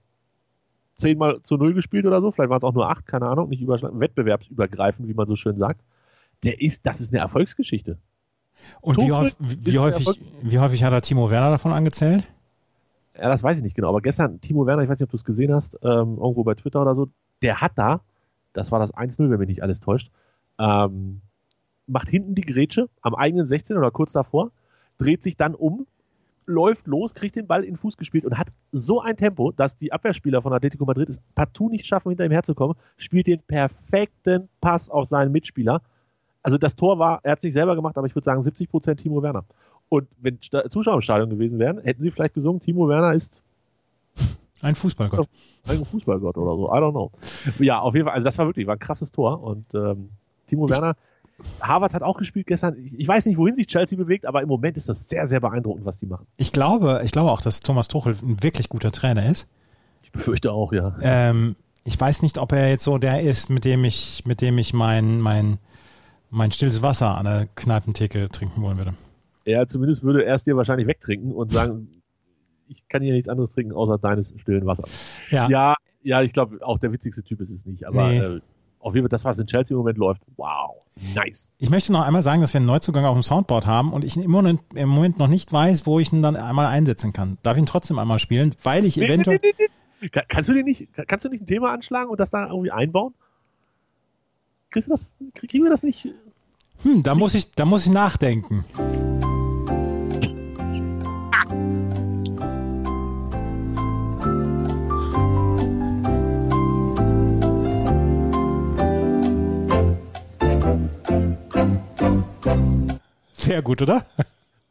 zehnmal 0.96 1.40
zu 1.42 1.56
null 1.56 1.74
gespielt 1.74 2.06
oder 2.06 2.20
so. 2.20 2.30
Vielleicht 2.32 2.50
waren 2.50 2.58
es 2.58 2.64
auch 2.64 2.74
nur 2.74 2.88
acht, 2.88 3.06
keine 3.06 3.26
Ahnung, 3.26 3.48
nicht. 3.48 3.66
Wettbewerbsübergreifend, 3.66 5.08
wie 5.08 5.14
man 5.14 5.26
so 5.26 5.36
schön 5.36 5.56
sagt. 5.56 5.80
Der 6.44 6.60
ist, 6.60 6.84
das 6.86 7.00
ist 7.00 7.12
eine 7.12 7.20
Erfolgsgeschichte. 7.20 7.98
Und 8.80 8.98
wie, 8.98 9.08
Tuchel 9.08 9.32
wie, 9.38 9.78
häufig, 9.78 10.06
Erfolg- 10.06 10.18
wie 10.42 10.58
häufig 10.58 10.84
hat 10.84 10.92
er 10.92 11.02
Timo 11.02 11.30
Werner 11.30 11.50
davon 11.50 11.72
angezählt? 11.72 12.24
Ja, 13.16 13.28
das 13.28 13.42
weiß 13.42 13.58
ich 13.58 13.62
nicht 13.62 13.76
genau. 13.76 13.88
Aber 13.88 14.00
gestern, 14.00 14.40
Timo 14.40 14.66
Werner, 14.66 14.82
ich 14.82 14.88
weiß 14.88 14.98
nicht, 14.98 15.06
ob 15.06 15.10
du 15.10 15.16
es 15.16 15.24
gesehen 15.24 15.52
hast, 15.54 15.78
ähm, 15.82 16.18
irgendwo 16.18 16.42
bei 16.44 16.54
Twitter 16.54 16.82
oder 16.82 16.94
so, 16.94 17.08
der 17.42 17.60
hat 17.60 17.72
da, 17.76 18.00
das 18.52 18.72
war 18.72 18.80
das 18.80 18.92
1-0, 18.92 19.30
wenn 19.30 19.38
mich 19.38 19.48
nicht 19.48 19.62
alles 19.62 19.80
täuscht, 19.80 20.10
ähm, 20.58 21.20
macht 21.86 22.08
hinten 22.08 22.34
die 22.34 22.42
Grätsche 22.42 22.88
am 23.02 23.14
eigenen 23.14 23.46
16 23.46 23.76
oder 23.76 23.90
kurz 23.90 24.12
davor, 24.12 24.50
dreht 24.98 25.22
sich 25.22 25.36
dann 25.36 25.54
um, 25.54 25.86
läuft 26.46 26.86
los, 26.86 27.14
kriegt 27.14 27.36
den 27.36 27.46
Ball 27.46 27.64
in 27.64 27.74
den 27.74 27.76
Fuß 27.76 27.96
gespielt 27.96 28.24
und 28.24 28.36
hat 28.38 28.48
so 28.72 29.00
ein 29.00 29.16
Tempo, 29.16 29.52
dass 29.52 29.78
die 29.78 29.92
Abwehrspieler 29.92 30.42
von 30.42 30.52
Atletico 30.52 30.84
Madrid 30.84 31.08
es 31.08 31.20
partout 31.34 31.68
nicht 31.68 31.86
schaffen, 31.86 32.10
hinter 32.10 32.24
ihm 32.24 32.32
herzukommen, 32.32 32.76
spielt 32.96 33.26
den 33.26 33.40
perfekten 33.40 34.48
Pass 34.60 34.90
auf 34.90 35.06
seinen 35.06 35.32
Mitspieler. 35.32 35.82
Also 36.42 36.58
das 36.58 36.76
Tor 36.76 36.98
war, 36.98 37.20
er 37.22 37.32
hat 37.32 37.38
es 37.38 37.44
nicht 37.44 37.54
selber 37.54 37.74
gemacht, 37.74 37.96
aber 37.96 38.06
ich 38.06 38.14
würde 38.14 38.24
sagen 38.24 38.42
70% 38.42 38.96
Timo 38.96 39.22
Werner. 39.22 39.44
Und 39.94 40.08
wenn 40.20 40.38
Zuschauer 40.70 40.94
im 40.94 41.00
Stadion 41.00 41.30
gewesen 41.30 41.58
wären, 41.58 41.78
hätten 41.78 42.02
sie 42.02 42.10
vielleicht 42.10 42.34
gesungen, 42.34 42.60
Timo 42.60 42.88
Werner 42.88 43.12
ist 43.14 43.42
Ein 44.60 44.74
Fußballgott. 44.74 45.28
ein 45.68 45.84
Fußballgott 45.84 46.36
oder 46.36 46.56
so. 46.56 46.68
I 46.68 46.78
don't 46.78 46.90
know. 46.92 47.10
Ja, 47.58 47.80
auf 47.80 47.94
jeden 47.94 48.06
Fall. 48.06 48.14
Also 48.14 48.24
das 48.24 48.38
war 48.38 48.46
wirklich 48.46 48.66
war 48.66 48.74
ein 48.74 48.80
krasses 48.80 49.12
Tor. 49.12 49.42
Und 49.42 49.66
ähm, 49.74 50.10
Timo 50.46 50.68
Werner, 50.68 50.96
Harvard 51.60 51.94
hat 51.94 52.02
auch 52.02 52.16
gespielt 52.16 52.46
gestern. 52.46 52.76
Ich, 52.84 52.98
ich 52.98 53.08
weiß 53.08 53.26
nicht, 53.26 53.36
wohin 53.38 53.54
sich 53.54 53.66
Chelsea 53.66 53.96
bewegt, 53.98 54.26
aber 54.26 54.42
im 54.42 54.48
Moment 54.48 54.76
ist 54.76 54.88
das 54.88 55.08
sehr, 55.08 55.26
sehr 55.26 55.40
beeindruckend, 55.40 55.84
was 55.84 55.98
die 55.98 56.06
machen. 56.06 56.26
Ich 56.36 56.52
glaube, 56.52 57.02
ich 57.04 57.12
glaube 57.12 57.30
auch, 57.30 57.42
dass 57.42 57.60
Thomas 57.60 57.88
Tuchel 57.88 58.16
ein 58.22 58.42
wirklich 58.42 58.68
guter 58.68 58.90
Trainer 58.92 59.28
ist. 59.30 59.46
Ich 60.02 60.12
befürchte 60.12 60.52
auch, 60.52 60.72
ja. 60.72 60.96
Ähm, 61.00 61.56
ich 61.84 62.00
weiß 62.00 62.22
nicht, 62.22 62.38
ob 62.38 62.52
er 62.52 62.68
jetzt 62.70 62.84
so 62.84 62.98
der 62.98 63.20
ist, 63.22 63.50
mit 63.50 63.64
dem 63.64 63.84
ich, 63.84 64.24
mit 64.26 64.40
dem 64.40 64.58
ich 64.58 64.72
mein, 64.72 65.20
mein, 65.20 65.58
mein 66.30 66.50
stilles 66.52 66.82
Wasser 66.82 67.16
an 67.18 67.24
der 67.24 67.48
Kneipentheke 67.54 68.28
trinken 68.30 68.62
wollen 68.62 68.78
würde. 68.78 68.94
Er 69.44 69.66
zumindest 69.68 70.02
würde 70.02 70.24
er 70.24 70.34
es 70.34 70.44
dir 70.44 70.56
wahrscheinlich 70.56 70.86
wegtrinken 70.86 71.32
und 71.32 71.52
sagen, 71.52 72.02
ich 72.68 72.86
kann 72.88 73.02
hier 73.02 73.12
nichts 73.12 73.28
anderes 73.28 73.50
trinken 73.50 73.72
außer 73.74 73.98
deines 73.98 74.34
stillen 74.38 74.64
Wassers. 74.66 74.96
Ja. 75.30 75.48
Ja, 75.48 75.74
ja, 76.02 76.22
ich 76.22 76.32
glaube, 76.32 76.58
auch 76.66 76.78
der 76.78 76.92
witzigste 76.92 77.22
Typ 77.22 77.40
ist 77.40 77.50
es 77.50 77.66
nicht. 77.66 77.86
Aber 77.86 78.08
Nee. 78.08 78.18
äh, 78.18 78.40
auf 78.80 78.94
jeden 78.94 79.04
Fall, 79.04 79.08
das, 79.10 79.24
was 79.24 79.38
in 79.38 79.46
Chelsea 79.46 79.74
im 79.74 79.78
Moment 79.78 79.96
läuft, 79.98 80.22
wow, 80.36 80.76
nice. 81.14 81.54
Ich 81.58 81.70
möchte 81.70 81.92
noch 81.92 82.02
einmal 82.02 82.22
sagen, 82.22 82.40
dass 82.42 82.52
wir 82.52 82.58
einen 82.58 82.66
Neuzugang 82.66 83.04
auf 83.04 83.14
dem 83.16 83.22
Soundboard 83.22 83.66
haben 83.66 83.92
und 83.92 84.04
ich 84.04 84.16
im 84.16 84.30
Moment, 84.30 84.60
im 84.74 84.88
Moment 84.90 85.18
noch 85.18 85.28
nicht 85.28 85.52
weiß, 85.52 85.86
wo 85.86 85.98
ich 86.00 86.12
ihn 86.12 86.22
dann 86.22 86.36
einmal 86.36 86.66
einsetzen 86.66 87.12
kann. 87.12 87.38
Darf 87.42 87.56
ich 87.56 87.62
ihn 87.62 87.66
trotzdem 87.66 87.98
einmal 87.98 88.18
spielen? 88.18 88.54
Weil 88.62 88.84
ich 88.84 88.98
eventuell. 88.98 89.40
Nee, 89.42 89.48
nee, 89.58 89.64
nee, 89.66 89.68
nee. 90.02 90.08
Kann- 90.10 90.24
Kannst 90.28 90.48
du 90.50 90.54
dir 90.54 90.64
nicht, 90.64 90.88
kannst 91.06 91.24
du 91.24 91.30
nicht 91.30 91.42
ein 91.42 91.46
Thema 91.46 91.72
anschlagen 91.72 92.10
und 92.10 92.20
das 92.20 92.30
da 92.30 92.46
irgendwie 92.48 92.70
einbauen? 92.70 93.14
Kriegst 94.70 94.88
du 94.88 94.92
das, 94.92 95.16
kriegen 95.34 95.64
wir 95.64 95.70
das 95.70 95.82
nicht? 95.82 96.08
Hm, 96.82 97.02
da 97.02 97.14
muss 97.14 97.34
ich, 97.34 97.52
da 97.52 97.64
muss 97.64 97.86
ich 97.86 97.92
nachdenken. 97.92 98.64
Sehr 113.32 113.62
gut, 113.62 113.82
oder? 113.82 114.04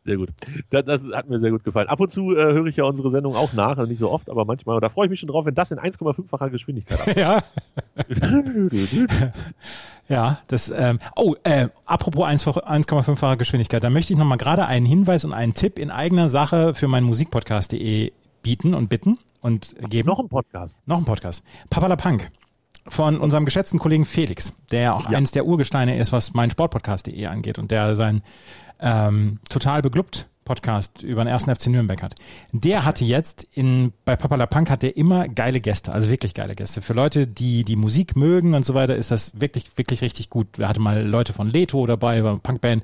Sehr 0.06 0.18
gut. 0.18 0.30
Das, 0.70 0.84
das 0.84 1.02
hat 1.14 1.30
mir 1.30 1.40
sehr 1.40 1.52
gut 1.52 1.64
gefallen. 1.64 1.88
Ab 1.88 2.00
und 2.00 2.12
zu 2.12 2.36
äh, 2.36 2.54
höre 2.54 2.66
ich 2.66 2.76
ja 2.76 2.84
unsere 2.84 3.10
Sendung 3.10 3.36
auch 3.36 3.54
nach, 3.54 3.78
also 3.78 3.86
nicht 3.86 4.00
so 4.00 4.12
oft, 4.12 4.30
aber 4.30 4.44
manchmal. 4.44 4.76
Und 4.76 4.82
da 4.82 4.90
freue 4.90 5.06
ich 5.06 5.10
mich 5.10 5.20
schon 5.20 5.30
drauf, 5.30 5.46
wenn 5.46 5.56
das 5.56 5.72
in 5.72 5.80
1,5-facher 5.80 6.50
Geschwindigkeit 6.50 7.16
ja. 7.16 7.44
abgeht. 7.98 9.10
Ja, 10.10 10.40
das, 10.48 10.70
ähm, 10.70 11.00
oh, 11.16 11.36
äh, 11.44 11.70
apropos 11.86 12.26
1 12.26 12.46
1,5-fache 12.46 13.38
Geschwindigkeit, 13.38 13.82
da 13.86 13.90
möchte 13.90 14.12
ich 14.12 14.20
nochmal 14.20 14.38
gerade 14.38 14.66
einen 14.66 14.86
Hinweis 14.86 15.24
und 15.24 15.34
einen 15.34 15.54
Tipp 15.54 15.80
in 15.80 15.92
eigener 15.92 16.28
Sache 16.28 16.76
für 16.76 16.90
meinen 16.90 17.06
Musikpodcast.de 17.06 18.12
bieten 18.42 18.74
und 18.74 18.90
bitten 18.90 19.18
und 19.40 19.76
geben. 19.90 20.10
Noch 20.10 20.20
ein 20.20 20.28
Podcast. 20.28 20.82
Noch 20.86 20.98
ein 20.98 21.06
Podcast. 21.06 21.46
Papala 21.70 21.96
Punk 21.96 22.30
von 22.88 23.18
unserem 23.18 23.46
geschätzten 23.46 23.80
Kollegen 23.80 24.06
Felix, 24.06 24.54
der 24.72 24.96
auch 24.96 25.10
Ja. 25.10 25.18
eines 25.18 25.32
der 25.32 25.46
Urgesteine 25.46 25.98
ist, 25.98 26.12
was 26.12 26.34
mein 26.34 26.50
Sportpodcast.de 26.52 27.26
angeht 27.28 27.58
und 27.60 27.72
der 27.72 27.96
sein 27.96 28.22
ähm, 28.80 29.40
total 29.50 29.82
beglückt 29.82 30.28
Podcast 30.46 31.04
über 31.04 31.24
den 31.24 31.30
ersten 31.30 31.56
FC 31.56 31.68
Nürnberg 31.68 32.04
hat. 32.04 32.16
Der 32.52 32.84
hatte 32.84 33.06
jetzt 33.06 33.48
in, 33.54 33.94
bei 34.04 34.18
Papala 34.18 34.46
Punk 34.46 34.70
hat 34.70 34.82
der 34.84 34.98
immer 34.98 35.30
geile 35.30 35.62
Gäste, 35.62 35.94
also 35.94 36.10
wirklich 36.12 36.34
geile 36.34 36.54
Gäste. 36.54 36.82
Für 36.82 36.92
Leute, 36.94 37.28
die 37.28 37.64
die 37.64 37.78
Musik 37.78 38.18
mögen 38.18 38.54
und 38.54 38.66
so 38.66 38.74
weiter, 38.74 38.96
ist 38.98 39.10
das 39.12 39.40
wirklich, 39.40 39.78
wirklich 39.78 40.02
richtig 40.02 40.30
gut. 40.30 40.60
Er 40.60 40.68
hatte 40.68 40.82
mal 40.82 41.02
Leute 41.08 41.32
von 41.32 41.48
Leto 41.48 41.86
dabei, 41.88 42.18
eine 42.18 42.40
Punkband. 42.40 42.84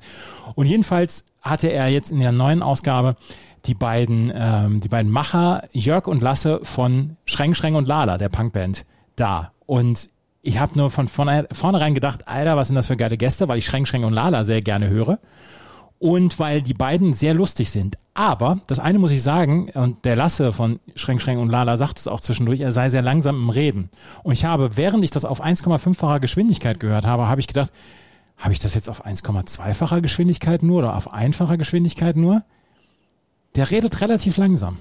Und 0.54 0.66
jedenfalls 0.66 1.26
hatte 1.42 1.68
er 1.70 1.88
jetzt 1.88 2.10
in 2.10 2.20
der 2.20 2.32
neuen 2.32 2.62
Ausgabe 2.62 3.16
die 3.66 3.74
beiden, 3.74 4.32
ähm, 4.34 4.80
die 4.80 4.88
beiden 4.88 5.12
Macher, 5.12 5.64
Jörg 5.72 6.06
und 6.06 6.22
Lasse 6.22 6.60
von 6.62 7.18
Schreng, 7.26 7.54
Schreng 7.54 7.74
und 7.74 7.86
Lala, 7.86 8.16
der 8.16 8.30
Punkband, 8.30 8.86
da. 9.16 9.52
Und 9.70 10.10
ich 10.42 10.58
habe 10.58 10.76
nur 10.76 10.90
von 10.90 11.06
vornherein 11.06 11.94
gedacht, 11.94 12.26
Alter, 12.26 12.56
was 12.56 12.66
sind 12.66 12.74
das 12.74 12.88
für 12.88 12.96
geile 12.96 13.16
Gäste, 13.16 13.46
weil 13.46 13.58
ich 13.58 13.66
Schreng, 13.66 13.86
Schreng 13.86 14.02
und 14.02 14.12
Lala 14.12 14.42
sehr 14.42 14.62
gerne 14.62 14.88
höre 14.88 15.20
und 16.00 16.40
weil 16.40 16.60
die 16.60 16.74
beiden 16.74 17.12
sehr 17.12 17.34
lustig 17.34 17.70
sind. 17.70 17.96
Aber 18.12 18.62
das 18.66 18.80
eine 18.80 18.98
muss 18.98 19.12
ich 19.12 19.22
sagen, 19.22 19.70
und 19.74 20.04
der 20.04 20.16
Lasse 20.16 20.52
von 20.52 20.80
Schränk 20.96 21.22
Schränk 21.22 21.38
und 21.38 21.50
Lala 21.50 21.76
sagt 21.76 21.98
es 21.98 22.08
auch 22.08 22.20
zwischendurch, 22.20 22.58
er 22.58 22.72
sei 22.72 22.88
sehr 22.88 23.02
langsam 23.02 23.36
im 23.36 23.48
Reden. 23.48 23.90
Und 24.24 24.32
ich 24.32 24.44
habe, 24.44 24.76
während 24.76 25.04
ich 25.04 25.12
das 25.12 25.24
auf 25.24 25.40
1,5-facher 25.40 26.18
Geschwindigkeit 26.18 26.80
gehört 26.80 27.06
habe, 27.06 27.28
habe 27.28 27.40
ich 27.40 27.46
gedacht, 27.46 27.70
habe 28.38 28.52
ich 28.52 28.58
das 28.58 28.74
jetzt 28.74 28.90
auf 28.90 29.06
1,2-facher 29.06 30.00
Geschwindigkeit 30.00 30.64
nur 30.64 30.80
oder 30.80 30.96
auf 30.96 31.12
einfacher 31.12 31.58
Geschwindigkeit 31.58 32.16
nur? 32.16 32.42
Der 33.54 33.70
redet 33.70 34.00
relativ 34.00 34.36
langsam. 34.36 34.78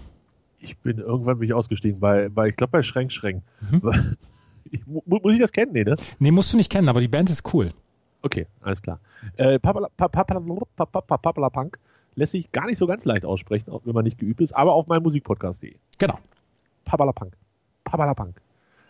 Ich 0.57 0.75
bin 0.79 0.97
irgendwann 0.97 1.37
bin 1.37 1.47
ich 1.47 1.53
ausgestiegen 1.53 1.99
bei, 1.99 2.29
bei 2.29 2.47
ich 2.47 2.55
glaube 2.55 2.71
bei 2.71 2.81
Schränk 2.81 3.11
Schränk. 3.11 3.43
Mhm. 3.69 4.15
Muss 4.85 5.33
ich 5.33 5.39
das 5.39 5.51
kennen? 5.51 5.71
Nee, 5.73 5.83
ne? 5.83 5.95
Nee, 6.19 6.31
musst 6.31 6.51
du 6.53 6.57
nicht 6.57 6.71
kennen, 6.71 6.89
aber 6.89 7.01
die 7.01 7.07
Band 7.07 7.29
ist 7.29 7.53
cool. 7.53 7.71
Okay, 8.21 8.47
alles 8.61 8.81
klar. 8.81 8.99
Äh, 9.37 9.59
Papala, 9.59 9.87
Pa- 9.95 10.07
Papala, 10.09 10.39
Pa- 10.75 10.85
Pa- 10.85 11.17
Papala 11.17 11.49
Punk 11.49 11.79
lässt 12.15 12.33
sich 12.33 12.51
gar 12.51 12.65
nicht 12.65 12.77
so 12.77 12.85
ganz 12.87 13.05
leicht 13.05 13.23
aussprechen, 13.25 13.71
wenn 13.85 13.93
man 13.95 14.03
nicht 14.03 14.17
geübt 14.17 14.41
ist, 14.41 14.51
aber 14.53 14.73
auf 14.73 14.87
meinem 14.87 15.03
Musikpodcast.de. 15.03 15.75
Genau. 15.97 16.19
Papala 16.85 17.11
Punk. 17.13 17.33
Papala 17.85 18.13
Punk. 18.13 18.41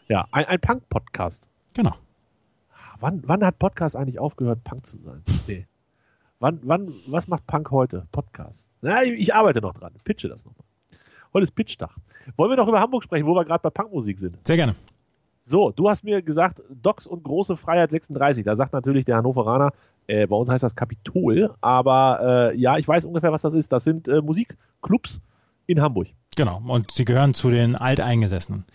Ja, 0.07 0.27
ein, 0.31 0.45
ein 0.45 0.59
Punk-Podcast. 0.59 1.47
Genau. 1.75 1.93
Wann, 2.99 3.21
wann 3.27 3.45
hat 3.45 3.59
Podcast 3.59 3.95
eigentlich 3.95 4.19
aufgehört, 4.19 4.63
Punk 4.63 4.85
zu 4.85 4.97
sein? 4.97 5.21
Nee. 5.47 5.67
wann, 6.39 6.59
wann, 6.63 6.91
was 7.07 7.27
macht 7.27 7.45
Punk 7.47 7.69
heute? 7.71 8.07
Podcast. 8.11 8.67
Na, 8.81 9.03
ich, 9.03 9.11
ich 9.11 9.35
arbeite 9.35 9.61
noch 9.61 9.73
dran. 9.73 9.93
Pitche 10.03 10.27
das 10.27 10.45
nochmal. 10.45 10.65
Heute 11.33 11.43
ist 11.43 11.51
Pitchtag. 11.51 11.95
Wollen 12.37 12.49
wir 12.49 12.57
noch 12.57 12.67
über 12.67 12.79
Hamburg 12.79 13.03
sprechen, 13.03 13.27
wo 13.27 13.35
wir 13.35 13.45
gerade 13.45 13.61
bei 13.61 13.69
Punkmusik 13.69 14.17
sind? 14.19 14.37
Sehr 14.47 14.55
gerne. 14.55 14.75
So, 15.49 15.71
du 15.71 15.89
hast 15.89 16.03
mir 16.03 16.21
gesagt, 16.21 16.61
Docs 16.69 17.07
und 17.07 17.23
große 17.23 17.57
Freiheit 17.57 17.89
36. 17.89 18.45
Da 18.45 18.55
sagt 18.55 18.71
natürlich 18.71 19.05
der 19.05 19.17
Hannoveraner, 19.17 19.71
äh, 20.05 20.27
bei 20.27 20.35
uns 20.35 20.47
heißt 20.47 20.63
das 20.63 20.75
Kapitol, 20.75 21.55
aber 21.59 22.51
äh, 22.53 22.55
ja, 22.55 22.77
ich 22.77 22.87
weiß 22.87 23.03
ungefähr, 23.05 23.31
was 23.31 23.41
das 23.41 23.55
ist. 23.55 23.71
Das 23.71 23.83
sind 23.83 24.07
äh, 24.07 24.21
Musikclubs 24.21 25.21
in 25.65 25.81
Hamburg. 25.81 26.09
Genau, 26.35 26.61
und 26.67 26.91
sie 26.91 27.03
gehören 27.03 27.33
zu 27.33 27.49
den 27.49 27.75
Alteingesessenen. 27.75 28.65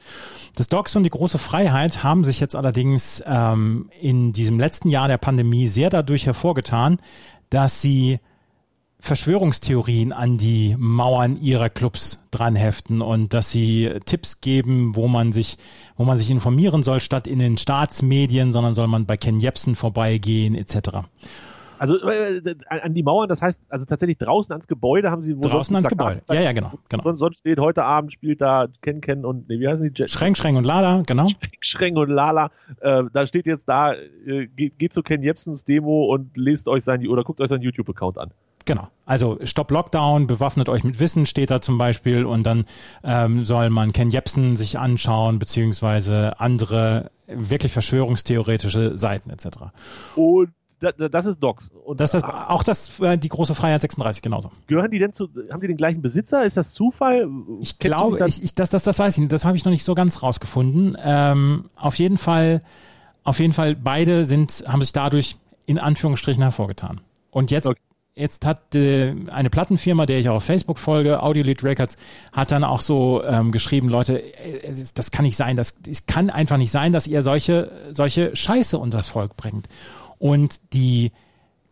Das 0.56 0.66
Docs 0.66 0.96
und 0.96 1.04
die 1.04 1.10
große 1.10 1.38
Freiheit 1.38 2.02
haben 2.02 2.24
sich 2.24 2.40
jetzt 2.40 2.56
allerdings 2.56 3.22
ähm, 3.24 3.88
in 4.00 4.32
diesem 4.32 4.58
letzten 4.58 4.90
Jahr 4.90 5.06
der 5.06 5.18
Pandemie 5.18 5.68
sehr 5.68 5.90
dadurch 5.90 6.26
hervorgetan, 6.26 6.98
dass 7.50 7.80
sie 7.80 8.18
Verschwörungstheorien 9.04 10.14
an 10.14 10.38
die 10.38 10.76
Mauern 10.78 11.36
ihrer 11.36 11.68
Clubs 11.68 12.24
dranheften 12.30 13.02
und 13.02 13.34
dass 13.34 13.50
sie 13.50 13.90
Tipps 14.06 14.40
geben, 14.40 14.96
wo 14.96 15.08
man 15.08 15.30
sich, 15.30 15.58
wo 15.94 16.04
man 16.04 16.16
sich 16.16 16.30
informieren 16.30 16.82
soll, 16.82 17.00
statt 17.00 17.26
in 17.26 17.38
den 17.38 17.58
Staatsmedien, 17.58 18.50
sondern 18.50 18.72
soll 18.72 18.86
man 18.86 19.04
bei 19.04 19.18
Ken 19.18 19.40
Jebsen 19.40 19.74
vorbeigehen, 19.74 20.54
etc. 20.54 21.00
Also 21.78 21.98
äh, 22.08 22.54
an 22.68 22.94
die 22.94 23.02
Mauern, 23.02 23.28
das 23.28 23.42
heißt 23.42 23.60
also 23.68 23.84
tatsächlich 23.84 24.16
draußen 24.16 24.50
ans 24.52 24.68
Gebäude 24.68 25.10
haben 25.10 25.20
sie 25.20 25.36
wo 25.36 25.42
draußen 25.42 25.76
ans 25.76 25.88
Gebäude. 25.88 26.22
Ja, 26.30 26.40
ja, 26.40 26.52
genau, 26.52 26.72
genau. 26.88 27.14
Sonst 27.16 27.40
steht 27.40 27.58
heute 27.58 27.84
Abend 27.84 28.10
spielt 28.10 28.40
da 28.40 28.68
Ken 28.80 29.02
Ken 29.02 29.26
und 29.26 29.50
nee, 29.50 29.60
wie 29.60 29.68
heißen 29.68 29.84
die? 29.84 29.92
Jet 29.94 30.08
Schränk 30.08 30.38
Schränk 30.38 30.56
und 30.56 30.64
Lala, 30.64 31.02
genau. 31.06 31.26
Schränk 31.28 31.56
Schränk 31.60 31.98
und 31.98 32.08
Lala. 32.08 32.50
Äh, 32.80 33.02
da 33.12 33.26
steht 33.26 33.44
jetzt 33.44 33.68
da 33.68 33.92
äh, 33.92 34.46
geht, 34.46 34.78
geht 34.78 34.94
zu 34.94 35.02
Ken 35.02 35.22
Jebsens 35.22 35.66
Demo 35.66 36.06
und 36.06 36.34
lest 36.38 36.68
euch 36.68 36.84
sein 36.84 37.06
oder 37.06 37.22
guckt 37.22 37.42
euch 37.42 37.50
seinen 37.50 37.60
YouTube 37.60 37.90
Account 37.90 38.16
an. 38.16 38.30
Genau. 38.64 38.88
Also 39.06 39.38
Stop 39.44 39.70
Lockdown, 39.70 40.26
bewaffnet 40.26 40.68
euch 40.68 40.84
mit 40.84 40.98
Wissen 40.98 41.26
steht 41.26 41.50
da 41.50 41.60
zum 41.60 41.76
Beispiel 41.76 42.24
und 42.24 42.44
dann 42.44 42.64
ähm, 43.02 43.44
soll 43.44 43.68
man 43.70 43.92
Ken 43.92 44.10
Jebsen 44.10 44.56
sich 44.56 44.78
anschauen, 44.78 45.38
beziehungsweise 45.38 46.40
andere 46.40 47.10
wirklich 47.26 47.72
verschwörungstheoretische 47.72 48.96
Seiten 48.96 49.30
etc. 49.30 49.46
Und 50.16 50.52
das 50.80 51.26
ist 51.26 51.38
Docs. 51.38 51.70
Und 51.84 52.00
das 52.00 52.14
ist 52.14 52.24
auch 52.24 52.62
das 52.62 53.00
äh, 53.00 53.16
die 53.16 53.28
große 53.28 53.54
Freiheit 53.54 53.80
36 53.80 54.22
genauso. 54.22 54.50
Gehören 54.66 54.90
die 54.90 54.98
denn 54.98 55.12
zu 55.12 55.28
haben 55.50 55.60
die 55.60 55.68
den 55.68 55.76
gleichen 55.76 56.02
Besitzer? 56.02 56.44
Ist 56.44 56.56
das 56.56 56.74
Zufall? 56.74 57.28
Ich 57.60 57.78
glaube, 57.78 58.26
ich, 58.26 58.42
ich, 58.42 58.54
das, 58.54 58.70
das, 58.70 58.82
das 58.82 58.98
weiß 58.98 59.14
ich 59.14 59.20
nicht. 59.20 59.32
Das 59.32 59.44
habe 59.44 59.56
ich 59.56 59.64
noch 59.64 59.72
nicht 59.72 59.84
so 59.84 59.94
ganz 59.94 60.22
rausgefunden. 60.22 60.96
Ähm, 61.02 61.70
auf 61.76 61.98
jeden 61.98 62.18
Fall, 62.18 62.60
auf 63.22 63.38
jeden 63.38 63.54
Fall 63.54 63.76
beide 63.76 64.24
sind 64.24 64.64
haben 64.66 64.82
sich 64.82 64.92
dadurch 64.92 65.38
in 65.66 65.78
Anführungsstrichen 65.78 66.42
hervorgetan. 66.42 67.00
Und 67.30 67.50
jetzt 67.50 67.66
okay. 67.66 67.80
Jetzt 68.16 68.46
hat 68.46 68.76
äh, 68.76 69.12
eine 69.26 69.50
Plattenfirma, 69.50 70.06
der 70.06 70.20
ich 70.20 70.28
auch 70.28 70.36
auf 70.36 70.44
Facebook 70.44 70.78
folge, 70.78 71.20
Audiolith 71.20 71.64
Records, 71.64 71.96
hat 72.30 72.52
dann 72.52 72.62
auch 72.62 72.80
so 72.80 73.24
ähm, 73.24 73.50
geschrieben, 73.50 73.88
Leute, 73.88 74.22
äh, 74.38 74.72
das 74.94 75.10
kann 75.10 75.24
nicht 75.24 75.36
sein, 75.36 75.56
das, 75.56 75.78
es 75.88 76.06
kann 76.06 76.30
einfach 76.30 76.56
nicht 76.56 76.70
sein, 76.70 76.92
dass 76.92 77.08
ihr 77.08 77.22
solche, 77.22 77.72
solche 77.90 78.36
Scheiße 78.36 78.78
unters 78.78 79.08
Volk 79.08 79.36
bringt. 79.36 79.68
Und 80.18 80.60
die 80.72 81.10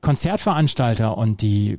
Konzertveranstalter 0.01 1.17
und 1.17 1.43
die 1.43 1.79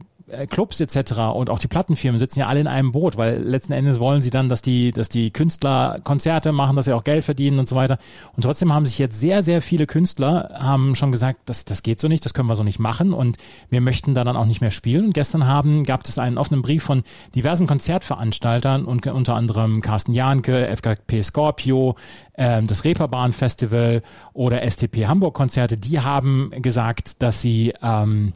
Clubs 0.50 0.80
etc. 0.80 1.14
und 1.34 1.50
auch 1.50 1.60
die 1.60 1.68
Plattenfirmen 1.68 2.20
sitzen 2.20 2.40
ja 2.40 2.48
alle 2.48 2.60
in 2.60 2.68
einem 2.68 2.92
Boot, 2.92 3.18
weil 3.18 3.42
letzten 3.42 3.74
Endes 3.74 4.00
wollen 4.00 4.22
sie 4.22 4.30
dann, 4.30 4.50
dass 4.50 4.62
die, 4.62 4.92
dass 4.92 5.10
die 5.10 5.32
Künstler 5.32 6.00
Konzerte 6.04 6.52
machen, 6.52 6.76
dass 6.76 6.86
sie 6.86 6.94
auch 6.94 7.04
Geld 7.04 7.24
verdienen 7.24 7.60
und 7.60 7.68
so 7.68 7.76
weiter. 7.76 7.98
Und 8.36 8.44
trotzdem 8.44 8.74
haben 8.74 8.86
sich 8.86 9.00
jetzt 9.00 9.20
sehr, 9.20 9.44
sehr 9.44 9.62
viele 9.62 9.88
Künstler 9.88 10.52
haben 10.54 10.96
schon 10.96 11.12
gesagt, 11.12 11.40
das, 11.46 11.66
das 11.66 11.84
geht 11.84 12.00
so 12.00 12.08
nicht, 12.08 12.26
das 12.26 12.34
können 12.34 12.48
wir 12.50 12.56
so 12.56 12.64
nicht 12.64 12.80
machen 12.80 13.14
und 13.14 13.38
wir 13.70 13.82
möchten 13.82 14.14
da 14.14 14.24
dann 14.24 14.36
auch 14.36 14.46
nicht 14.46 14.62
mehr 14.62 14.72
spielen. 14.72 15.08
Und 15.08 15.14
gestern 15.14 15.48
haben, 15.48 15.84
gab 15.84 16.06
es 16.06 16.18
einen 16.18 16.38
offenen 16.38 16.62
Brief 16.62 16.84
von 16.84 17.04
diversen 17.36 17.68
Konzertveranstaltern 17.68 18.86
und 18.86 19.06
unter 19.08 19.36
anderem 19.36 19.82
Carsten 19.82 20.14
Jahnke, 20.14 20.68
FKP 20.68 21.24
Scorpio, 21.24 21.96
äh, 22.34 22.62
das 22.64 22.84
Reeperbahn 22.84 23.34
Festival 23.34 24.02
oder 24.34 24.70
STP 24.70 25.08
Hamburg 25.08 25.34
Konzerte, 25.34 25.78
die 25.78 26.00
haben 26.00 26.52
gesagt, 26.62 27.22
dass 27.22 27.42
sie 27.42 27.74
ähm, 27.82 28.34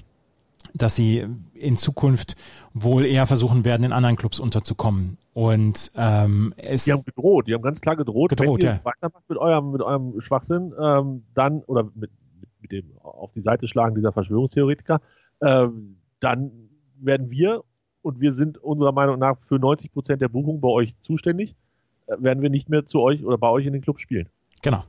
dass 0.78 0.96
sie 0.96 1.26
in 1.54 1.78
Zukunft 1.78 2.36
wohl 2.74 3.06
eher 3.06 3.26
versuchen 3.26 3.66
werden, 3.66 3.84
in 3.84 3.92
anderen 3.92 4.16
Clubs 4.16 4.40
unterzukommen. 4.40 5.18
Und 5.34 5.92
ähm, 5.96 6.54
es 6.58 6.86
die 6.86 6.94
haben 6.94 7.04
gedroht, 7.06 7.48
die 7.48 7.54
haben 7.54 7.62
ganz 7.62 7.82
klar 7.82 7.96
gedroht, 7.96 8.30
gedroht 8.30 8.64
wenn 8.64 8.70
ihr 8.70 8.76
ja. 8.76 8.86
weitermacht 8.86 9.24
mit 9.30 9.38
eurem 9.38 9.72
mit 9.72 9.82
eurem 9.82 10.20
Schwachsinn, 10.20 10.74
ähm, 10.82 11.24
dann 11.34 11.62
oder 11.64 11.84
mit, 11.94 12.12
mit, 12.62 12.72
dem 12.72 12.98
auf 13.04 13.32
die 13.34 13.42
Seite 13.42 13.68
schlagen 13.68 13.96
dieser 13.96 14.12
Verschwörungstheoretiker, 14.12 15.00
ähm, 15.42 15.98
dann 16.20 16.52
werden 17.00 17.30
wir 17.30 17.64
und 18.02 18.20
wir 18.20 18.34
sind 18.34 18.58
unserer 18.58 18.94
Meinung 18.94 19.20
nach 19.20 19.38
für 19.48 19.60
90 19.60 19.92
Prozent 19.92 20.22
der 20.22 20.30
Buchung 20.30 20.60
bei 20.60 20.70
euch 20.70 20.96
zuständig, 21.02 21.56
äh, 22.08 22.16
werden 22.20 22.42
wir 22.42 22.50
nicht 22.50 22.70
mehr 22.70 22.86
zu 22.86 23.02
euch 23.02 23.24
oder 23.24 23.38
bei 23.38 23.50
euch 23.50 23.66
in 23.66 23.74
den 23.74 23.82
Club 23.82 24.00
spielen. 24.00 24.30
Genau. 24.62 24.84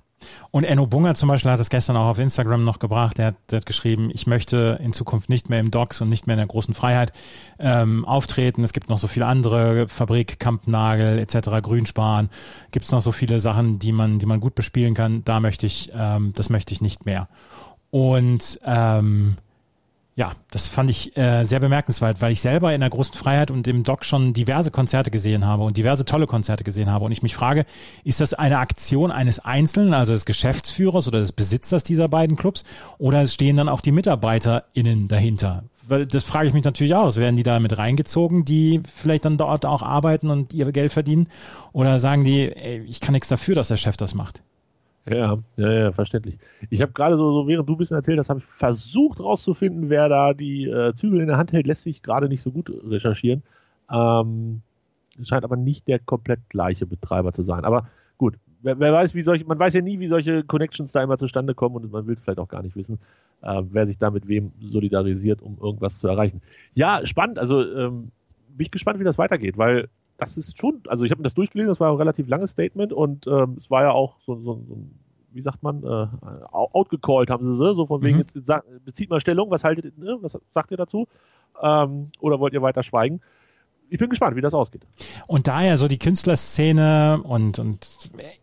Und 0.50 0.64
Enno 0.64 0.86
Bunger 0.86 1.14
zum 1.14 1.28
Beispiel 1.28 1.50
hat 1.50 1.60
es 1.60 1.70
gestern 1.70 1.96
auch 1.96 2.06
auf 2.06 2.18
Instagram 2.18 2.64
noch 2.64 2.78
gebracht. 2.78 3.18
Der 3.18 3.26
hat, 3.26 3.34
der 3.50 3.58
hat 3.58 3.66
geschrieben, 3.66 4.10
ich 4.12 4.26
möchte 4.26 4.78
in 4.82 4.92
Zukunft 4.92 5.28
nicht 5.28 5.48
mehr 5.48 5.60
im 5.60 5.70
Docks 5.70 6.00
und 6.00 6.08
nicht 6.08 6.26
mehr 6.26 6.34
in 6.34 6.38
der 6.38 6.46
großen 6.46 6.74
Freiheit 6.74 7.12
ähm, 7.58 8.04
auftreten. 8.04 8.64
Es 8.64 8.72
gibt 8.72 8.88
noch 8.88 8.98
so 8.98 9.06
viele 9.06 9.26
andere, 9.26 9.88
Fabrik, 9.88 10.38
Kampnagel 10.38 11.18
etc., 11.18 11.62
Grünspan. 11.62 12.30
Gibt 12.70 12.84
es 12.84 12.92
noch 12.92 13.02
so 13.02 13.12
viele 13.12 13.40
Sachen, 13.40 13.78
die 13.78 13.92
man, 13.92 14.18
die 14.18 14.26
man 14.26 14.40
gut 14.40 14.54
bespielen 14.54 14.94
kann. 14.94 15.24
Da 15.24 15.40
möchte 15.40 15.66
ich, 15.66 15.90
ähm, 15.94 16.32
das 16.34 16.50
möchte 16.50 16.72
ich 16.72 16.80
nicht 16.80 17.06
mehr. 17.06 17.28
Und 17.90 18.60
ähm, 18.64 19.36
ja, 20.18 20.32
das 20.50 20.66
fand 20.66 20.90
ich 20.90 21.16
äh, 21.16 21.44
sehr 21.44 21.60
bemerkenswert, 21.60 22.20
weil 22.20 22.32
ich 22.32 22.40
selber 22.40 22.74
in 22.74 22.80
der 22.80 22.90
großen 22.90 23.14
Freiheit 23.14 23.52
und 23.52 23.68
im 23.68 23.84
Doc 23.84 24.04
schon 24.04 24.32
diverse 24.32 24.72
Konzerte 24.72 25.12
gesehen 25.12 25.46
habe 25.46 25.62
und 25.62 25.76
diverse 25.76 26.04
tolle 26.04 26.26
Konzerte 26.26 26.64
gesehen 26.64 26.90
habe. 26.90 27.04
Und 27.04 27.12
ich 27.12 27.22
mich 27.22 27.36
frage, 27.36 27.64
ist 28.02 28.20
das 28.20 28.34
eine 28.34 28.58
Aktion 28.58 29.12
eines 29.12 29.38
Einzelnen, 29.38 29.94
also 29.94 30.12
des 30.12 30.24
Geschäftsführers 30.24 31.06
oder 31.06 31.20
des 31.20 31.30
Besitzers 31.30 31.84
dieser 31.84 32.08
beiden 32.08 32.36
Clubs, 32.36 32.64
oder 32.98 33.24
stehen 33.28 33.56
dann 33.56 33.68
auch 33.68 33.80
die 33.80 33.92
MitarbeiterInnen 33.92 35.06
dahinter? 35.06 35.62
Weil 35.86 36.04
das 36.04 36.24
frage 36.24 36.48
ich 36.48 36.52
mich 36.52 36.64
natürlich 36.64 36.96
aus. 36.96 37.16
Werden 37.16 37.36
die 37.36 37.44
da 37.44 37.60
mit 37.60 37.78
reingezogen, 37.78 38.44
die 38.44 38.82
vielleicht 38.92 39.24
dann 39.24 39.38
dort 39.38 39.66
auch 39.66 39.82
arbeiten 39.82 40.30
und 40.30 40.52
ihr 40.52 40.72
Geld 40.72 40.92
verdienen? 40.92 41.28
Oder 41.72 42.00
sagen 42.00 42.24
die, 42.24 42.50
ey, 42.50 42.80
ich 42.88 42.98
kann 42.98 43.12
nichts 43.12 43.28
dafür, 43.28 43.54
dass 43.54 43.68
der 43.68 43.76
Chef 43.76 43.96
das 43.96 44.14
macht? 44.14 44.42
Ja, 45.10 45.38
ja, 45.56 45.72
ja, 45.72 45.92
verständlich. 45.92 46.38
Ich 46.70 46.82
habe 46.82 46.92
gerade 46.92 47.16
so, 47.16 47.32
so, 47.32 47.48
während 47.48 47.68
du 47.68 47.74
ein 47.74 47.78
bisschen 47.78 47.96
erzählt 47.96 48.18
hast, 48.18 48.28
habe 48.28 48.40
ich 48.40 48.44
versucht 48.44 49.20
rauszufinden, 49.20 49.88
wer 49.88 50.08
da 50.08 50.34
die 50.34 50.64
äh, 50.64 50.94
Zügel 50.94 51.20
in 51.20 51.28
der 51.28 51.38
Hand 51.38 51.52
hält, 51.52 51.66
lässt 51.66 51.82
sich 51.84 52.02
gerade 52.02 52.28
nicht 52.28 52.42
so 52.42 52.50
gut 52.50 52.70
recherchieren. 52.84 53.42
Ähm, 53.90 54.60
scheint 55.22 55.44
aber 55.44 55.56
nicht 55.56 55.88
der 55.88 55.98
komplett 55.98 56.40
gleiche 56.50 56.86
Betreiber 56.86 57.32
zu 57.32 57.42
sein. 57.42 57.64
Aber 57.64 57.88
gut, 58.18 58.34
wer, 58.62 58.78
wer, 58.78 58.92
weiß, 58.92 59.14
wie 59.14 59.22
solche, 59.22 59.44
man 59.46 59.58
weiß 59.58 59.74
ja 59.74 59.80
nie, 59.80 59.98
wie 59.98 60.08
solche 60.08 60.42
Connections 60.44 60.92
da 60.92 61.02
immer 61.02 61.16
zustande 61.16 61.54
kommen 61.54 61.76
und 61.76 61.90
man 61.90 62.06
will 62.06 62.14
es 62.14 62.20
vielleicht 62.20 62.38
auch 62.38 62.48
gar 62.48 62.62
nicht 62.62 62.76
wissen, 62.76 62.98
äh, 63.42 63.62
wer 63.70 63.86
sich 63.86 63.98
da 63.98 64.10
mit 64.10 64.28
wem 64.28 64.52
solidarisiert, 64.60 65.40
um 65.40 65.56
irgendwas 65.60 65.98
zu 65.98 66.08
erreichen. 66.08 66.42
Ja, 66.74 67.00
spannend. 67.04 67.38
Also 67.38 67.62
ähm, 67.62 68.10
bin 68.48 68.64
ich 68.64 68.70
gespannt, 68.70 69.00
wie 69.00 69.04
das 69.04 69.18
weitergeht, 69.18 69.56
weil 69.56 69.88
das 70.18 70.36
ist 70.36 70.58
schon, 70.58 70.82
also 70.88 71.04
ich 71.04 71.10
habe 71.10 71.20
mir 71.20 71.24
das 71.24 71.34
durchgelesen, 71.34 71.68
das 71.68 71.80
war 71.80 71.90
ein 71.90 71.96
relativ 71.96 72.28
langes 72.28 72.50
Statement 72.50 72.92
und 72.92 73.26
ähm, 73.26 73.54
es 73.56 73.70
war 73.70 73.82
ja 73.82 73.92
auch 73.92 74.18
so, 74.26 74.36
so, 74.36 74.62
so 74.68 74.78
wie 75.32 75.42
sagt 75.42 75.62
man, 75.62 75.82
äh, 75.84 76.06
outgecallt 76.50 77.30
haben 77.30 77.44
sie 77.44 77.56
so, 77.56 77.74
so 77.74 77.86
von 77.86 78.02
wegen, 78.02 78.18
mhm. 78.18 78.24
jetzt 78.34 78.84
bezieht 78.84 79.10
mal 79.10 79.20
Stellung, 79.20 79.50
was 79.50 79.64
haltet, 79.64 79.96
ne, 79.96 80.18
was 80.20 80.38
sagt 80.50 80.70
ihr 80.70 80.76
dazu? 80.76 81.06
Ähm, 81.62 82.10
oder 82.20 82.40
wollt 82.40 82.52
ihr 82.52 82.62
weiter 82.62 82.82
schweigen? 82.82 83.20
ich 83.90 83.98
bin 83.98 84.10
gespannt, 84.10 84.36
wie 84.36 84.40
das 84.40 84.54
ausgeht. 84.54 84.82
Und 85.26 85.48
daher 85.48 85.78
so 85.78 85.88
die 85.88 85.98
Künstlerszene 85.98 87.20
und, 87.22 87.58
und 87.58 87.86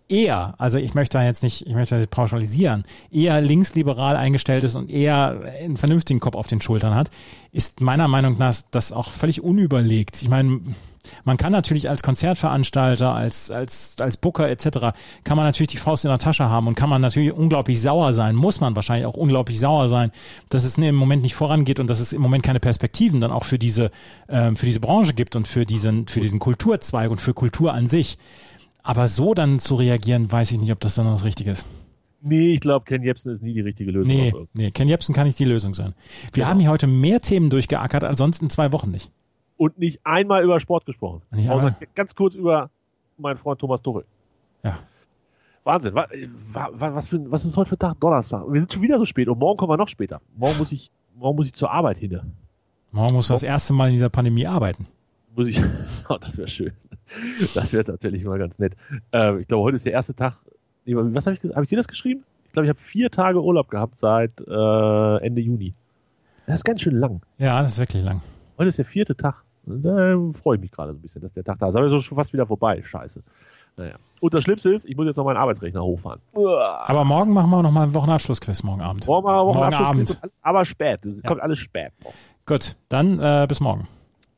eher, 0.07 0.55
also 0.57 0.77
ich 0.77 0.93
möchte 0.93 1.17
da 1.17 1.23
jetzt 1.23 1.43
nicht, 1.43 1.65
ich 1.65 1.73
möchte 1.73 1.95
das 1.95 2.01
nicht 2.01 2.11
pauschalisieren, 2.11 2.83
eher 3.11 3.41
linksliberal 3.41 4.15
eingestellt 4.15 4.63
ist 4.63 4.75
und 4.75 4.89
eher 4.89 5.41
einen 5.61 5.77
vernünftigen 5.77 6.19
Kopf 6.19 6.35
auf 6.35 6.47
den 6.47 6.61
Schultern 6.61 6.95
hat, 6.95 7.09
ist 7.51 7.81
meiner 7.81 8.07
Meinung 8.07 8.37
nach 8.37 8.55
das 8.71 8.91
auch 8.91 9.11
völlig 9.11 9.41
unüberlegt. 9.41 10.21
Ich 10.21 10.29
meine, 10.29 10.61
man 11.23 11.37
kann 11.37 11.51
natürlich 11.51 11.89
als 11.89 12.03
Konzertveranstalter, 12.03 13.13
als, 13.13 13.51
als, 13.51 13.95
als 13.99 14.17
Booker 14.17 14.49
etc., 14.49 14.95
kann 15.23 15.37
man 15.37 15.45
natürlich 15.45 15.69
die 15.69 15.77
Faust 15.77 16.05
in 16.05 16.09
der 16.09 16.19
Tasche 16.19 16.49
haben 16.49 16.67
und 16.67 16.75
kann 16.75 16.89
man 16.89 17.01
natürlich 17.01 17.31
unglaublich 17.31 17.81
sauer 17.81 18.13
sein, 18.13 18.35
muss 18.35 18.59
man 18.59 18.75
wahrscheinlich 18.75 19.05
auch 19.05 19.15
unglaublich 19.15 19.59
sauer 19.59 19.89
sein, 19.89 20.11
dass 20.49 20.63
es 20.63 20.77
im 20.77 20.95
Moment 20.95 21.21
nicht 21.21 21.35
vorangeht 21.35 21.79
und 21.79 21.89
dass 21.89 21.99
es 21.99 22.13
im 22.13 22.21
Moment 22.21 22.43
keine 22.43 22.59
Perspektiven 22.59 23.21
dann 23.21 23.31
auch 23.31 23.43
für 23.43 23.59
diese, 23.59 23.91
ähm, 24.29 24.55
für 24.55 24.65
diese 24.65 24.79
Branche 24.79 25.13
gibt 25.13 25.35
und 25.35 25.47
für 25.47 25.65
diesen, 25.65 26.07
für 26.07 26.19
diesen 26.19 26.39
Kulturzweig 26.39 27.09
und 27.09 27.21
für 27.21 27.33
Kultur 27.33 27.73
an 27.73 27.87
sich. 27.87 28.17
Aber 28.83 29.07
so 29.07 29.33
dann 29.33 29.59
zu 29.59 29.75
reagieren, 29.75 30.31
weiß 30.31 30.51
ich 30.51 30.59
nicht, 30.59 30.71
ob 30.71 30.79
das 30.79 30.95
dann 30.95 31.05
das 31.05 31.23
Richtige 31.23 31.51
ist. 31.51 31.65
Nee, 32.21 32.53
ich 32.53 32.59
glaube, 32.59 32.85
Ken 32.85 33.03
Jebsen 33.03 33.31
ist 33.31 33.43
nie 33.43 33.53
die 33.53 33.61
richtige 33.61 33.91
Lösung. 33.91 34.11
Nee, 34.11 34.33
nee, 34.53 34.71
Ken 34.71 34.87
Jebsen 34.87 35.13
kann 35.13 35.27
nicht 35.27 35.37
die 35.37 35.45
Lösung 35.45 35.75
sein. 35.75 35.93
Wir 36.23 36.31
genau. 36.33 36.47
haben 36.47 36.59
hier 36.59 36.71
heute 36.71 36.87
mehr 36.87 37.21
Themen 37.21 37.49
durchgeackert 37.49 38.03
als 38.03 38.17
sonst 38.17 38.41
in 38.41 38.49
zwei 38.49 38.71
Wochen 38.71 38.91
nicht 38.91 39.11
und 39.57 39.77
nicht 39.79 40.05
einmal 40.05 40.43
über 40.43 40.59
Sport 40.59 40.85
gesprochen. 40.85 41.21
Nicht 41.31 41.49
Außer 41.49 41.67
einmal. 41.67 41.87
ganz 41.95 42.15
kurz 42.15 42.35
über 42.35 42.69
meinen 43.17 43.37
Freund 43.37 43.59
Thomas 43.59 43.81
Tuchel. 43.81 44.05
Ja. 44.63 44.79
Wahnsinn. 45.63 45.95
Was, 45.95 46.09
was, 46.53 47.07
für, 47.07 47.31
was 47.31 47.45
ist 47.45 47.57
heute 47.57 47.69
für 47.69 47.77
Tag? 47.77 47.99
Donnerstag. 47.99 48.43
Wir 48.47 48.59
sind 48.59 48.71
schon 48.71 48.81
wieder 48.81 48.97
so 48.97 49.05
spät 49.05 49.27
und 49.27 49.39
morgen 49.39 49.57
kommen 49.57 49.71
wir 49.71 49.77
noch 49.77 49.87
später. 49.87 50.21
Morgen 50.35 50.57
muss 50.57 50.71
ich, 50.71 50.91
morgen 51.15 51.37
muss 51.37 51.47
ich 51.47 51.53
zur 51.53 51.71
Arbeit 51.71 51.97
hin. 51.97 52.21
Morgen 52.91 53.15
muss 53.15 53.27
du 53.27 53.33
das 53.33 53.43
erste 53.43 53.73
Mal 53.73 53.87
in 53.87 53.93
dieser 53.93 54.09
Pandemie 54.09 54.45
arbeiten. 54.45 54.87
Muss 55.35 55.47
ich, 55.47 55.59
oh, 56.09 56.17
das 56.19 56.37
wäre 56.37 56.47
schön. 56.47 56.73
Das 57.53 57.73
wäre 57.73 57.83
tatsächlich 57.83 58.23
mal 58.25 58.37
ganz 58.37 58.57
nett. 58.59 58.75
Äh, 59.11 59.39
ich 59.41 59.47
glaube, 59.47 59.63
heute 59.63 59.75
ist 59.75 59.85
der 59.85 59.93
erste 59.93 60.15
Tag. 60.15 60.43
Was 60.85 61.25
habe 61.25 61.35
ich, 61.35 61.55
hab 61.55 61.63
ich 61.63 61.69
dir 61.69 61.77
das 61.77 61.87
geschrieben? 61.87 62.23
Ich 62.45 62.51
glaube, 62.51 62.67
ich 62.67 62.69
habe 62.69 62.79
vier 62.79 63.09
Tage 63.09 63.41
Urlaub 63.41 63.69
gehabt 63.69 63.97
seit 63.97 64.39
äh, 64.39 65.17
Ende 65.25 65.41
Juni. 65.41 65.73
Das 66.45 66.55
ist 66.55 66.63
ganz 66.63 66.81
schön 66.81 66.95
lang. 66.95 67.21
Ja, 67.37 67.61
das 67.61 67.73
ist 67.73 67.79
wirklich 67.79 68.03
lang. 68.03 68.21
Heute 68.57 68.69
ist 68.69 68.77
der 68.77 68.85
vierte 68.85 69.15
Tag. 69.15 69.43
Da 69.65 70.17
freue 70.41 70.55
ich 70.55 70.61
mich 70.61 70.71
gerade 70.71 70.93
so 70.93 70.97
ein 70.97 71.01
bisschen, 71.01 71.21
dass 71.21 71.33
der 71.33 71.43
Tag 71.43 71.59
da 71.59 71.69
ist. 71.69 71.75
Aber 71.75 71.85
ist 71.85 72.03
schon 72.03 72.15
fast 72.15 72.31
wieder 72.33 72.45
vorbei. 72.45 72.81
Scheiße. 72.83 73.21
Naja. 73.77 73.95
Und 74.21 74.33
das 74.33 74.43
Schlimmste 74.43 74.69
ist, 74.69 74.85
ich 74.85 74.95
muss 74.95 75.05
jetzt 75.05 75.17
noch 75.17 75.25
meinen 75.25 75.37
Arbeitsrechner 75.37 75.83
hochfahren. 75.83 76.21
Aber 76.33 77.03
morgen 77.03 77.33
machen 77.33 77.49
wir 77.49 77.61
noch 77.61 77.71
mal 77.71 77.83
einen 77.83 77.93
Wochenabschlussquiz 77.93 78.63
morgen 78.63 78.81
Abend. 78.81 79.05
Morgen 79.07 79.25
machen 79.25 79.37
wir 79.37 79.45
Wochenabschlussquiz, 79.47 80.21
morgen 80.21 80.33
aber 80.41 80.65
spät. 80.65 81.05
Es 81.05 81.21
ja. 81.21 81.27
kommt 81.27 81.41
alles 81.41 81.57
spät. 81.57 81.91
Morgen. 82.01 82.15
Gut, 82.45 82.75
dann 82.87 83.19
äh, 83.19 83.45
bis 83.49 83.59
morgen. 83.59 83.87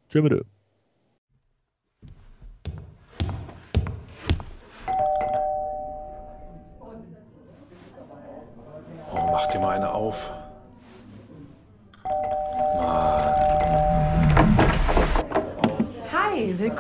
Tschüss 0.10 0.24
mit 0.24 0.46
Oh, 9.14 9.30
mach 9.32 9.48
dir 9.48 9.60
mal 9.60 9.76
eine 9.76 9.92
auf. 9.92 10.37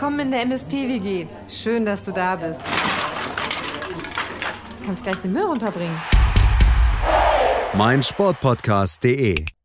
Willkommen 0.07 0.19
in 0.27 0.31
der 0.31 0.45
MSP-WG. 0.45 1.27
Schön, 1.49 1.85
dass 1.85 2.01
du 2.01 2.13
da 2.13 2.37
bist. 2.37 2.61
Du 4.79 4.85
kannst 4.85 5.03
gleich 5.03 5.17
den 5.17 5.33
Müll 5.33 5.43
runterbringen. 5.43 5.99
mein 7.73 8.01
Sportpodcast.de 8.01 9.56